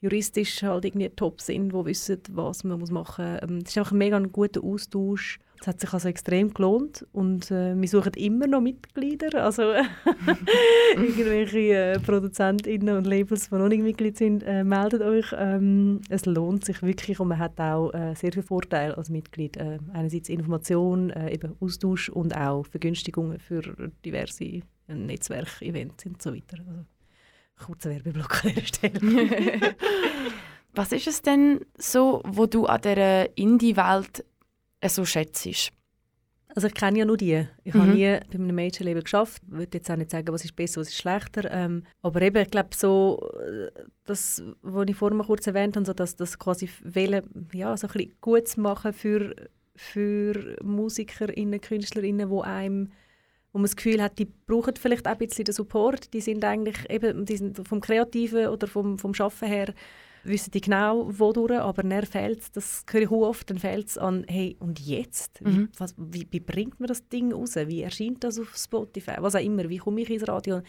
juristisch 0.00 0.62
halt 0.64 0.84
irgendwie 0.84 1.08
top 1.10 1.40
sind, 1.40 1.68
die 1.72 1.84
wissen, 1.84 2.20
was 2.32 2.64
man 2.64 2.80
muss 2.80 2.90
machen 2.90 3.24
muss. 3.34 3.42
Ähm, 3.42 3.58
Es 3.58 3.70
ist 3.70 3.78
einfach 3.78 3.92
ein 3.92 3.98
mega 3.98 4.18
guter 4.18 4.62
Austausch. 4.64 5.38
Es 5.62 5.68
hat 5.68 5.80
sich 5.80 5.92
also 5.92 6.08
extrem 6.08 6.52
gelohnt 6.52 7.06
und 7.12 7.52
äh, 7.52 7.80
wir 7.80 7.88
suchen 7.88 8.14
immer 8.14 8.48
noch 8.48 8.60
Mitglieder. 8.60 9.44
Also 9.44 9.62
irgendwelche 10.96 11.58
äh, 11.58 12.00
ProduzentInnen 12.00 12.96
und 12.96 13.06
Labels, 13.06 13.48
die 13.48 13.54
noch 13.54 13.68
nicht 13.68 13.84
Mitglied 13.84 14.18
sind, 14.18 14.42
äh, 14.42 14.64
meldet 14.64 15.02
euch. 15.02 15.32
Ähm, 15.38 16.00
es 16.08 16.26
lohnt 16.26 16.64
sich 16.64 16.82
wirklich 16.82 17.20
und 17.20 17.28
man 17.28 17.38
hat 17.38 17.60
auch 17.60 17.94
äh, 17.94 18.16
sehr 18.16 18.32
viele 18.32 18.42
Vorteile 18.42 18.98
als 18.98 19.08
Mitglied. 19.08 19.56
Äh, 19.56 19.78
einerseits 19.92 20.28
Information, 20.30 21.10
äh, 21.10 21.32
eben 21.32 21.54
Austausch 21.60 22.08
und 22.08 22.36
auch 22.36 22.66
Vergünstigungen 22.66 23.38
für 23.38 23.62
diverse 24.04 24.44
äh, 24.44 24.62
Netzwerke, 24.88 25.64
Events 25.64 26.04
und 26.06 26.20
so 26.20 26.34
weiter. 26.34 26.56
Also, 26.66 26.84
kurzer 27.64 27.90
Werbeblock 27.90 28.46
an 28.46 28.50
dieser 28.50 28.66
Stelle. 28.66 29.00
Was 30.74 30.90
ist 30.90 31.06
es 31.06 31.22
denn 31.22 31.60
so, 31.78 32.20
wo 32.24 32.46
du 32.46 32.66
an 32.66 32.80
dieser 32.80 33.36
Indie-Welt 33.36 34.24
so 34.88 35.04
schätzt? 35.04 35.46
Also 36.54 36.68
ich 36.68 36.74
kenne 36.74 36.98
ja 36.98 37.04
nur 37.06 37.16
die. 37.16 37.46
Ich 37.64 37.72
Mhm. 37.74 37.78
habe 37.80 37.92
nie 37.92 38.18
bei 38.30 38.34
einem 38.34 38.54
Major-Label 38.54 39.02
geschafft. 39.02 39.42
Ich 39.46 39.52
würde 39.56 39.78
jetzt 39.78 39.90
auch 39.90 39.96
nicht 39.96 40.10
sagen, 40.10 40.28
was 40.32 40.44
ist 40.44 40.54
besser, 40.54 40.80
was 40.82 40.88
ist 40.88 40.96
schlechter. 40.98 41.50
Ähm, 41.50 41.84
aber 42.02 42.20
eben, 42.20 42.42
ich 42.42 42.50
glaube, 42.50 42.68
so, 42.76 43.30
äh, 43.40 43.70
das, 44.04 44.42
was 44.60 44.86
ich 44.88 44.96
vorhin 44.96 45.16
mal 45.16 45.24
kurz 45.24 45.46
erwähnt 45.46 45.76
habe, 45.76 45.86
so 45.86 45.94
dass 45.94 46.14
das 46.16 46.38
quasi 46.38 46.68
wollen, 46.84 47.48
ja, 47.54 47.74
so 47.76 47.86
ein 47.86 47.92
bisschen 47.94 48.12
gut 48.20 48.48
zu 48.48 48.60
machen 48.60 48.92
für, 48.92 49.34
für 49.76 50.56
MusikerInnen, 50.62 51.60
KünstlerInnen, 51.60 52.28
die 52.30 52.42
einem 52.42 52.92
wo 53.54 53.58
man 53.58 53.64
das 53.64 53.76
Gefühl 53.76 54.00
hat, 54.00 54.18
die 54.18 54.24
brauchen 54.46 54.76
vielleicht 54.76 55.06
auch 55.06 55.12
ein 55.12 55.18
bisschen 55.18 55.44
den 55.44 55.52
Support. 55.52 56.14
Die 56.14 56.22
sind 56.22 56.42
eigentlich 56.42 56.88
eben, 56.88 57.26
die 57.26 57.36
sind 57.36 57.68
vom 57.68 57.82
Kreativen 57.82 58.46
oder 58.46 58.66
vom, 58.66 58.98
vom 58.98 59.12
Schaffen 59.12 59.46
her, 59.46 59.74
wissen 60.24 60.50
die 60.52 60.60
genau, 60.60 61.08
wodurch, 61.18 61.58
aber 61.60 61.82
dann 61.82 62.06
fehlt 62.06 62.40
es, 62.40 62.52
das 62.52 62.84
höre 62.90 63.02
ich 63.02 63.10
oft, 63.10 63.50
dann 63.50 63.58
fehlt 63.58 63.88
es 63.88 63.98
an, 63.98 64.24
hey, 64.28 64.56
und 64.60 64.80
jetzt? 64.80 65.40
Wie, 65.44 65.50
Mhm. 65.58 65.68
was, 65.78 65.94
wie, 65.96 66.26
wie 66.30 66.40
bringt 66.40 66.78
man 66.80 66.86
das 66.88 67.08
Ding 67.08 67.32
raus? 67.32 67.56
Wie 67.56 67.82
erscheint 67.82 68.22
das 68.24 68.38
auf 68.38 68.56
Spotify? 68.56 69.16
Was 69.18 69.34
auch 69.34 69.40
immer, 69.40 69.68
wie 69.68 69.78
komme 69.78 70.00
ich 70.00 70.10
ins 70.10 70.26
Radio? 70.28 70.62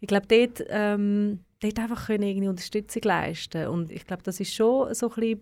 Ich 0.00 0.08
glaube, 0.08 0.26
dort, 0.28 0.64
ähm, 0.68 1.40
dort 1.60 1.78
einfach 1.78 2.06
können 2.06 2.24
irgendwie 2.24 2.48
Unterstützung 2.48 3.02
leisten 3.04 3.66
und 3.68 3.90
ich 3.92 4.06
glaube, 4.06 4.22
das 4.22 4.40
ist 4.40 4.54
schon 4.54 4.92
so 4.94 5.08
ein 5.10 5.14
bisschen 5.14 5.40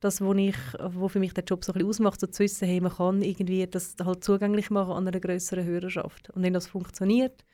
das, 0.00 0.20
was 0.20 0.36
ich, 0.36 0.56
wo 0.94 1.08
für 1.08 1.18
mich 1.18 1.32
der 1.32 1.44
Job 1.44 1.64
so 1.64 1.72
ein 1.72 1.74
bisschen 1.74 1.88
ausmacht, 1.88 2.20
so 2.20 2.26
zu 2.26 2.42
wissen, 2.42 2.66
hey, 2.68 2.80
man 2.80 2.92
kann 2.92 3.22
irgendwie 3.22 3.66
das 3.66 3.96
halt 4.04 4.22
zugänglich 4.22 4.70
machen 4.70 4.92
an 4.92 5.08
einer 5.08 5.18
größeren 5.18 5.64
Hörerschaft. 5.64 6.28
Und 6.30 6.42
wenn 6.42 6.52
das 6.52 6.66
funktioniert, 6.66 7.44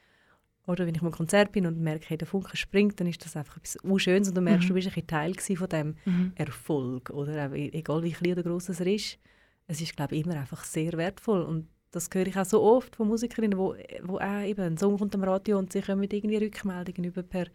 oder 0.70 0.86
wenn 0.86 0.94
ich 0.94 1.02
mal 1.02 1.10
Konzert 1.10 1.52
bin 1.52 1.66
und 1.66 1.78
merke, 1.80 2.06
hey, 2.08 2.16
der 2.16 2.26
Funke 2.28 2.56
springt, 2.56 2.98
dann 3.00 3.06
ist 3.06 3.24
das 3.24 3.36
einfach 3.36 3.56
etwas 3.58 3.78
Schönes 4.02 4.28
und 4.28 4.36
du 4.36 4.40
merkst, 4.40 4.68
du 4.70 4.74
bist 4.74 4.86
ein 4.88 4.92
bisschen 4.94 5.06
Teil 5.06 5.34
von 5.34 5.68
diesem 5.68 5.96
Mhm. 6.04 6.32
Erfolg. 6.36 7.10
Oder 7.10 7.52
e- 7.54 7.70
egal 7.72 8.02
wie 8.02 8.12
klein 8.12 8.32
oder 8.32 8.42
groß 8.44 8.68
es 8.70 8.80
ist, 8.80 9.18
es 9.66 9.80
ist, 9.80 9.96
glaube 9.96 10.16
ich, 10.16 10.24
immer 10.24 10.36
einfach 10.36 10.64
sehr 10.64 10.92
wertvoll. 10.94 11.42
Und 11.42 11.68
das 11.90 12.08
höre 12.12 12.26
ich 12.26 12.36
auch 12.38 12.44
so 12.44 12.62
oft 12.62 12.96
von 12.96 13.08
Musikerinnen, 13.08 13.58
wo, 13.58 13.74
wo 14.02 14.18
auch 14.18 14.42
eben 14.44 14.60
ein 14.62 14.78
Song 14.78 14.96
kommt 14.98 15.14
am 15.14 15.24
Radio 15.24 15.58
und 15.58 15.72
sie 15.72 15.80
kommen 15.82 16.00
mit 16.00 16.12
irgendwie 16.12 16.36
Rückmeldungen 16.36 17.04
über 17.04 17.22
per, 17.22 17.46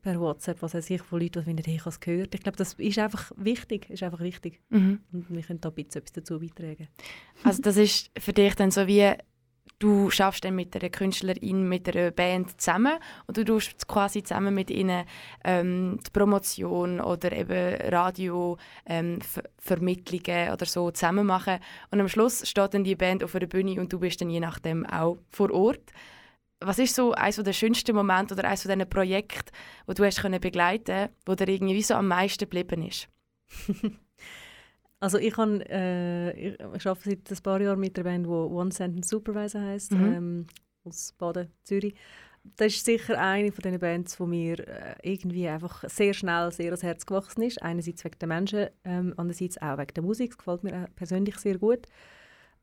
per 0.00 0.18
WhatsApp, 0.18 0.62
was 0.62 0.72
weiß 0.74 0.88
ich, 0.90 1.02
von 1.02 1.20
Leuten, 1.20 1.40
die 1.40 1.44
finden, 1.44 1.62
hey, 1.64 1.74
ich 1.74 1.80
habe 1.80 1.90
es 1.90 2.00
gehört. 2.00 2.34
Ich 2.34 2.40
glaube, 2.42 2.56
das 2.56 2.72
ist 2.74 2.98
einfach 2.98 3.32
wichtig, 3.36 3.90
ist 3.90 4.02
einfach 4.02 4.20
wichtig. 4.20 4.60
Mhm. 4.70 5.00
Und 5.12 5.30
wir 5.30 5.42
können 5.42 5.60
da 5.60 5.68
ein 5.68 5.74
bisschen 5.74 6.00
etwas 6.00 6.12
dazu 6.12 6.40
beitragen. 6.40 6.88
Also 7.42 7.60
das 7.60 7.76
ist 7.76 8.10
für 8.18 8.32
dich 8.32 8.54
dann 8.54 8.70
so 8.70 8.86
wie, 8.86 9.12
du 9.78 10.10
schaffst 10.10 10.44
dann 10.44 10.54
mit 10.54 10.74
einer 10.76 10.90
Künstlerin, 10.90 11.68
mit 11.68 11.88
einer 11.88 12.10
Band 12.10 12.60
zusammen 12.60 12.94
und 13.26 13.36
du 13.36 13.44
tust 13.44 13.86
quasi 13.88 14.22
zusammen 14.22 14.54
mit 14.54 14.70
ihnen 14.70 15.04
ähm, 15.44 15.98
die 16.06 16.10
Promotion 16.10 17.00
oder 17.00 17.32
eben 17.32 17.76
Radio 17.92 18.56
ähm, 18.86 19.20
Ver 19.20 19.44
Vermittlungen 19.58 20.50
oder 20.52 20.66
so 20.66 20.90
zusammen 20.90 21.26
machen 21.26 21.58
und 21.90 22.00
am 22.00 22.08
Schluss 22.08 22.46
steht 22.46 22.74
dann 22.74 22.84
die 22.84 22.96
Band 22.96 23.24
auf 23.24 23.32
der 23.32 23.46
Bühne 23.46 23.80
und 23.80 23.90
du 23.92 23.98
bist 23.98 24.20
dann 24.20 24.28
je 24.28 24.40
nachdem 24.40 24.84
auch 24.84 25.16
vor 25.30 25.50
Ort. 25.50 25.90
Was 26.60 26.78
ist 26.78 26.94
so 26.94 27.12
eines 27.12 27.36
der 27.36 27.52
schönsten 27.52 27.96
Momente 27.96 28.34
oder 28.34 28.44
eines 28.44 28.62
von 28.62 28.72
diesen 28.72 28.88
Projekten, 28.88 29.52
wo 29.86 29.92
du 29.92 30.04
hast 30.04 30.20
können 30.20 30.40
begleiten, 30.40 31.08
wo 31.26 31.34
dir 31.34 31.48
irgendwie 31.48 31.82
so 31.82 31.94
am 31.94 32.08
meisten 32.08 32.44
geblieben 32.44 32.82
ist? 32.86 33.08
Also 35.04 35.18
ich, 35.18 35.34
kann, 35.34 35.60
äh, 35.60 36.32
ich 36.32 36.60
arbeite 36.86 37.00
seit 37.04 37.30
ein 37.30 37.42
paar 37.42 37.60
Jahren 37.60 37.78
mit 37.78 37.98
einer 37.98 38.04
Band, 38.04 38.24
die 38.24 38.30
One 38.30 38.72
Sentence 38.72 39.10
Supervisor 39.10 39.60
heisst, 39.60 39.92
Mhm. 39.92 40.12
ähm, 40.12 40.46
aus 40.84 41.12
Baden, 41.18 41.48
Zürich. 41.62 41.94
Das 42.56 42.68
ist 42.74 42.86
sicher 42.86 43.18
eine 43.20 43.52
von 43.52 43.62
den 43.62 43.78
Bands, 43.78 44.16
die 44.16 44.22
mir 44.22 44.60
äh, 44.66 44.94
irgendwie 45.02 45.46
einfach 45.46 45.84
sehr 45.88 46.14
schnell 46.14 46.50
sehr 46.52 46.66
ans 46.66 46.82
Herz 46.82 47.04
gewachsen 47.04 47.42
ist. 47.42 47.62
Einerseits 47.62 48.02
wegen 48.02 48.18
der 48.18 48.28
Menschen, 48.28 48.66
ähm, 48.84 49.12
andererseits 49.18 49.60
auch 49.60 49.76
wegen 49.76 49.92
der 49.94 50.02
Musik. 50.02 50.30
Das 50.30 50.38
gefällt 50.38 50.64
mir 50.64 50.84
auch 50.84 50.94
persönlich 50.96 51.36
sehr 51.36 51.58
gut. 51.58 51.86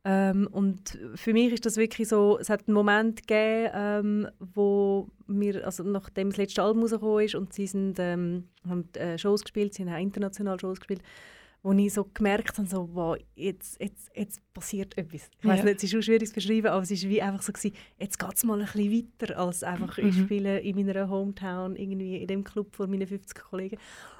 Ähm, 0.04 0.48
und 0.52 0.98
für 1.14 1.34
mich 1.34 1.54
ist 1.54 1.66
das 1.68 1.78
wirklich 1.78 2.08
so, 2.08 2.40
es 2.40 2.50
hat 2.50 2.68
einen 2.68 2.74
Moment 2.74 3.28
gegeben, 3.28 3.70
ähm, 3.76 4.28
wo 4.40 5.10
wir, 5.28 5.64
also 5.64 5.84
nachdem 5.84 6.30
das 6.30 6.38
letzte 6.38 6.64
Album 6.64 6.82
rausgekommen 6.82 7.24
ist 7.26 7.36
und 7.36 7.54
sie 7.54 7.68
sind, 7.68 8.00
ähm, 8.00 8.48
haben 8.68 8.92
äh, 8.96 9.20
Shows 9.20 9.44
gespielt, 9.44 9.76
sie 9.76 9.84
haben 9.86 9.94
auch 9.94 10.00
international 10.00 10.60
Shows 10.60 10.80
gespielt, 10.80 11.04
wo 11.64 11.72
ich 11.74 11.94
so 11.94 12.06
gemerkt 12.14 12.58
habe, 12.58 12.68
so, 12.68 12.90
wow, 12.94 13.16
jetzt, 13.36 13.80
jetzt, 13.80 14.10
jetzt 14.16 14.42
passiert 14.54 14.98
etwas. 14.98 15.30
Ich 15.40 15.46
weiß 15.46 15.60
Ja. 15.60 15.66
nicht, 15.66 15.78
es 15.78 15.84
ist 15.84 15.92
schon 15.92 16.02
schwierig 16.02 16.28
zu 16.30 16.34
beschreiben, 16.34 16.68
aber 16.68 16.82
es 16.82 16.90
ist 16.92 17.08
wie 17.08 17.22
einfach 17.22 17.44
so 17.44 17.52
gewesen, 17.52 17.76
jetzt 18.00 18.18
geht 18.18 18.34
es 18.36 18.44
mal 18.44 18.60
ein 18.60 18.66
bisschen 18.66 18.92
weiter, 19.22 19.38
als 19.38 19.64
einfach 19.64 19.98
ich 20.00 20.16
Mhm. 20.18 20.24
spiele 20.26 20.60
in 20.60 20.76
meiner 20.76 21.08
Hometown, 21.08 21.76
irgendwie 21.76 22.18
in 22.18 22.28
dem 22.28 22.44
Club 22.44 22.76
vor 22.76 22.88
meinen 22.88 23.06
50 23.06 23.36
Kollegen. 23.44 23.78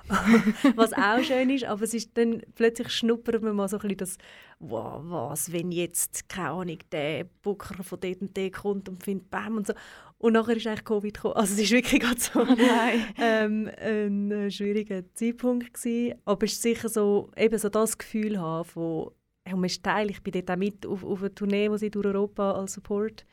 was 0.76 0.94
auch 0.94 1.24
schön 1.24 1.50
ist, 1.50 1.64
aber 1.66 1.84
es 1.84 1.94
ist 1.94 2.18
dann 2.18 2.42
plötzlich 2.56 2.90
schnuppert 2.90 3.42
man 3.42 3.56
mal 3.56 3.68
so 3.70 3.78
ein 3.78 3.82
bisschen 3.82 3.98
das, 3.98 4.18
wow, 4.60 5.02
was, 5.04 5.52
wenn 5.52 5.72
jetzt, 5.72 6.28
keine 6.30 6.50
Ahnung, 6.50 6.78
der 6.92 7.24
Booker 7.42 7.84
von 7.84 8.00
dort 8.00 8.22
und 8.22 8.38
dort 8.38 8.54
kommt 8.54 8.90
und 8.90 9.04
findet 9.04 9.30
Bam 9.30 9.58
und 9.58 9.68
so. 9.68 9.74
Und 10.22 10.34
nachher 10.34 10.56
ist 10.56 10.68
eigentlich 10.68 10.84
Covid 10.86 11.14
gekommen. 11.16 11.34
Also 11.34 11.54
es 11.56 11.60
ist 11.62 11.72
wirklich 11.72 12.00
gerade 12.00 12.20
so 12.20 12.42
ähm, 13.18 13.70
ein 13.82 14.32
äh, 14.32 14.52
schwieriger 14.52 15.02
Zeitpunkt 15.16 15.74
gewesen. 15.74 16.16
Aber 16.26 16.46
es 16.46 16.52
ist 16.54 16.62
sicher 16.62 16.90
so, 16.90 17.32
eben 17.36 17.58
so 17.58 17.70
das 17.70 17.98
Gefühl 17.98 18.40
haben 18.40 18.66
von, 18.66 19.10
hey, 19.46 19.56
man 19.56 19.64
ist 19.66 19.82
Teil, 19.84 20.12
ich 20.12 20.22
bin 20.22 20.34
dort 20.34 20.52
auch 20.52 20.58
mit 20.58 20.86
auf, 20.86 21.04
auf 21.04 21.22
einer 21.22 21.34
Tournee, 21.34 21.72
wo 21.72 21.78
sie 21.78 21.90
durch 21.90 22.06
Europa 22.06 22.52
als 22.52 22.74
Support 22.74 23.26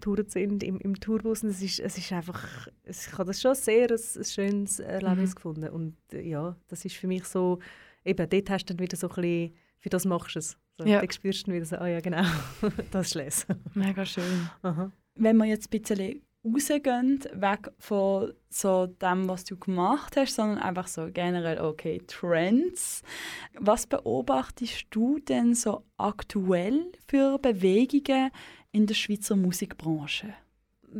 touren 0.00 0.28
sind, 0.28 0.62
im, 0.62 0.78
im 0.78 0.98
Tourbus. 1.00 1.42
Und 1.42 1.50
es 1.50 1.62
ist, 1.62 1.80
es 1.80 1.98
ist 1.98 2.12
einfach, 2.12 2.68
ich 2.84 3.12
habe 3.12 3.24
das 3.24 3.40
schon 3.40 3.56
sehr 3.56 3.90
ein, 3.90 3.98
ein 4.16 4.24
schönes 4.24 4.78
Erlebnis 4.78 5.30
Mhm. 5.30 5.34
gefunden. 5.34 5.68
Und 5.70 5.96
äh, 6.12 6.22
ja, 6.22 6.56
das 6.68 6.84
ist 6.84 6.94
für 6.96 7.08
mich 7.08 7.24
so, 7.24 7.58
eben 8.04 8.28
dort 8.28 8.50
hast 8.50 8.66
du 8.66 8.74
dann 8.74 8.78
wieder 8.84 8.96
so 8.96 9.08
ein 9.08 9.14
bisschen, 9.16 9.54
für 9.80 9.88
das 9.88 10.04
machst 10.04 10.36
du 10.36 10.38
es. 10.38 10.56
So, 10.78 10.84
Ja. 10.86 11.00
Dann 11.00 11.10
spürst 11.10 11.48
du 11.48 11.52
wieder 11.52 11.64
so, 11.66 11.76
ah 11.76 11.88
ja 11.88 12.00
genau, 12.00 12.22
das 12.92 13.16
ist. 13.16 13.46
Mega 13.74 14.06
schön. 14.06 14.48
Aha. 14.62 14.92
Wenn 15.22 15.36
wir 15.36 15.44
jetzt 15.44 15.66
ein 15.66 15.82
bisschen 15.82 16.22
rausgehen, 16.42 17.20
weg 17.34 17.70
von 17.78 18.32
so 18.48 18.86
dem, 18.86 19.28
was 19.28 19.44
du 19.44 19.58
gemacht 19.58 20.16
hast, 20.16 20.34
sondern 20.34 20.58
einfach 20.58 20.88
so 20.88 21.08
generell, 21.12 21.60
okay, 21.60 22.00
Trends. 22.06 23.02
Was 23.58 23.86
beobachtest 23.86 24.86
du 24.88 25.18
denn 25.18 25.54
so 25.54 25.84
aktuell 25.98 26.90
für 27.06 27.38
Bewegungen 27.38 28.30
in 28.72 28.86
der 28.86 28.94
Schweizer 28.94 29.36
Musikbranche? 29.36 30.32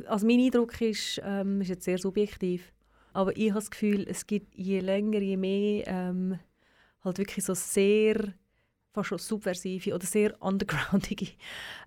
Also 0.07 0.27
mein 0.27 0.41
Eindruck 0.41 0.79
ist, 0.83 1.19
ähm, 1.25 1.63
ist 1.63 1.69
jetzt 1.69 1.85
sehr 1.85 1.97
subjektiv, 1.97 2.75
aber 3.15 3.35
ich 3.39 3.49
habe 3.49 3.61
das 3.61 3.71
Gefühl, 3.71 4.07
es 4.07 4.27
gibt 4.27 4.55
je 4.55 4.81
länger, 4.81 5.21
je 5.21 5.39
mehr 5.39 5.87
ähm, 5.87 6.39
halt 7.03 7.17
wirklich 7.17 7.43
so 7.43 7.55
sehr 7.55 8.35
fast 8.93 9.09
schon 9.09 9.19
subversive 9.19 9.95
oder 9.95 10.07
sehr 10.07 10.35
undergroundige 10.43 11.29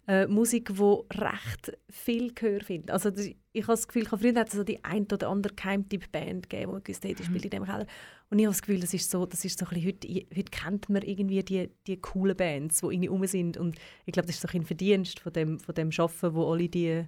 äh, 0.07 0.27
Musik, 0.27 0.73
die 0.75 1.19
recht 1.19 1.77
viel 1.89 2.33
Gehör 2.33 2.61
findet. 2.61 2.91
Also 2.91 3.11
das, 3.11 3.25
ich 3.25 3.63
habe 3.63 3.73
das 3.73 3.87
Gefühl, 3.87 4.05
früher 4.05 4.35
hat 4.35 4.47
es 4.47 4.53
so 4.53 4.63
die 4.63 4.83
ein 4.83 5.05
oder 5.11 5.29
andere 5.29 5.53
Geheimtipp-Band 5.53 6.49
gegeben, 6.49 6.75
die 6.77 6.83
gewusst 6.83 7.05
hat, 7.05 7.19
die 7.19 7.23
spielt 7.23 7.45
in 7.45 7.51
diesem 7.51 7.65
Keller. 7.65 7.85
Und 8.29 8.39
ich 8.39 8.45
habe 8.45 8.53
das 8.53 8.61
Gefühl, 8.61 8.79
das 8.79 8.93
ist 8.93 9.11
so, 9.11 9.25
das 9.25 9.45
ist 9.45 9.59
so 9.59 9.65
ein 9.65 9.69
bisschen, 9.69 9.87
heute, 9.87 10.07
heute 10.35 10.51
kennt 10.51 10.89
man 10.89 11.01
irgendwie 11.03 11.43
die, 11.43 11.69
die 11.87 11.97
coolen 11.97 12.35
Bands, 12.35 12.79
die 12.79 12.87
irgendwie 12.87 13.07
rum 13.07 13.25
sind. 13.27 13.57
Und 13.57 13.77
ich 14.05 14.13
glaube, 14.13 14.27
das 14.27 14.37
ist 14.37 14.41
so 14.41 14.57
ein 14.57 14.65
Verdienst 14.65 15.19
von 15.19 15.33
dem, 15.33 15.59
von 15.59 15.75
dem 15.75 15.91
Schaffen, 15.91 16.33
wo 16.33 16.51
alle 16.51 16.69
die 16.69 17.05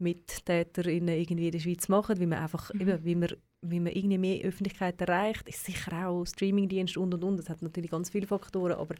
MittäterInnen 0.00 1.18
irgendwie 1.18 1.46
in 1.46 1.52
der 1.52 1.58
Schweiz 1.58 1.88
machen, 1.88 2.18
wie 2.20 2.26
man 2.26 2.38
einfach, 2.38 2.72
mhm. 2.72 2.80
eben, 2.80 3.04
wie 3.04 3.14
man, 3.14 3.28
wie 3.62 3.80
man 3.80 3.92
irgendwie 3.92 4.18
mehr 4.18 4.44
Öffentlichkeit 4.44 5.00
erreicht, 5.00 5.48
ist 5.48 5.64
sicher 5.64 6.06
auch 6.06 6.24
Streamingdienst 6.24 6.96
und 6.96 7.14
und 7.14 7.24
und, 7.24 7.36
das 7.38 7.48
hat 7.48 7.62
natürlich 7.62 7.90
ganz 7.90 8.10
viele 8.10 8.26
Faktoren, 8.26 8.78
aber 8.78 8.94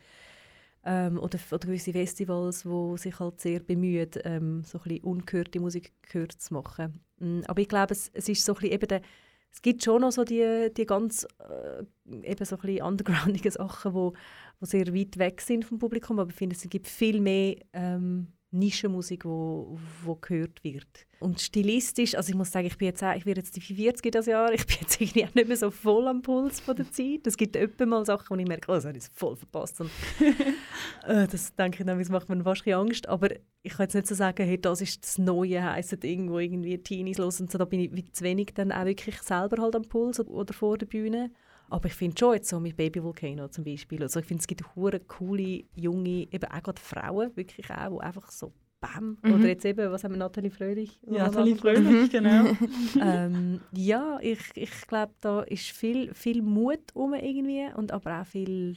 ähm, 0.85 1.19
oder, 1.19 1.39
oder 1.51 1.67
gewisse 1.67 1.93
Festivals, 1.93 2.65
wo 2.65 2.97
sich 2.97 3.19
halt 3.19 3.41
sehr 3.41 3.61
bemühen, 3.61 4.11
ähm, 4.25 4.63
so 4.65 4.79
ein 4.79 4.85
bisschen 4.85 5.05
ungehörte 5.05 5.61
Musik 5.61 5.93
gehört 6.03 6.33
zu 6.33 6.55
machen. 6.55 7.01
Mm, 7.19 7.41
aber 7.47 7.61
ich 7.61 7.69
glaube, 7.69 7.93
es, 7.93 8.11
es 8.15 8.29
ist 8.29 8.45
so 8.45 8.53
ein 8.53 8.61
bisschen 8.61 8.73
eben 8.73 8.89
der, 8.89 9.03
es 9.51 9.63
gibt 9.63 9.83
schon 9.83 10.03
noch 10.03 10.13
so 10.13 10.25
die, 10.25 10.71
die 10.77 10.87
ganz 10.87 11.27
äh, 11.41 11.83
eben 12.23 12.45
so 12.45 12.57
ein 12.57 12.61
bisschen 12.63 12.83
undergroundige 12.83 13.51
Sachen, 13.51 13.95
wo, 13.95 14.13
wo 14.61 14.67
sehr 14.67 14.95
weit 14.95 15.19
weg 15.19 15.41
sind 15.41 15.65
vom 15.65 15.79
Publikum, 15.79 16.19
aber 16.19 16.31
ich 16.31 16.37
finde, 16.37 16.57
es 16.57 16.69
gibt 16.69 16.87
viel 16.87 17.21
mehr 17.21 17.57
ähm, 17.73 18.29
Nischenmusik, 18.51 19.25
wo, 19.25 19.79
wo 20.05 20.15
gehört 20.15 20.65
wird. 20.65 20.87
Und 21.21 21.41
stilistisch, 21.41 22.15
also 22.15 22.31
ich 22.31 22.37
muss 22.37 22.51
sagen, 22.51 22.67
ich 22.67 22.79
bin 22.79 22.87
jetzt 22.87 23.03
auch, 23.03 23.15
ich 23.15 23.27
werde 23.27 23.41
jetzt 23.41 23.55
die 23.57 23.61
40 23.61 24.13
das 24.13 24.27
Jahr, 24.27 24.53
ich 24.53 24.65
bin 24.67 24.77
jetzt 24.81 25.01
irgendwie 25.01 25.25
auch 25.25 25.35
nicht 25.35 25.49
mehr 25.49 25.57
so 25.57 25.71
voll 25.71 26.07
am 26.09 26.23
Puls 26.23 26.61
von 26.61 26.77
der 26.77 26.91
Zeit. 26.91 27.27
Es 27.27 27.37
gibt 27.37 27.57
öppe 27.57 27.85
mal 27.85 28.07
Sachen, 28.07 28.27
wo 28.31 28.41
ich 28.41 28.47
merke, 28.47 28.71
oh, 28.71 28.75
das 28.75 28.87
habe 28.87 28.97
ich 28.97 29.05
voll 29.13 29.37
verpasst. 29.37 29.81
Und, 29.81 29.91
äh, 31.07 31.27
das 31.27 31.55
denke 31.57 31.81
ich 31.81 31.87
dann, 31.87 31.99
das 31.99 32.09
macht 32.09 32.29
mir 32.29 32.43
fast 32.43 32.67
Angst. 32.69 33.09
Aber 33.09 33.29
ich 33.63 33.73
kann 33.73 33.85
jetzt 33.85 33.95
nicht 33.95 34.07
so 34.07 34.15
sagen, 34.15 34.47
hey, 34.47 34.61
das 34.61 34.81
ist 34.81 35.05
das 35.05 35.19
neue 35.19 35.63
heiße 35.63 35.99
Ding, 35.99 36.31
wo 36.31 36.39
irgendwie 36.39 36.79
Teenies 36.79 37.19
los 37.19 37.41
und 37.41 37.51
so. 37.51 37.59
Da 37.59 37.65
bin 37.65 37.81
ich 37.81 37.95
wie 37.95 38.11
zu 38.11 38.25
wenig 38.25 38.53
dann 38.55 38.73
auch 38.73 38.87
wirklich 38.87 39.21
selber 39.21 39.61
halt 39.61 39.77
am 39.77 39.83
Puls 39.83 40.21
oder 40.21 40.55
vor 40.55 40.79
der 40.79 40.87
Bühne. 40.87 41.33
Aber 41.71 41.87
ich 41.87 41.95
finde 41.95 42.17
schon 42.19 42.35
jetzt 42.35 42.49
so 42.49 42.61
mit 42.61 42.77
Baby 42.77 43.03
Volcano 43.03 43.49
zum 43.49 43.65
Beispiel, 43.65 44.03
also 44.03 44.21
ich 44.21 44.27
finde 44.27 44.41
es 44.41 44.47
gibt 44.47 44.65
hure 44.75 45.01
coole, 45.01 45.65
junge, 45.75 46.29
eben 46.31 46.45
auch 46.45 46.63
gerade 46.63 46.81
Frauen, 46.81 47.37
wirklich 47.37 47.71
auch, 47.71 47.99
die 47.99 48.05
einfach 48.05 48.31
so 48.31 48.53
Bam. 48.81 49.19
Mhm. 49.23 49.33
Oder 49.33 49.49
jetzt 49.49 49.65
eben, 49.65 49.91
was 49.91 50.05
haben 50.05 50.13
wir, 50.13 50.19
Nathalie 50.19 50.51
Fröhlich? 50.51 51.01
Ja, 51.03 51.25
Nathalie 51.25 51.57
Fröhlich, 51.57 52.11
genau. 52.13 52.53
ähm, 53.01 53.61
ja, 53.73 54.19
ich, 54.23 54.39
ich 54.55 54.87
glaube, 54.87 55.13
da 55.21 55.43
ist 55.43 55.71
viel, 55.71 56.15
viel 56.15 56.43
Mut 56.43 56.95
um 56.95 57.15
irgendwie 57.15 57.67
und 57.77 57.91
aber 57.91 58.21
auch 58.21 58.27
viel, 58.27 58.77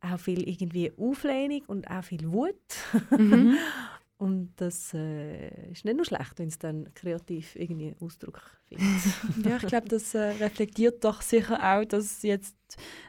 auch 0.00 0.18
viel 0.18 0.48
irgendwie 0.48 0.92
Auflehnung 0.98 1.62
und 1.68 1.88
auch 1.88 2.02
viel 2.02 2.30
Wut. 2.32 2.56
Mhm. 3.16 3.56
Und 4.18 4.52
das 4.56 4.92
äh, 4.94 5.70
ist 5.70 5.84
nicht 5.84 5.96
nur 5.96 6.04
schlecht, 6.04 6.38
wenn 6.38 6.48
es 6.48 6.58
dann 6.58 6.92
kreativ 6.94 7.54
irgendwie 7.54 7.94
Ausdruck 8.00 8.42
findet. 8.68 8.88
ja, 9.44 9.56
ich 9.56 9.66
glaube, 9.66 9.88
das 9.88 10.12
äh, 10.14 10.30
reflektiert 10.40 11.04
doch 11.04 11.22
sicher 11.22 11.62
auch, 11.62 11.84
dass 11.84 12.22
jetzt 12.22 12.56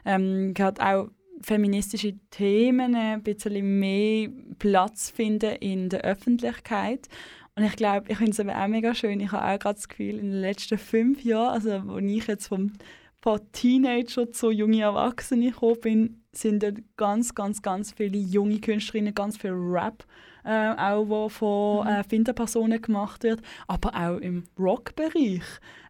ähm, 0.04 0.54
gerade 0.54 0.80
auch 0.80 1.08
feministische 1.42 2.16
Themen 2.30 2.94
ein 2.94 3.22
bisschen 3.22 3.80
mehr 3.80 4.28
Platz 4.58 5.10
finden 5.10 5.56
in 5.56 5.88
der 5.88 6.02
Öffentlichkeit. 6.02 7.08
Und 7.56 7.64
ich 7.64 7.74
glaube, 7.74 8.06
ich 8.08 8.18
finde 8.18 8.30
es 8.30 8.40
auch 8.40 8.68
mega 8.68 8.94
schön. 8.94 9.18
Ich 9.20 9.32
habe 9.32 9.44
auch 9.44 9.58
gerade 9.58 9.74
das 9.74 9.88
Gefühl, 9.88 10.18
in 10.18 10.30
den 10.30 10.40
letzten 10.40 10.78
fünf 10.78 11.24
Jahren, 11.24 11.54
also 11.54 11.82
wo 11.86 11.98
ich 11.98 12.26
jetzt 12.26 12.46
vom, 12.46 12.72
von 13.20 13.40
Teenager 13.52 14.30
zu 14.32 14.50
jungen 14.50 14.80
Erwachsenen 14.80 15.50
gekommen 15.50 15.80
bin, 15.80 16.22
sind 16.32 16.62
dort 16.62 16.78
ganz, 16.96 17.34
ganz, 17.34 17.60
ganz 17.60 17.92
viele 17.92 18.18
junge 18.18 18.60
Künstlerinnen, 18.60 19.14
ganz 19.14 19.36
viel 19.36 19.52
Rap 19.52 20.04
äh, 20.44 20.74
auch 20.76 21.08
wo 21.08 21.28
von 21.28 21.86
mhm. 21.86 21.92
äh, 21.92 22.04
Finderpersonen 22.04 22.80
gemacht 22.80 23.22
wird, 23.22 23.40
aber 23.66 23.94
auch 23.94 24.18
im 24.18 24.44
Rock-Bereich. 24.58 25.42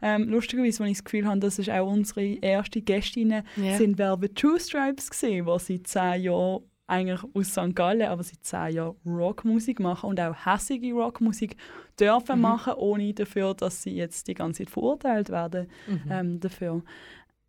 Ähm, 0.03 0.29
lustigerweise, 0.29 0.81
wenn 0.81 0.91
ich 0.91 0.99
das 0.99 1.05
Gefühl 1.05 1.27
habe, 1.27 1.41
das 1.41 1.59
ist 1.59 1.71
auch 1.71 1.91
unsere 1.91 2.25
erste 2.41 2.81
Gästinnen, 2.81 3.45
yeah. 3.57 3.77
sind 3.77 3.99
Velvet 3.99 4.37
Two 4.37 4.59
Stripes 4.59 5.11
gesehen, 5.11 5.47
wo 5.47 5.59
sie 5.59 5.83
zehn 5.83 6.23
Jahre 6.23 6.63
eigentlich 6.87 7.21
aus 7.35 7.53
St. 7.53 7.75
Gallen, 7.77 8.09
aber 8.09 8.25
seit 8.25 8.43
zehn 8.43 8.75
Jahren 8.75 8.97
Rockmusik 9.07 9.79
machen 9.79 10.11
und 10.11 10.21
auch 10.21 10.35
hässige 10.45 10.93
Rockmusik 10.93 11.57
dürfen 11.99 12.37
mhm. 12.37 12.43
machen, 12.43 12.73
ohne 12.75 13.15
dafür, 13.15 13.55
dass 13.55 13.83
sie 13.83 13.95
jetzt 13.95 14.27
die 14.27 14.35
ganze 14.35 14.65
Zeit 14.65 14.73
verurteilt 14.73 15.29
werden 15.31 15.69
mhm. 15.87 16.03
ähm, 16.11 16.41
dafür. 16.41 16.83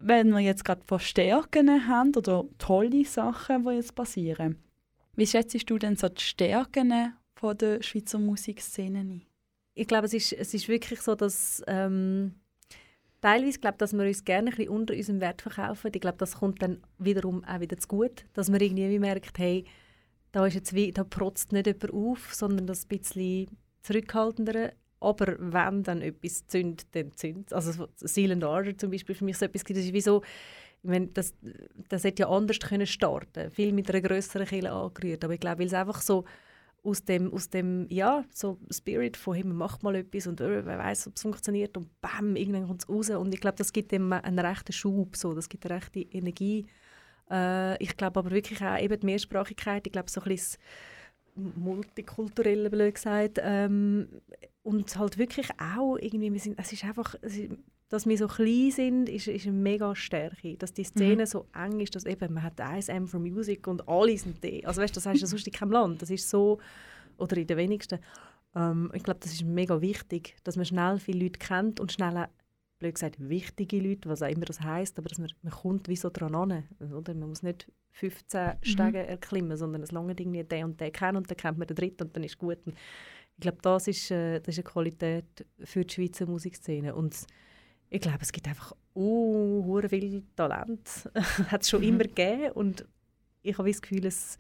Wenn 0.03 0.29
wir 0.31 0.39
jetzt 0.39 0.65
gerade 0.65 0.81
Verstärken 0.85 1.87
haben 1.87 2.15
oder 2.15 2.45
tolle 2.57 3.05
Sachen, 3.05 3.63
die 3.63 3.75
jetzt 3.75 3.95
passieren, 3.95 4.57
wie 5.15 5.27
schätzt 5.27 5.69
du 5.69 5.77
denn 5.77 5.95
so 5.95 6.09
die 6.09 6.21
Stärken 6.21 7.13
von 7.35 7.57
der 7.57 7.83
Schweizer 7.83 8.17
Musikszene 8.17 8.99
ein? 8.99 9.21
Ich 9.73 9.87
glaube, 9.87 10.07
es 10.07 10.13
ist, 10.13 10.33
es 10.33 10.53
ist 10.53 10.67
wirklich 10.67 11.01
so, 11.01 11.15
dass 11.15 11.63
ähm, 11.67 12.35
teilweise 13.21 13.59
glaube 13.59 13.77
dass 13.77 13.93
wir 13.93 14.05
uns 14.05 14.25
gerne 14.25 14.51
ein 14.57 14.69
unter 14.69 14.93
unserem 14.93 15.21
Wert 15.21 15.41
verkaufen. 15.41 15.91
Ich 15.93 16.01
glaube, 16.01 16.17
das 16.17 16.35
kommt 16.35 16.61
dann 16.61 16.81
wiederum 16.97 17.43
auch 17.43 17.59
wieder 17.59 17.77
zu 17.77 17.87
gut, 17.87 18.25
dass 18.33 18.49
man 18.49 18.59
irgendwie 18.59 18.99
merkt, 18.99 19.37
hey, 19.37 19.65
da 20.31 20.45
ist 20.45 20.55
jetzt 20.55 20.73
wie, 20.73 20.91
da 20.91 21.03
protzt 21.03 21.51
nicht 21.51 21.67
jemand 21.67 21.93
auf, 21.93 22.33
sondern 22.33 22.67
das 22.67 22.85
ein 22.85 22.87
bisschen 22.87 23.47
zurückhaltender. 23.83 24.73
Aber 25.01 25.35
wenn 25.39 25.83
dann 25.83 26.01
etwas 26.01 26.47
zündet, 26.47 26.87
dann 26.91 27.11
zündet 27.13 27.51
Also 27.51 27.87
Silent 27.97 28.43
Ardor 28.43 28.77
zum 28.77 28.91
Beispiel 28.91 29.15
für 29.15 29.25
mich 29.25 29.37
so 29.37 29.45
etwas, 29.45 29.63
das 29.63 29.77
ist 29.77 29.93
wie 29.93 30.01
so, 30.01 30.21
ich 30.83 31.13
das, 31.13 31.33
das 31.89 32.03
hätte 32.03 32.23
ja 32.23 32.29
anders 32.29 32.59
können 32.59 32.87
starten 32.87 33.51
viel 33.51 33.73
mit 33.73 33.89
einer 33.89 34.01
größeren 34.01 34.47
Kille 34.47 34.71
angerührt. 34.71 35.23
Aber 35.23 35.33
ich 35.33 35.39
glaube, 35.39 35.59
weil 35.59 35.67
es 35.67 35.73
einfach 35.73 36.01
so 36.01 36.25
aus 36.83 37.03
dem, 37.03 37.31
aus 37.33 37.49
dem 37.49 37.87
ja, 37.89 38.25
so 38.33 38.57
Spirit 38.71 39.17
von 39.17 39.35
hey, 39.35 39.43
man 39.43 39.57
macht 39.57 39.83
mal 39.83 39.95
etwas 39.95 40.25
und 40.27 40.41
äh, 40.41 40.65
wer 40.65 40.77
weiß, 40.77 41.07
ob 41.07 41.15
es 41.15 41.21
funktioniert 41.21 41.77
und 41.77 41.89
bam, 42.01 42.35
irgendwann 42.35 42.67
kommt 42.67 42.81
es 42.81 42.89
raus. 42.89 43.09
Und 43.09 43.33
ich 43.33 43.41
glaube, 43.41 43.57
das 43.57 43.71
gibt 43.73 43.91
dem 43.91 44.11
einen 44.11 44.39
rechten 44.39 44.73
Schub, 44.73 45.15
so. 45.15 45.33
das 45.33 45.49
gibt 45.49 45.65
eine 45.65 45.75
rechte 45.75 45.99
Energie. 45.99 46.65
Äh, 47.29 47.81
ich 47.83 47.95
glaube 47.95 48.19
aber 48.19 48.31
wirklich 48.31 48.61
auch 48.63 48.79
eben 48.79 48.99
die 48.99 49.05
Mehrsprachigkeit, 49.05 49.85
ich 49.85 49.93
glaube 49.93 50.09
so 50.09 50.21
ein 50.21 50.27
bisschen 50.27 50.59
multikulturelle, 51.55 52.69
blöd 52.69 52.95
gesagt, 52.95 53.39
ähm, 53.41 54.07
und 54.63 54.95
halt 54.97 55.17
wirklich 55.17 55.49
auch 55.59 55.97
irgendwie, 55.97 56.31
wir 56.31 56.39
sind, 56.39 56.57
es 56.59 56.71
ist 56.71 56.83
einfach, 56.83 57.15
es 57.21 57.37
ist, 57.37 57.51
dass 57.91 58.07
wir 58.07 58.17
so 58.17 58.27
klein 58.27 58.71
sind, 58.71 59.09
ist, 59.09 59.27
ist 59.27 59.45
eine 59.45 59.57
mega 59.57 59.93
Stärke. 59.95 60.55
Dass 60.55 60.73
die 60.73 60.85
Szene 60.85 61.23
mhm. 61.23 61.25
so 61.25 61.45
eng 61.53 61.81
ist, 61.81 61.93
dass 61.93 62.05
eben, 62.05 62.33
man 62.33 62.43
hat 62.43 62.59
ISM 62.59 63.05
for 63.05 63.19
Music 63.19 63.67
und 63.67 63.85
alle 63.87 64.17
sind 64.17 64.41
da. 64.41 64.49
Also 64.63 64.81
weißt, 64.81 64.95
das 64.95 65.05
heißt 65.05 65.19
ja 65.19 65.27
sonst 65.27 65.45
in 65.45 65.51
keinem 65.51 65.71
Land. 65.71 66.01
Das 66.01 66.09
ist 66.09 66.29
so, 66.29 66.59
oder 67.17 67.35
in 67.35 67.47
den 67.47 67.57
wenigsten. 67.57 67.99
Ähm, 68.55 68.91
ich 68.93 69.03
glaube, 69.03 69.19
das 69.19 69.33
ist 69.33 69.43
mega 69.43 69.81
wichtig, 69.81 70.37
dass 70.45 70.55
man 70.55 70.65
schnell 70.65 70.99
viele 70.99 71.25
Leute 71.25 71.39
kennt 71.39 71.81
und 71.81 71.91
schnell, 71.91 72.27
blöd 72.82 72.95
gesagt, 72.95 73.15
wichtige 73.19 73.79
Leute, 73.79 74.09
was 74.09 74.21
auch 74.21 74.27
immer 74.27 74.45
das 74.45 74.59
heisst, 74.59 74.97
aber 74.99 75.07
dass 75.07 75.19
man, 75.19 75.32
man 75.43 75.53
kommt 75.53 75.88
wie 75.88 75.95
so 75.95 76.09
dran 76.09 76.36
an. 76.36 76.63
Oder? 76.79 77.13
Man 77.13 77.29
muss 77.29 77.43
nicht 77.43 77.71
15 77.91 78.45
mhm. 78.45 78.51
Stege 78.63 79.05
erklimmen, 79.05 79.55
sondern 79.55 79.84
es 79.84 79.91
lange 79.91 80.13
irgendwie 80.17 80.43
den 80.43 80.65
und 80.65 80.82
den 80.82 80.91
kennen 80.91 81.17
und 81.17 81.29
dann 81.29 81.38
kennt 81.38 81.57
man 81.57 81.67
den 81.67 81.75
dritten 81.75 82.03
und 82.03 82.15
dann 82.15 82.23
ist 82.23 82.38
gut. 82.38 82.57
Und 82.65 82.73
ich 83.38 83.41
glaube, 83.41 83.59
das 83.61 83.88
ist, 83.88 84.11
äh, 84.11 84.39
das 84.39 84.57
ist 84.57 84.65
eine 84.65 84.71
Qualität 84.71 85.45
für 85.63 85.86
die 85.86 85.93
Schweizer 85.93 86.25
Musikszene. 86.25 86.95
Und 86.95 87.15
ich 87.89 88.01
glaube, 88.01 88.19
es 88.21 88.32
gibt 88.32 88.47
einfach 88.47 88.73
uh, 88.95 89.79
viel 89.88 90.23
Talent. 90.36 91.09
hat 91.51 91.61
es 91.61 91.69
schon 91.69 91.82
mhm. 91.82 91.88
immer 91.88 92.03
gegeben 92.03 92.51
und 92.53 92.86
ich 93.43 93.57
habe 93.57 93.69
das 93.69 93.82
Gefühl, 93.82 94.05
es, 94.05 94.38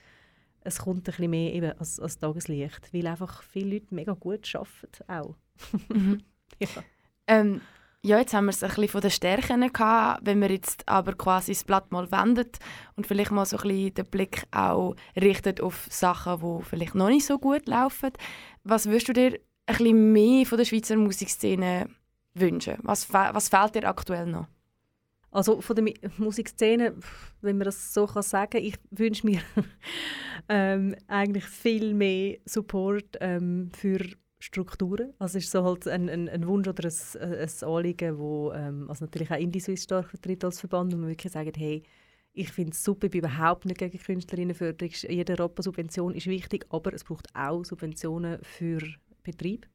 es 0.61 0.79
kommt 0.79 0.99
ein 0.99 1.03
bisschen 1.03 1.29
mehr 1.29 1.53
eben 1.53 1.71
als, 1.77 1.99
als 1.99 2.17
Tageslicht, 2.17 2.93
weil 2.93 3.07
einfach 3.07 3.43
viele 3.43 3.75
Leute 3.75 3.93
mega 3.93 4.13
gut 4.13 4.53
arbeiten 4.55 5.07
auch. 5.07 5.35
Mhm. 5.89 6.23
ja. 6.59 6.67
Ähm, 7.27 7.61
ja, 8.03 8.17
jetzt 8.17 8.33
haben 8.33 8.45
wir 8.45 8.49
es 8.51 8.63
ein 8.63 8.69
bisschen 8.69 8.87
von 8.87 9.01
den 9.01 9.11
Stärken 9.11 9.71
gehabt. 9.71 10.25
Wenn 10.25 10.41
wir 10.41 10.49
jetzt 10.49 10.87
aber 10.87 11.13
quasi 11.13 11.53
das 11.53 11.63
Blatt 11.63 11.91
mal 11.91 12.11
wendet 12.11 12.57
und 12.95 13.05
vielleicht 13.05 13.31
mal 13.31 13.45
so 13.45 13.57
ein 13.57 13.67
bisschen 13.67 13.93
den 13.93 14.05
Blick 14.07 14.43
auch 14.51 14.95
richtet 15.15 15.61
auf 15.61 15.87
Sachen, 15.89 16.39
die 16.41 16.65
vielleicht 16.65 16.95
noch 16.95 17.09
nicht 17.09 17.25
so 17.25 17.37
gut 17.37 17.67
laufen. 17.67 18.11
Was 18.63 18.87
würdest 18.87 19.09
du 19.09 19.13
dir 19.13 19.39
ein 19.67 19.77
bisschen 19.77 20.11
mehr 20.11 20.45
von 20.47 20.57
der 20.57 20.65
Schweizer 20.65 20.95
Musikszene 20.97 21.89
wünschen? 22.33 22.77
Was, 22.81 23.11
was 23.13 23.49
fehlt 23.49 23.75
dir 23.75 23.87
aktuell 23.87 24.25
noch? 24.25 24.47
Also 25.29 25.61
von 25.61 25.75
der 25.75 25.93
Musikszene, 26.17 26.95
wenn 27.41 27.57
man 27.57 27.65
das 27.65 27.93
so 27.93 28.05
kann 28.05 28.23
sagen 28.23 28.57
ich 28.57 28.75
wünsche 28.89 29.25
mir 29.25 29.41
ähm, 30.49 30.95
eigentlich 31.07 31.45
viel 31.45 31.93
mehr 31.93 32.37
Support 32.45 33.17
ähm, 33.21 33.71
für 33.73 33.99
Strukturen. 34.41 35.13
Also 35.19 35.37
ist 35.37 35.51
so 35.51 35.63
halt 35.63 35.87
ein, 35.87 36.09
ein, 36.09 36.27
ein 36.27 36.47
Wunsch 36.47 36.67
oder 36.67 36.87
ein, 36.87 37.33
ein 37.33 37.49
Anliegen, 37.69 38.17
wo 38.17 38.51
ähm, 38.51 38.89
also 38.89 39.05
natürlich 39.05 39.31
auch 39.31 39.37
Indie-Swiss 39.37 39.83
stark 39.83 40.09
vertritt 40.09 40.43
als 40.43 40.59
Verband, 40.59 40.91
wo 40.93 40.97
man 40.97 41.09
wirklich 41.09 41.31
sagt, 41.31 41.57
hey, 41.57 41.83
ich 42.33 42.51
finde 42.51 42.71
es 42.71 42.83
super, 42.83 43.05
ich 43.05 43.11
bin 43.11 43.19
überhaupt 43.19 43.65
nicht 43.65 43.77
gegen 43.77 43.97
Künstlerinnenförderung. 43.97 44.93
Jede 45.09 45.37
Rappa-Subvention 45.37 46.15
ist 46.15 46.27
wichtig, 46.27 46.65
aber 46.69 46.93
es 46.93 47.03
braucht 47.03 47.27
auch 47.35 47.63
Subventionen 47.63 48.39
für 48.41 48.81
Betrieb. 49.23 49.67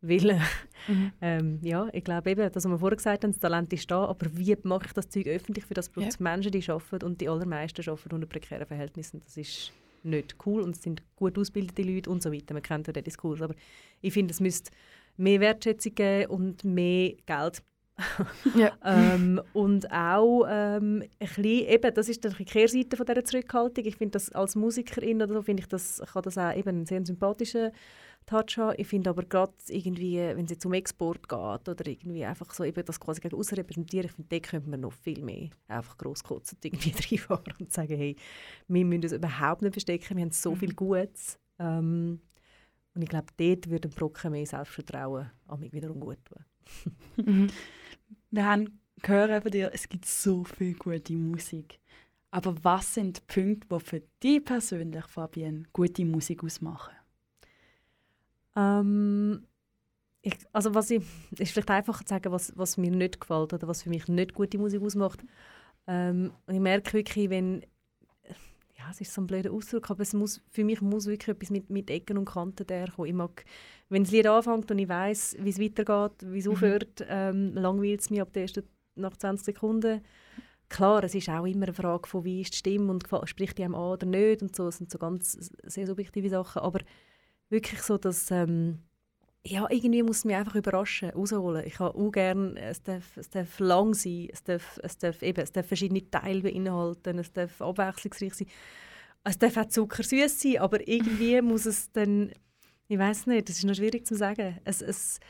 Weil, 0.00 0.30
äh, 0.30 0.40
ähm, 1.20 1.60
ja, 1.62 1.88
ich 1.92 2.02
glaube 2.02 2.30
eben, 2.30 2.50
das, 2.50 2.64
was 2.64 2.70
wir 2.70 2.78
vorher 2.78 2.96
gesagt 2.96 3.22
haben, 3.22 3.32
das 3.32 3.40
Talent 3.40 3.72
ist 3.72 3.90
da, 3.90 4.06
aber 4.06 4.26
wie 4.32 4.56
mache 4.62 4.86
ich 4.86 4.92
das 4.92 5.08
Zeug 5.08 5.26
öffentlich? 5.26 5.66
Für 5.66 5.74
das 5.74 5.88
braucht 5.88 6.08
es 6.08 6.20
Menschen, 6.20 6.52
die 6.52 6.68
arbeiten 6.68 7.04
und 7.04 7.20
die 7.20 7.28
allermeisten 7.28 7.88
arbeiten 7.88 8.14
unter 8.14 8.26
prekären 8.26 8.66
Verhältnissen. 8.66 9.20
Das 9.24 9.36
ist 9.36 9.72
nicht 10.04 10.36
cool 10.46 10.62
und 10.62 10.76
es 10.76 10.82
sind 10.82 11.02
gut 11.16 11.38
ausgebildete 11.38 11.82
Leute 11.82 12.10
und 12.10 12.22
so 12.22 12.32
weiter. 12.32 12.54
Man 12.54 12.62
kennt 12.62 12.86
ja 12.86 12.92
den 12.92 13.04
Diskurs, 13.04 13.42
aber 13.42 13.54
ich 14.00 14.12
finde, 14.12 14.32
es 14.32 14.40
müsste 14.40 14.70
mehr 15.16 15.40
Wertschätzung 15.40 15.94
geben 15.94 16.30
und 16.30 16.64
mehr 16.64 17.14
Geld. 17.26 17.62
Ja. 18.54 18.72
ähm, 18.82 19.42
und 19.52 19.92
auch 19.92 20.46
ähm, 20.48 21.02
ein 21.02 21.08
bisschen, 21.18 21.44
eben, 21.44 21.94
das 21.94 22.08
ist 22.08 22.24
dann 22.24 22.34
die 22.38 22.46
Kehrseite 22.46 22.96
von 22.96 23.04
dieser 23.04 23.24
Zurückhaltung. 23.24 23.84
Ich 23.84 23.96
finde 23.96 24.12
das 24.12 24.32
als 24.32 24.56
Musikerin 24.56 25.20
oder 25.20 25.34
so, 25.34 25.42
finde 25.42 25.62
ich 25.62 25.68
das, 25.68 26.00
kann 26.12 26.22
das 26.22 26.38
auch 26.38 26.56
eben 26.56 26.68
einen 26.68 26.86
sehr 26.86 27.04
sympathischen 27.04 27.72
Touch 28.30 28.58
haben. 28.58 28.74
Ich 28.78 28.86
finde 28.86 29.10
aber 29.10 29.24
gerade 29.24 29.52
irgendwie, 29.68 30.18
wenn 30.18 30.44
es 30.44 30.52
jetzt 30.52 30.64
um 30.64 30.72
Export 30.72 31.28
geht 31.28 31.68
oder 31.68 31.86
irgendwie 31.86 32.24
einfach 32.24 32.52
so 32.54 32.62
eben 32.62 32.84
das 32.84 33.00
quasi 33.00 33.20
gegen 33.20 33.36
repräsentieren, 33.36 34.06
ich 34.06 34.12
finde, 34.12 34.28
da 34.28 34.38
könnte 34.38 34.70
man 34.70 34.80
noch 34.80 34.92
viel 34.92 35.22
mehr 35.22 35.50
einfach 35.66 35.98
grosskotzend 35.98 36.64
irgendwie 36.64 36.92
reinfahren 37.10 37.54
und 37.58 37.72
sagen, 37.72 37.96
hey, 37.96 38.16
wir 38.68 38.84
müssen 38.84 39.02
uns 39.02 39.12
überhaupt 39.12 39.62
nicht 39.62 39.72
verstecken, 39.72 40.16
wir 40.16 40.22
haben 40.22 40.30
so 40.30 40.54
viel 40.54 40.74
Gutes. 40.74 41.38
Ähm, 41.58 42.20
und 42.94 43.02
ich 43.02 43.08
glaube, 43.08 43.26
dort 43.36 43.68
würde 43.68 43.88
ein 43.88 43.94
Brocken 43.94 44.32
mehr 44.32 44.46
Selbstvertrauen 44.46 45.30
an 45.48 45.60
mich 45.60 45.72
wiederum 45.72 45.98
gut 45.98 46.18
tun. 46.24 47.50
Wir 48.30 48.46
haben 48.46 48.80
gehört 49.02 49.42
von 49.42 49.50
dir, 49.50 49.70
es 49.72 49.88
gibt 49.88 50.04
so 50.04 50.44
viel 50.44 50.74
gute 50.74 51.14
Musik. 51.14 51.80
Aber 52.30 52.54
was 52.62 52.94
sind 52.94 53.18
die 53.18 53.40
Punkte, 53.40 53.66
die 53.68 53.84
für 53.84 54.02
dich 54.22 54.44
persönlich, 54.44 55.04
Fabienne, 55.06 55.64
gute 55.72 56.04
Musik 56.04 56.44
ausmachen? 56.44 56.94
Ähm, 58.60 59.46
ich, 60.22 60.34
also 60.52 60.74
was 60.74 60.90
ich, 60.90 61.02
ist 61.38 61.52
vielleicht 61.52 61.70
einfacher 61.70 62.04
zu 62.04 62.10
sagen, 62.14 62.32
was, 62.32 62.52
was 62.56 62.76
mir 62.76 62.90
nicht 62.90 63.20
gefällt 63.20 63.52
oder 63.52 63.66
was 63.68 63.82
für 63.82 63.88
mich 63.88 64.06
nicht 64.08 64.34
gute 64.34 64.58
Musik 64.58 64.82
ausmacht. 64.82 65.20
Ähm, 65.86 66.32
ich 66.46 66.60
merke 66.60 66.92
wirklich, 66.92 67.30
wenn, 67.30 67.62
ja, 68.76 68.90
es 68.90 69.00
ist 69.00 69.14
so 69.14 69.22
ein 69.22 69.26
blöder 69.26 69.50
Ausdruck, 69.50 69.90
aber 69.90 70.02
es 70.02 70.12
muss, 70.12 70.42
für 70.50 70.64
mich 70.64 70.82
muss 70.82 71.06
wirklich 71.06 71.28
etwas 71.28 71.50
mit, 71.50 71.70
mit 71.70 71.90
Ecken 71.90 72.18
und 72.18 72.26
Kanten 72.26 72.66
daherkommen. 72.66 73.08
Ich 73.08 73.14
mag, 73.14 73.44
wenn 73.88 74.04
das 74.04 74.12
Lied 74.12 74.26
anfängt 74.26 74.70
und 74.70 74.78
ich 74.78 74.88
weiß, 74.88 75.36
wie 75.40 75.50
es 75.50 75.60
weitergeht, 75.60 76.30
wie 76.30 76.38
es 76.38 76.48
aufhört, 76.48 77.06
ähm, 77.08 77.54
langweilt 77.54 78.00
es 78.00 78.10
mich 78.10 78.20
ab 78.20 78.32
der 78.34 78.42
ersten, 78.42 78.64
nach 78.96 79.16
20 79.16 79.44
Sekunden. 79.44 80.02
Klar, 80.68 81.02
es 81.02 81.14
ist 81.14 81.28
auch 81.28 81.46
immer 81.46 81.64
eine 81.64 81.74
Frage 81.74 82.06
von, 82.08 82.24
wie 82.24 82.42
ist 82.42 82.52
die 82.52 82.58
Stimme 82.58 82.92
und 82.92 83.08
spricht 83.24 83.58
die 83.58 83.64
einem 83.64 83.74
an 83.74 83.92
oder 83.92 84.06
nicht 84.06 84.42
und 84.42 84.54
so. 84.54 84.66
Das 84.66 84.76
sind 84.76 84.90
so 84.90 84.98
ganz 84.98 85.50
sehr 85.64 85.86
subjektive 85.86 86.28
Sachen, 86.28 86.62
aber 86.62 86.80
wirklich 87.50 87.82
so, 87.82 87.98
dass 87.98 88.30
ähm, 88.30 88.78
ja, 89.44 89.66
irgendwie 89.70 90.02
muss 90.02 90.18
es 90.18 90.24
mich 90.24 90.36
einfach 90.36 90.54
überraschen, 90.54 91.10
rausholen. 91.10 91.66
Ich 91.66 91.78
habe 91.78 91.98
auch 91.98 92.10
gerne, 92.10 92.60
es 92.60 92.82
darf, 92.82 93.16
es 93.16 93.30
darf 93.30 93.58
lang 93.58 93.94
sein, 93.94 94.28
es 94.30 94.42
darf, 94.42 94.78
es, 94.82 94.98
darf 94.98 95.22
eben, 95.22 95.40
es 95.40 95.52
darf 95.52 95.66
verschiedene 95.66 96.08
Teile 96.10 96.42
beinhalten, 96.42 97.18
es 97.18 97.32
darf 97.32 97.60
abwechslungsreich 97.60 98.34
sein. 98.34 98.48
Es 99.24 99.38
darf 99.38 99.56
auch 99.56 99.66
zuckersüß 99.66 100.40
sein, 100.40 100.58
aber 100.58 100.86
irgendwie 100.86 101.40
muss 101.42 101.66
es 101.66 101.90
dann, 101.92 102.32
ich 102.88 102.98
weiß 102.98 103.26
nicht, 103.26 103.48
das 103.48 103.56
ist 103.56 103.64
noch 103.64 103.74
schwierig 103.74 104.06
zu 104.06 104.14
sagen. 104.14 104.58
Es, 104.64 104.82
es, 104.82 105.20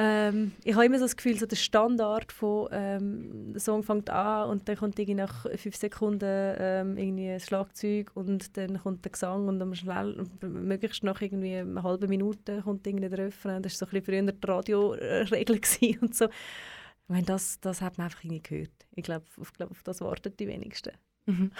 ähm, 0.00 0.52
ich 0.62 0.74
habe 0.74 0.86
immer 0.86 1.00
so 1.00 1.06
das 1.06 1.16
Gefühl, 1.16 1.36
so 1.36 1.46
der 1.46 1.56
Standard 1.56 2.30
von 2.30 2.68
ähm, 2.70 3.52
der 3.52 3.60
Song 3.60 3.82
fängt 3.82 4.08
an 4.10 4.48
und 4.48 4.68
dann 4.68 4.76
kommt 4.76 4.96
irgendwie 4.96 5.16
nach 5.16 5.44
fünf 5.56 5.74
Sekunden 5.74 6.54
ähm, 6.56 6.96
irgendwie 6.96 7.30
ein 7.30 7.40
Schlagzeug 7.40 8.12
und 8.14 8.56
dann 8.56 8.78
kommt 8.78 9.04
der 9.04 9.10
Gesang 9.10 9.48
und 9.48 9.60
am 9.60 9.74
schnell, 9.74 10.24
möglichst 10.40 11.02
nach 11.02 11.20
irgendwie 11.20 11.56
einer 11.56 11.82
halben 11.82 12.08
Minute 12.08 12.62
kommt 12.62 12.86
irgendwie 12.86 13.08
der 13.08 13.18
Refrain. 13.18 13.60
Das 13.60 13.72
war 13.72 13.88
so 13.88 13.96
ein 13.96 14.00
bisschen 14.00 14.24
früher 14.24 14.32
die 14.32 14.46
Radioregel 14.46 15.98
und 16.00 16.14
so. 16.14 16.26
Ich 16.26 17.08
meine, 17.08 17.24
das, 17.24 17.58
das 17.58 17.82
hat 17.82 17.98
man 17.98 18.04
einfach 18.04 18.22
irgendwie 18.22 18.42
gehört. 18.42 18.86
Ich 18.94 19.02
glaube, 19.02 19.26
auf, 19.40 19.52
glaub, 19.52 19.72
auf 19.72 19.82
das 19.82 20.00
warten 20.00 20.32
die 20.38 20.46
wenigsten. 20.46 20.92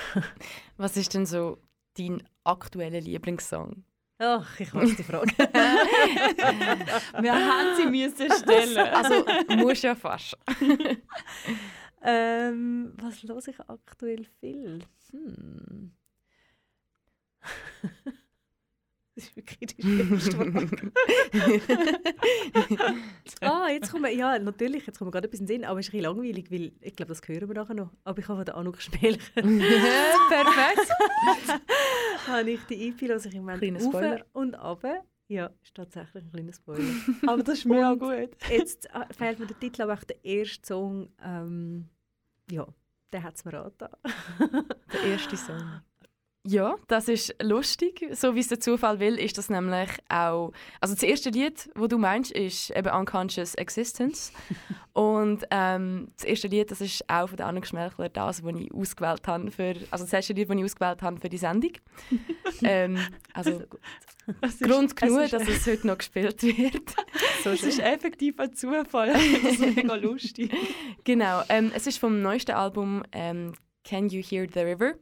Was 0.77 0.97
ist 0.97 1.13
denn 1.13 1.27
so 1.27 1.59
dein 1.97 2.23
aktueller 2.45 3.01
Lieblingssong? 3.01 3.83
Ach, 4.19 4.59
ich 4.59 4.75
weiß 4.75 4.97
die 4.97 5.05
Frage. 5.05 5.33
Wir 7.21 7.35
haben 7.35 7.77
sie 7.77 7.87
müssen 7.87 8.33
stellen. 8.33 8.77
Also, 8.79 9.25
muss 9.57 9.83
ja 9.83 9.95
fast. 9.95 10.37
ähm, 12.03 12.93
was 13.01 13.23
höre 13.23 13.39
ich 13.47 13.61
aktuell 13.61 14.25
viel? 14.41 14.81
Hm. 15.13 15.93
das 17.43 17.45
ist 17.45 17.47
wirklich 17.47 17.55
die 17.55 17.55
schwierigste 17.55 18.05
Frage. 18.05 18.15
ah, 23.41 23.69
jetzt 23.71 23.91
kommen 23.91 24.05
wir, 24.05 24.15
ja, 24.15 24.39
natürlich, 24.39 24.87
jetzt 24.87 24.99
kommt 24.99 25.09
mir 25.09 25.13
gerade 25.13 25.29
etwas 25.29 25.41
in 25.41 25.47
den 25.47 25.61
Sinn, 25.61 25.65
aber 25.65 25.81
es 25.81 25.89
ist 25.89 25.95
ein 25.95 26.01
bisschen 26.01 26.17
langweilig, 26.17 26.51
weil 26.51 26.73
ich 26.81 26.97
glaube, 26.97 27.09
das 27.09 27.21
hören 27.27 27.49
wir 27.49 27.55
nachher 27.55 27.75
noch. 27.75 27.91
Aber 28.05 28.19
ich 28.19 28.29
habe 28.29 28.39
von 28.39 28.45
der 28.45 28.57
Anuk 28.57 28.81
Schmelcher 28.81 29.33
Perfekt. 29.35 30.91
habe 32.27 32.51
ich 32.51 32.61
die 32.69 32.89
EP, 32.89 33.11
also 33.11 33.29
ich 33.29 33.35
im 33.35 33.45
Moment 33.45 33.83
Spoiler. 33.83 34.25
und 34.33 34.55
runter. 34.55 35.05
Ja, 35.29 35.51
ist 35.63 35.75
tatsächlich 35.75 36.25
ein 36.25 36.33
kleiner 36.33 36.53
Spoiler. 36.53 36.85
Aber 37.27 37.43
das 37.43 37.59
ist 37.59 37.65
mir 37.67 37.91
auch 37.91 37.99
gut. 37.99 38.31
Jetzt 38.51 38.87
äh, 38.87 39.13
fehlt 39.13 39.39
mir 39.39 39.47
der 39.47 39.59
Titel, 39.59 39.83
aber 39.83 39.95
auch 39.95 40.05
der 40.05 40.25
erste 40.25 40.67
Song, 40.67 41.11
ähm, 41.23 41.89
ja, 42.51 42.67
der 43.13 43.23
hat 43.23 43.37
es 43.37 43.45
mir 43.45 43.59
angetan. 43.59 43.91
Der 44.93 45.03
erste 45.03 45.37
Song. 45.37 45.83
Ja, 46.49 46.77
das 46.87 47.09
ist 47.09 47.35
lustig. 47.43 48.09
So 48.13 48.35
wie 48.35 48.41
es 48.41 48.49
der 48.49 48.59
Zufall 48.59 49.01
will, 49.01 49.17
ist 49.17 49.37
das 49.37 49.51
nämlich 49.51 49.91
auch. 50.09 50.53
Also 50.81 50.95
das 50.95 51.03
erste 51.03 51.29
Lied, 51.29 51.69
wo 51.75 51.87
du 51.87 51.99
meinst, 51.99 52.33
ist 52.33 52.71
eben 52.71 52.89
Unconscious 52.89 53.55
Existence. 53.55 54.33
Und 54.95 55.45
ähm, 55.51 56.09
das 56.17 56.25
erste 56.25 56.49
Lied, 56.49 56.71
das 56.71 56.81
ist 56.81 57.05
auch 57.07 57.29
von 57.29 57.37
der 57.37 57.47
Anna 57.47 57.63
Schmelchler 57.63 58.09
das, 58.09 58.41
das 58.41 58.55
ich 58.55 58.73
ausgewählt 58.73 59.29
habe 59.29 59.51
für, 59.51 59.75
also 59.91 60.05
das 60.05 60.13
erste 60.15 60.33
Lied, 60.33 60.49
das 60.49 60.57
ich 60.57 60.65
ausgewählt 60.65 61.03
habe 61.03 61.21
für 61.21 61.29
die 61.29 61.37
Sendung. 61.37 61.73
ähm, 62.63 62.99
also 63.35 63.63
Grund 64.63 64.97
genug, 64.97 65.25
ist, 65.25 65.35
dass 65.35 65.47
es 65.47 65.67
heute 65.67 65.87
noch 65.87 65.99
gespielt 65.99 66.43
wird. 66.43 66.95
so 67.45 67.51
es 67.51 67.63
ist 67.63 67.79
effektiv 67.79 68.41
ein 68.41 68.55
Zufall. 68.55 69.13
Das 69.13 69.53
ist 69.53 69.77
mega 69.77 69.97
lustig. 69.97 70.51
Genau, 71.05 71.43
ähm, 71.51 71.73
es 71.75 71.87
ist 71.87 71.99
vom 71.99 72.23
neuesten 72.23 72.53
Album 72.53 73.03
ähm, 73.13 73.53
Can 73.85 74.09
You 74.09 74.23
Hear 74.23 74.47
the 74.53 74.61
River, 74.61 74.95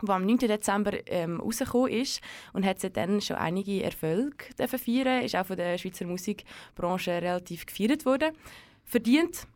das 0.00 0.10
am 0.10 0.26
9. 0.26 0.38
Dezember 0.38 0.92
ähm, 1.06 1.40
rausgekommen 1.40 1.92
ist 1.92 2.20
und 2.52 2.64
hat 2.64 2.80
seitdem 2.80 3.20
schon 3.20 3.36
einige 3.36 3.82
Erfolge 3.82 4.46
feiern, 4.56 5.22
ist 5.22 5.36
auch 5.36 5.46
von 5.46 5.56
der 5.56 5.78
Schweizer 5.78 6.06
Musikbranche 6.06 7.10
relativ 7.10 7.66
gefeiert 7.66 8.04
worden. 8.06 8.32
Verdient, 8.84 9.46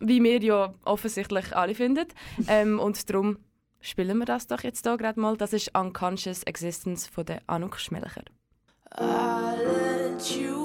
wie 0.00 0.22
wir 0.22 0.40
ja 0.42 0.74
offensichtlich 0.84 1.54
alle 1.54 1.74
finden. 1.74 2.06
ähm, 2.48 2.78
und 2.78 3.08
darum 3.08 3.38
spielen 3.80 4.18
wir 4.18 4.26
das 4.26 4.46
doch 4.46 4.62
jetzt 4.62 4.84
da 4.86 4.96
gerade 4.96 5.20
mal. 5.20 5.36
Das 5.36 5.52
ist 5.52 5.76
Unconscious 5.76 6.42
Existence 6.44 7.06
von 7.06 7.24
der 7.24 7.42
Anuk 7.46 7.78
Schmelcher. 7.78 8.24
I 8.98 9.54
let 9.56 10.36
you 10.36 10.59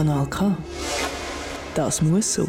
Kanal 0.00 0.26
K. 0.30 0.56
Das 1.74 2.00
muss 2.00 2.32
so. 2.32 2.48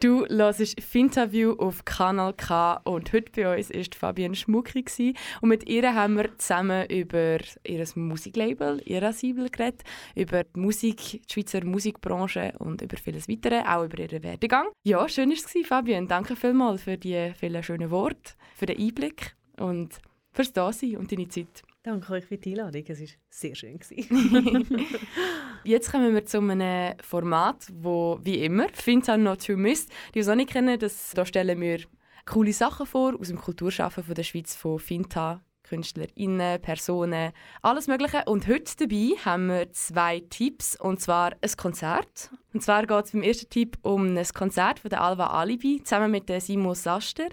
Du 0.00 0.24
hörst 0.24 0.80
Finterview 0.80 1.52
auf 1.58 1.84
Kanal 1.84 2.32
K 2.32 2.80
und 2.84 3.12
heute 3.12 3.30
bei 3.36 3.58
uns 3.58 3.68
war 3.68 3.84
Fabienne 3.94 4.34
gewesen. 4.34 5.18
und 5.42 5.50
mit 5.50 5.68
ihr 5.68 5.94
haben 5.94 6.16
wir 6.16 6.38
zusammen 6.38 6.86
über 6.88 7.40
ihr 7.66 7.86
Musiklabel 7.94 8.80
Irasibel 8.86 9.50
geredet, 9.50 9.82
über 10.14 10.44
die 10.44 10.60
Musik, 10.60 10.96
die 10.96 11.30
Schweizer 11.30 11.62
Musikbranche 11.62 12.54
und 12.58 12.80
über 12.80 12.96
vieles 12.96 13.28
weitere, 13.28 13.60
auch 13.60 13.84
über 13.84 13.98
ihren 13.98 14.22
Werdegang. 14.22 14.68
Ja, 14.82 15.06
schön 15.10 15.28
war 15.28 15.36
es, 15.36 15.66
Fabienne. 15.68 16.06
Danke 16.06 16.36
vielmals 16.36 16.84
für 16.84 16.96
die 16.96 17.34
vielen 17.38 17.62
schönen 17.62 17.90
Worte, 17.90 18.32
für 18.56 18.64
den 18.64 18.80
Einblick 18.80 19.36
und 19.58 19.90
fürs 20.32 20.54
Dasein 20.54 20.96
und 20.96 21.12
deine 21.12 21.28
Zeit. 21.28 21.64
Danke 21.82 22.12
euch 22.12 22.26
für 22.26 22.36
die 22.36 22.50
Einladung, 22.50 22.84
es 22.88 23.00
war 23.00 23.06
sehr 23.30 23.54
schön. 23.54 23.80
Jetzt 25.64 25.90
kommen 25.90 26.12
wir 26.12 26.26
zu 26.26 26.38
einem 26.38 26.94
Format, 27.02 27.68
wo 27.72 28.18
wie 28.22 28.44
immer 28.44 28.66
Finta 28.74 29.16
Not 29.16 29.46
to 29.46 29.56
Miss. 29.56 29.86
Die 30.14 30.18
es 30.18 30.28
auch 30.28 30.34
nicht 30.34 30.50
kennen, 30.50 30.78
das, 30.78 31.12
da 31.14 31.24
stellen 31.24 31.58
wir 31.58 31.80
coole 32.26 32.52
Sachen 32.52 32.84
vor 32.84 33.18
aus 33.18 33.28
dem 33.28 33.38
Kulturschaffen 33.38 34.04
von 34.04 34.14
der 34.14 34.24
Schweiz 34.24 34.54
von 34.54 34.78
Finta. 34.78 35.42
KünstlerInnen, 35.62 36.60
Personen, 36.60 37.32
alles 37.62 37.86
Mögliche. 37.86 38.24
Und 38.26 38.48
heute 38.48 38.74
dabei 38.76 39.14
haben 39.24 39.46
wir 39.46 39.72
zwei 39.72 40.20
Tipps, 40.28 40.78
und 40.78 41.00
zwar 41.00 41.32
ein 41.40 41.56
Konzert. 41.56 42.30
Und 42.52 42.62
zwar 42.62 42.86
geht 42.86 43.04
es 43.04 43.12
beim 43.12 43.22
ersten 43.22 43.48
Tipp 43.48 43.78
um 43.82 44.16
ein 44.16 44.26
Konzert 44.34 44.80
von 44.80 44.90
der 44.90 45.00
Alva 45.00 45.28
Alibi 45.28 45.80
zusammen 45.84 46.10
mit 46.10 46.28
der 46.28 46.40
Simon 46.40 46.74
Saster. 46.74 47.28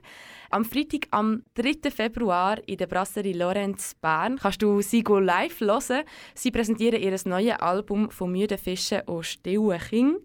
Am 0.50 0.64
Freitag, 0.64 1.08
am 1.12 1.43
3. 1.56 1.91
Februar 1.91 2.58
in 2.68 2.78
der 2.78 2.88
Brasserie 2.88 3.34
Lorenz 3.34 3.95
Bern 3.95 4.38
kannst 4.38 4.62
du 4.62 4.82
sie 4.82 5.04
live 5.06 5.60
hören. 5.60 6.04
Sie 6.36 6.52
präsentieren 6.52 7.02
ihr 7.02 7.18
neues 7.26 7.60
Album 7.60 8.10
«Von 8.12 8.32
müden 8.32 8.58
Fischen 8.58 9.02
und 9.08 9.26
stillen 9.26 9.80
King». 9.80 10.18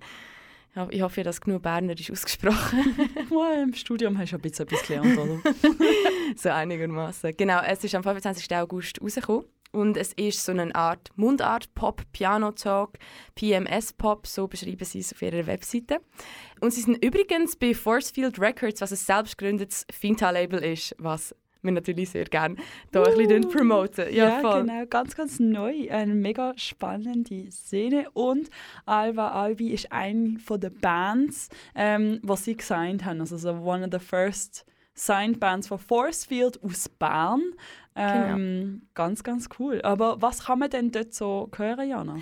Ja, 0.76 0.86
Ich 0.90 1.02
hoffe, 1.02 1.22
dass 1.22 1.40
genug 1.40 1.62
Bernerisch 1.62 2.10
ausgesprochen. 2.10 2.78
Well, 3.30 3.64
Im 3.64 3.74
Studium 3.74 4.16
hast 4.16 4.32
du 4.32 4.36
ein 4.36 4.42
bisschen 4.42 4.66
etwas 4.66 4.86
gelernt, 4.86 5.18
oder? 5.18 5.40
so 6.36 6.48
einigermaßen. 6.48 7.36
Genau, 7.36 7.60
es 7.60 7.82
ist 7.82 7.94
am 7.94 8.02
25. 8.02 8.54
August 8.56 9.02
rausgekommen. 9.02 9.44
Und 9.72 9.96
es 9.96 10.12
ist 10.12 10.44
so 10.44 10.52
eine 10.52 10.74
Art 10.74 11.10
Mundart-Pop, 11.16 12.02
Piano-Talk, 12.12 12.98
PMS-Pop, 13.34 14.26
so 14.26 14.46
beschreiben 14.46 14.84
sie 14.84 15.00
es 15.00 15.12
auf 15.12 15.22
ihrer 15.22 15.46
Webseite. 15.46 16.00
Und 16.60 16.72
sie 16.72 16.82
sind 16.82 17.02
übrigens 17.04 17.56
bei 17.56 17.74
Forcefield 17.74 18.38
Records, 18.38 18.80
was 18.80 18.92
ein 18.92 18.96
selbstgegründetes 18.96 19.86
Finta-Label 19.90 20.62
ist, 20.62 20.94
was 20.98 21.34
wir 21.62 21.72
natürlich 21.72 22.10
sehr 22.10 22.24
gerne 22.24 22.56
hier 22.92 23.06
ein 23.06 23.16
bisschen 23.16 23.48
promoten. 23.48 24.12
Ja, 24.12 24.40
genau. 24.40 24.86
Ganz, 24.86 25.14
ganz 25.14 25.38
neu. 25.38 25.88
Eine 25.90 26.14
mega 26.14 26.52
spannende 26.56 27.50
Szene. 27.50 28.10
Und 28.12 28.50
Alva 28.84 29.28
Albi 29.28 29.70
ist 29.70 29.90
eine 29.92 30.38
von 30.38 30.60
den 30.60 30.78
Bands, 30.80 31.48
ähm, 31.74 32.20
die 32.22 32.36
sie 32.36 32.56
gesigned 32.56 33.04
haben. 33.04 33.20
Also 33.20 33.36
so 33.36 33.50
one 33.50 33.84
of 33.84 33.90
the 33.92 34.04
first 34.04 34.66
signed 34.94 35.40
Bands 35.40 35.68
von 35.68 35.78
Forcefield 35.78 36.62
aus 36.62 36.88
Bern. 36.88 37.42
Ähm, 37.94 38.82
Ganz, 38.94 39.22
ganz 39.22 39.48
cool. 39.58 39.80
Aber 39.82 40.20
was 40.20 40.44
kann 40.44 40.58
man 40.58 40.70
denn 40.70 40.90
dort 40.90 41.14
so 41.14 41.50
hören, 41.56 41.88
Jana? 41.88 42.16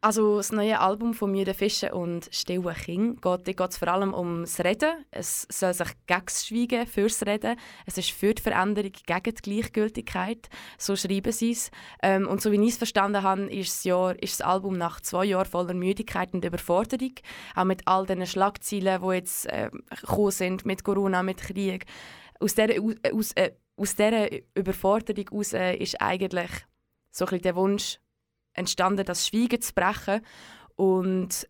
Also 0.00 0.36
das 0.36 0.52
neue 0.52 0.78
Album 0.78 1.12
von 1.12 1.32
«Müde 1.32 1.54
Fische» 1.54 1.92
und 1.92 2.28
«Stille 2.30 2.72
King» 2.72 3.20
geht, 3.20 3.44
geht 3.44 3.74
vor 3.74 3.88
allem 3.88 4.14
ums 4.14 4.60
Reden. 4.60 5.04
Es 5.10 5.48
soll 5.50 5.74
sich 5.74 5.88
gegen 6.06 6.22
das 6.24 6.46
Schweigen 6.46 6.86
fürs 6.86 7.26
Reden. 7.26 7.56
Es 7.84 7.98
ist 7.98 8.12
für 8.12 8.32
die 8.32 8.40
Veränderung, 8.40 8.92
gegen 8.92 9.34
die 9.34 9.42
Gleichgültigkeit. 9.42 10.50
So 10.78 10.94
schreiben 10.94 11.32
sie 11.32 11.50
es. 11.50 11.72
Ähm, 12.00 12.28
und 12.28 12.40
so 12.40 12.52
wie 12.52 12.62
ich 12.62 12.70
es 12.70 12.76
verstanden 12.76 13.24
habe, 13.24 13.52
ist 13.52 13.74
das, 13.74 13.84
Jahr, 13.84 14.14
ist 14.22 14.38
das 14.38 14.46
Album 14.46 14.78
nach 14.78 15.00
zwei 15.00 15.24
Jahren 15.24 15.46
voller 15.46 15.74
Müdigkeit 15.74 16.32
und 16.32 16.44
Überforderung, 16.44 17.14
auch 17.56 17.64
mit 17.64 17.82
all 17.88 18.06
diesen 18.06 18.26
Schlagzeilen, 18.26 19.02
die 19.02 19.14
jetzt 19.14 19.46
äh, 19.46 19.68
gekommen 20.00 20.30
sind, 20.30 20.64
mit 20.64 20.84
Corona, 20.84 21.24
mit 21.24 21.38
Krieg. 21.38 21.86
Aus 22.38 22.54
dieser, 22.54 22.80
aus, 23.12 23.32
äh, 23.32 23.50
aus 23.78 23.94
dieser 23.94 24.28
Überforderung 24.54 25.24
heraus 25.30 25.52
äh, 25.52 25.74
ist 25.76 26.00
eigentlich 26.00 26.50
so 27.10 27.26
ein 27.26 27.40
der 27.40 27.56
Wunsch 27.56 27.98
entstanden, 28.52 29.04
das 29.04 29.26
Schweigen 29.26 29.60
zu 29.60 29.72
brechen. 29.72 30.20
Und 30.76 31.48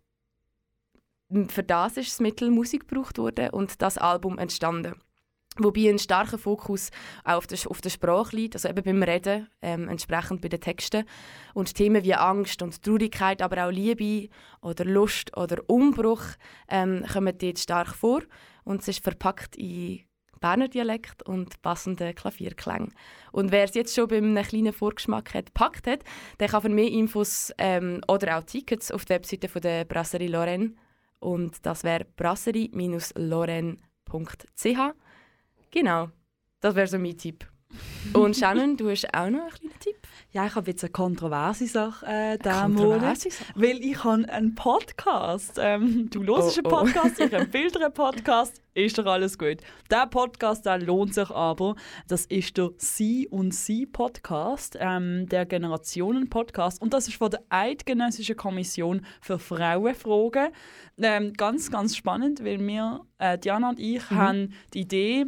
für 1.49 1.63
das 1.63 1.97
ist 1.97 2.13
das 2.13 2.21
Mittel 2.21 2.51
Musik 2.51 2.89
gebraucht 2.89 3.19
worden 3.19 3.51
und 3.51 3.83
das 3.83 3.99
Album 3.99 4.39
entstanden. 4.39 4.95
Wobei 5.61 5.89
ein 5.91 5.99
starker 5.99 6.39
Fokus 6.39 6.91
auch 7.25 7.39
auf 7.39 7.47
der, 7.49 7.59
auf 7.67 7.81
der 7.81 7.91
Sprache 7.91 8.37
liegt, 8.37 8.55
also 8.55 8.69
eben 8.69 8.85
beim 8.85 9.03
Reden, 9.03 9.49
ähm, 9.61 9.89
entsprechend 9.89 10.41
bei 10.41 10.49
den 10.49 10.61
Texten. 10.61 11.05
Und 11.53 11.75
Themen 11.75 12.05
wie 12.05 12.15
Angst 12.15 12.63
und 12.63 12.81
Traurigkeit, 12.83 13.43
aber 13.43 13.67
auch 13.67 13.71
Liebe 13.71 14.33
oder 14.61 14.85
Lust 14.85 15.37
oder 15.37 15.59
Umbruch 15.67 16.23
ähm, 16.69 17.05
kommen 17.13 17.37
dort 17.37 17.59
stark 17.59 17.89
vor. 17.89 18.23
Und 18.63 18.83
es 18.83 18.89
ist 18.89 19.03
verpackt 19.03 19.57
in 19.57 20.08
Berner 20.41 20.69
Dialekt 20.69 21.23
und 21.23 21.61
passenden 21.63 22.15
Klavierklang. 22.15 22.93
Und 23.33 23.53
wer 23.53 23.65
es 23.65 23.75
jetzt 23.75 23.95
schon 23.95 24.09
bei 24.09 24.19
einem 24.19 24.43
kleinen 24.43 24.73
Vorgeschmack 24.73 25.35
hat, 25.35 25.47
gepackt 25.47 25.87
hat, 25.87 26.01
der 26.41 26.49
kann 26.49 26.63
für 26.63 26.69
mehr 26.69 26.91
Infos 26.91 27.53
ähm, 27.59 28.01
oder 28.09 28.39
auch 28.39 28.45
Tickets 28.45 28.91
auf 28.91 29.05
der 29.05 29.17
Webseite 29.17 29.49
von 29.49 29.63
der 29.63 29.85
Brasserie 29.85 30.29
Lorraine 30.29 30.75
und 31.21 31.67
das 31.67 31.85
wäre 31.85 32.05
brasserie-lorraine.ch. 32.05 34.95
Genau, 35.71 36.09
das 36.61 36.75
wäre 36.75 36.87
so 36.87 36.99
mein 36.99 37.19
Tipp. 37.19 37.47
Und 38.15 38.37
Shannon, 38.37 38.77
du 38.77 38.91
hast 38.91 39.07
auch 39.15 39.29
noch 39.29 39.41
einen 39.41 39.51
kleinen 39.51 39.79
Tipp? 39.81 39.97
Ja, 40.33 40.47
ich 40.47 40.55
habe 40.55 40.71
jetzt 40.71 40.83
eine 40.83 40.91
kontroverse 40.91 41.67
Sache 41.67 42.07
äh, 42.07 42.39
diesen 42.39 42.75
Monat. 42.75 43.19
Weil 43.55 43.79
ich 43.79 44.03
habe 44.03 44.29
einen 44.29 44.55
Podcast. 44.55 45.59
Ähm, 45.61 46.09
du 46.11 46.25
hörst 46.25 46.59
Oh, 46.59 46.61
einen 46.61 46.67
oh. 46.67 46.85
Podcast, 46.85 47.21
ich 47.21 47.33
empfehle 47.33 47.71
dir 47.71 47.85
einen 47.85 47.95
Podcast. 47.95 48.63
Ist 48.75 48.99
doch 48.99 49.07
alles 49.07 49.39
gut. 49.39 49.59
Der 49.91 50.07
Podcast 50.07 50.65
der 50.65 50.79
lohnt 50.79 51.15
sich 51.15 51.31
aber. 51.31 51.77
Das 52.07 52.27
ist 52.27 52.57
der 52.57 52.71
Sie 52.79 53.29
und 53.29 53.55
Sie 53.55 53.87
Podcast, 53.87 54.77
ähm, 54.81 55.27
der 55.29 55.47
Generationen-Podcast. 55.47 56.81
Und 56.81 56.95
das 56.95 57.09
ist 57.09 57.17
von 57.17 57.31
der 57.31 57.43
Eidgenössischen 57.51 58.37
Kommission 58.37 59.05
für 59.21 59.39
Frauenfragen. 59.39 60.49
Ähm, 60.99 61.33
ganz, 61.35 61.71
ganz 61.71 61.97
spannend, 61.97 62.45
weil 62.45 62.59
wir, 62.67 63.01
äh, 63.19 63.39
Diana 63.39 63.71
und 63.71 63.81
ich, 63.81 64.11
haben 64.11 64.55
die 64.75 64.81
Idee, 64.81 65.27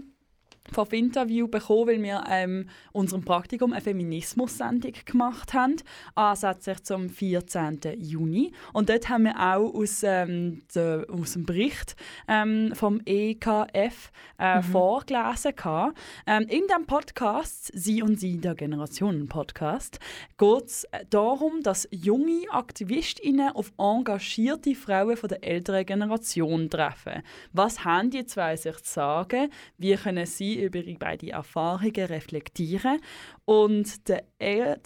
vom 0.72 0.88
Interview 0.90 1.48
bekommen, 1.48 1.88
weil 1.88 2.02
wir 2.02 2.24
ähm, 2.28 2.68
unserem 2.92 3.24
Praktikum 3.24 3.72
eine 3.72 3.80
Feminismus-Sendung 3.80 4.92
gemacht 5.04 5.52
haben, 5.54 5.76
ansätzlich 6.14 6.82
zum 6.82 7.08
14. 7.08 7.80
Juni. 7.98 8.52
Und 8.72 8.88
dort 8.88 9.08
haben 9.08 9.24
wir 9.24 9.38
auch 9.38 9.74
aus, 9.74 10.02
ähm, 10.02 10.62
de, 10.74 11.08
aus 11.08 11.32
dem 11.32 11.44
Bericht 11.44 11.96
ähm, 12.28 12.72
vom 12.74 13.00
EKF 13.04 14.12
äh, 14.38 14.62
vorgelesen. 14.62 15.54
gehabt. 15.56 15.98
Ähm, 16.26 16.42
in 16.42 16.62
diesem 16.68 16.86
Podcast, 16.86 17.70
Sie 17.74 18.02
und 18.02 18.18
Sie, 18.20 18.38
der 18.38 18.54
Generationen-Podcast, 18.54 19.98
geht 20.38 20.64
es 20.66 20.86
darum, 21.10 21.62
dass 21.62 21.88
junge 21.90 22.44
AktivistInnen 22.50 23.50
auf 23.54 23.72
engagierte 23.78 24.74
Frauen 24.74 25.16
von 25.16 25.28
der 25.28 25.44
älteren 25.44 25.84
Generation 25.84 26.70
treffen. 26.70 27.22
Was 27.52 27.84
haben 27.84 28.10
die 28.10 28.24
zwei 28.26 28.56
sich 28.56 28.76
zu 28.82 28.92
sagen? 28.92 29.50
Wie 29.78 29.94
können 29.96 30.26
sie 30.26 30.49
über 30.56 30.78
ihre 30.78 30.98
beiden 30.98 31.30
Erfahrungen 31.30 32.06
reflektieren? 32.06 33.00
Und 33.44 34.08
der, 34.08 34.24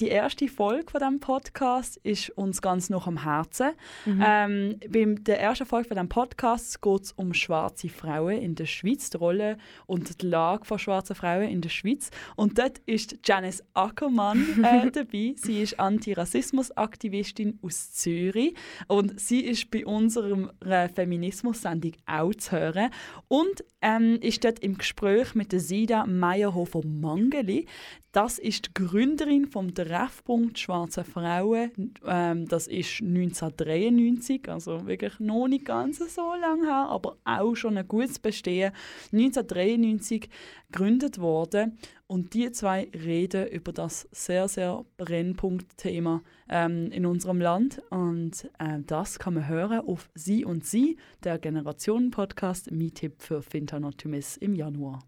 die 0.00 0.08
erste 0.08 0.48
Folge 0.48 0.90
von 0.90 1.00
diesem 1.00 1.20
Podcast 1.20 1.98
ist 2.02 2.30
uns 2.30 2.62
ganz 2.62 2.90
noch 2.90 3.06
am 3.06 3.22
Herzen. 3.22 3.72
Ähm, 4.06 4.80
bei 4.88 5.04
der 5.20 5.40
ersten 5.40 5.66
Folge 5.66 5.88
von 5.88 5.96
diesem 5.96 6.08
Podcast 6.08 6.80
geht 6.80 7.02
es 7.02 7.12
um 7.12 7.34
schwarze 7.34 7.88
Frauen 7.88 8.38
in 8.38 8.54
der 8.54 8.66
Schweiz, 8.66 9.10
die 9.10 9.16
Rolle 9.16 9.58
und 9.86 10.22
die 10.22 10.26
Lage 10.26 10.64
von 10.64 10.78
schwarzen 10.78 11.14
Frauen 11.14 11.48
in 11.48 11.60
der 11.60 11.68
Schweiz. 11.68 12.10
Und 12.36 12.58
dort 12.58 12.78
ist 12.86 13.18
Janice 13.24 13.62
Ackermann 13.74 14.64
äh, 14.64 14.90
dabei. 14.92 15.34
Sie 15.36 15.62
ist 15.62 15.78
Antirassismus-Aktivistin 15.78 17.58
aus 17.62 17.92
Zürich 17.92 18.54
und 18.88 19.20
sie 19.20 19.40
ist 19.40 19.70
bei 19.70 19.84
unserer 19.84 20.88
Feminismus-Sendung 20.88 21.92
auch 22.06 22.34
zu 22.34 22.52
hören 22.52 22.90
und 23.28 23.64
ähm, 23.82 24.18
ist 24.20 24.44
dort 24.44 24.58
im 24.60 24.78
Gespräch 24.78 25.34
mit 25.34 25.52
der 25.54 25.60
Sida 25.60 26.04
Meyerhofer-Mangeli. 26.04 27.66
Das 28.10 28.40
ist 28.40 28.66
die 28.66 28.74
Gründerin 28.74 29.46
vom 29.46 29.72
Treffpunkt 29.72 30.58
Schwarze 30.58 31.04
Frauen. 31.04 31.94
Ähm, 32.04 32.48
das 32.48 32.66
ist 32.66 33.00
1993, 33.00 34.48
also 34.48 34.86
wirklich 34.86 35.20
noch 35.20 35.46
nicht 35.46 35.64
ganz 35.64 35.98
so 36.12 36.34
lange 36.34 36.66
her, 36.66 36.88
aber 36.88 37.18
auch 37.24 37.54
schon 37.54 37.78
ein 37.78 37.86
gutes 37.86 38.18
Bestehen. 38.18 38.72
1993 39.12 40.28
gegründet 40.72 41.20
worden 41.20 41.78
und 42.08 42.34
die 42.34 42.50
zwei 42.50 42.90
reden 42.92 43.46
über 43.46 43.72
das 43.72 44.08
sehr, 44.10 44.48
sehr 44.48 44.84
Brennpunktthema 44.96 46.22
ähm, 46.48 46.90
in 46.90 47.06
unserem 47.06 47.40
Land 47.40 47.80
und 47.90 48.50
äh, 48.58 48.80
das 48.84 49.20
kann 49.20 49.34
man 49.34 49.46
hören 49.46 49.86
auf 49.86 50.10
Sie 50.14 50.44
und 50.44 50.66
Sie, 50.66 50.98
der 51.22 51.38
Generationen-Podcast, 51.38 52.70
Tipp 52.94 53.22
für 53.22 53.40
Fintanoptimis 53.40 54.36
im 54.36 54.56
Januar. 54.56 54.98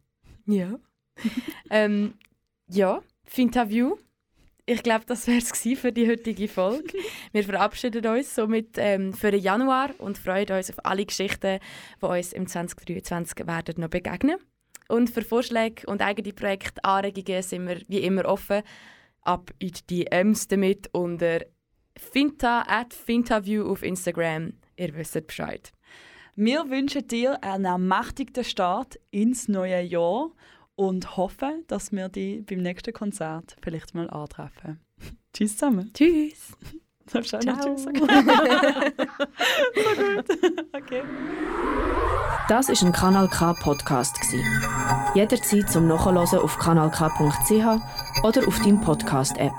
Ja. 0.46 0.78
ähm, 1.70 2.14
ja, 2.68 3.02
Finterview 3.24 3.96
ich 4.68 4.82
glaube, 4.82 5.04
das 5.06 5.28
wäre 5.28 5.38
es 5.38 5.52
für 5.78 5.92
die 5.92 6.08
heutige 6.08 6.48
Folge. 6.48 6.98
Wir 7.32 7.44
verabschieden 7.44 8.04
uns 8.04 8.34
somit 8.34 8.76
ähm, 8.78 9.12
für 9.12 9.30
den 9.30 9.40
Januar 9.40 9.90
und 9.98 10.18
freuen 10.18 10.50
uns 10.50 10.70
auf 10.70 10.84
alle 10.84 11.06
Geschichten, 11.06 11.60
die 12.02 12.04
uns 12.04 12.32
im 12.32 12.48
2023 12.48 13.46
werden 13.46 13.80
noch 13.80 13.88
begegnen. 13.88 14.38
Und 14.88 15.10
für 15.10 15.22
Vorschläge 15.22 15.86
und 15.86 16.02
eigene 16.02 16.32
Projekte, 16.32 16.82
Anregungen 16.84 17.42
sind 17.42 17.68
wir 17.68 17.80
wie 17.86 18.00
immer 18.00 18.24
offen. 18.24 18.62
Ab 19.22 19.52
in 19.60 19.72
die 19.88 20.04
DMs 20.04 20.48
damit 20.48 20.88
unter 20.92 21.40
finta 21.96 22.64
at 22.66 22.92
fintaview 22.92 23.70
auf 23.70 23.84
Instagram. 23.84 24.52
Ihr 24.76 24.94
wisst 24.94 25.26
Bescheid. 25.26 25.75
Wir 26.38 26.68
wünschen 26.68 27.08
dir 27.08 27.42
einen 27.42 27.64
ermächtigten 27.64 28.44
Start 28.44 29.00
ins 29.10 29.48
neue 29.48 29.80
Jahr 29.80 30.32
und 30.74 31.16
hoffen, 31.16 31.64
dass 31.66 31.92
wir 31.92 32.10
dich 32.10 32.44
beim 32.44 32.58
nächsten 32.58 32.92
Konzert 32.92 33.56
vielleicht 33.62 33.94
mal 33.94 34.10
antreffen. 34.10 34.78
Tschüss 35.32 35.52
zusammen. 35.56 35.90
Tschüss! 35.94 36.54
Darfst 37.10 37.32
du 37.32 37.38
auch 37.38 37.42
noch. 37.42 37.60
Tschüss 37.64 37.84
sagen? 37.84 37.96
so 37.96 38.04
gut. 40.14 40.26
Okay. 40.74 41.02
Das 42.50 42.68
ist 42.68 42.82
ein 42.82 42.92
Kanal 42.92 43.28
K 43.28 43.54
Podcast 43.54 44.20
gsi. 44.20 44.44
Jederzeit 45.14 45.70
zum 45.70 45.88
Nachhören 45.88 46.18
auf 46.18 46.58
kanalk.ch 46.58 48.24
oder 48.24 48.46
auf 48.46 48.58
deinem 48.58 48.82
Podcast 48.82 49.38
App. 49.38 49.54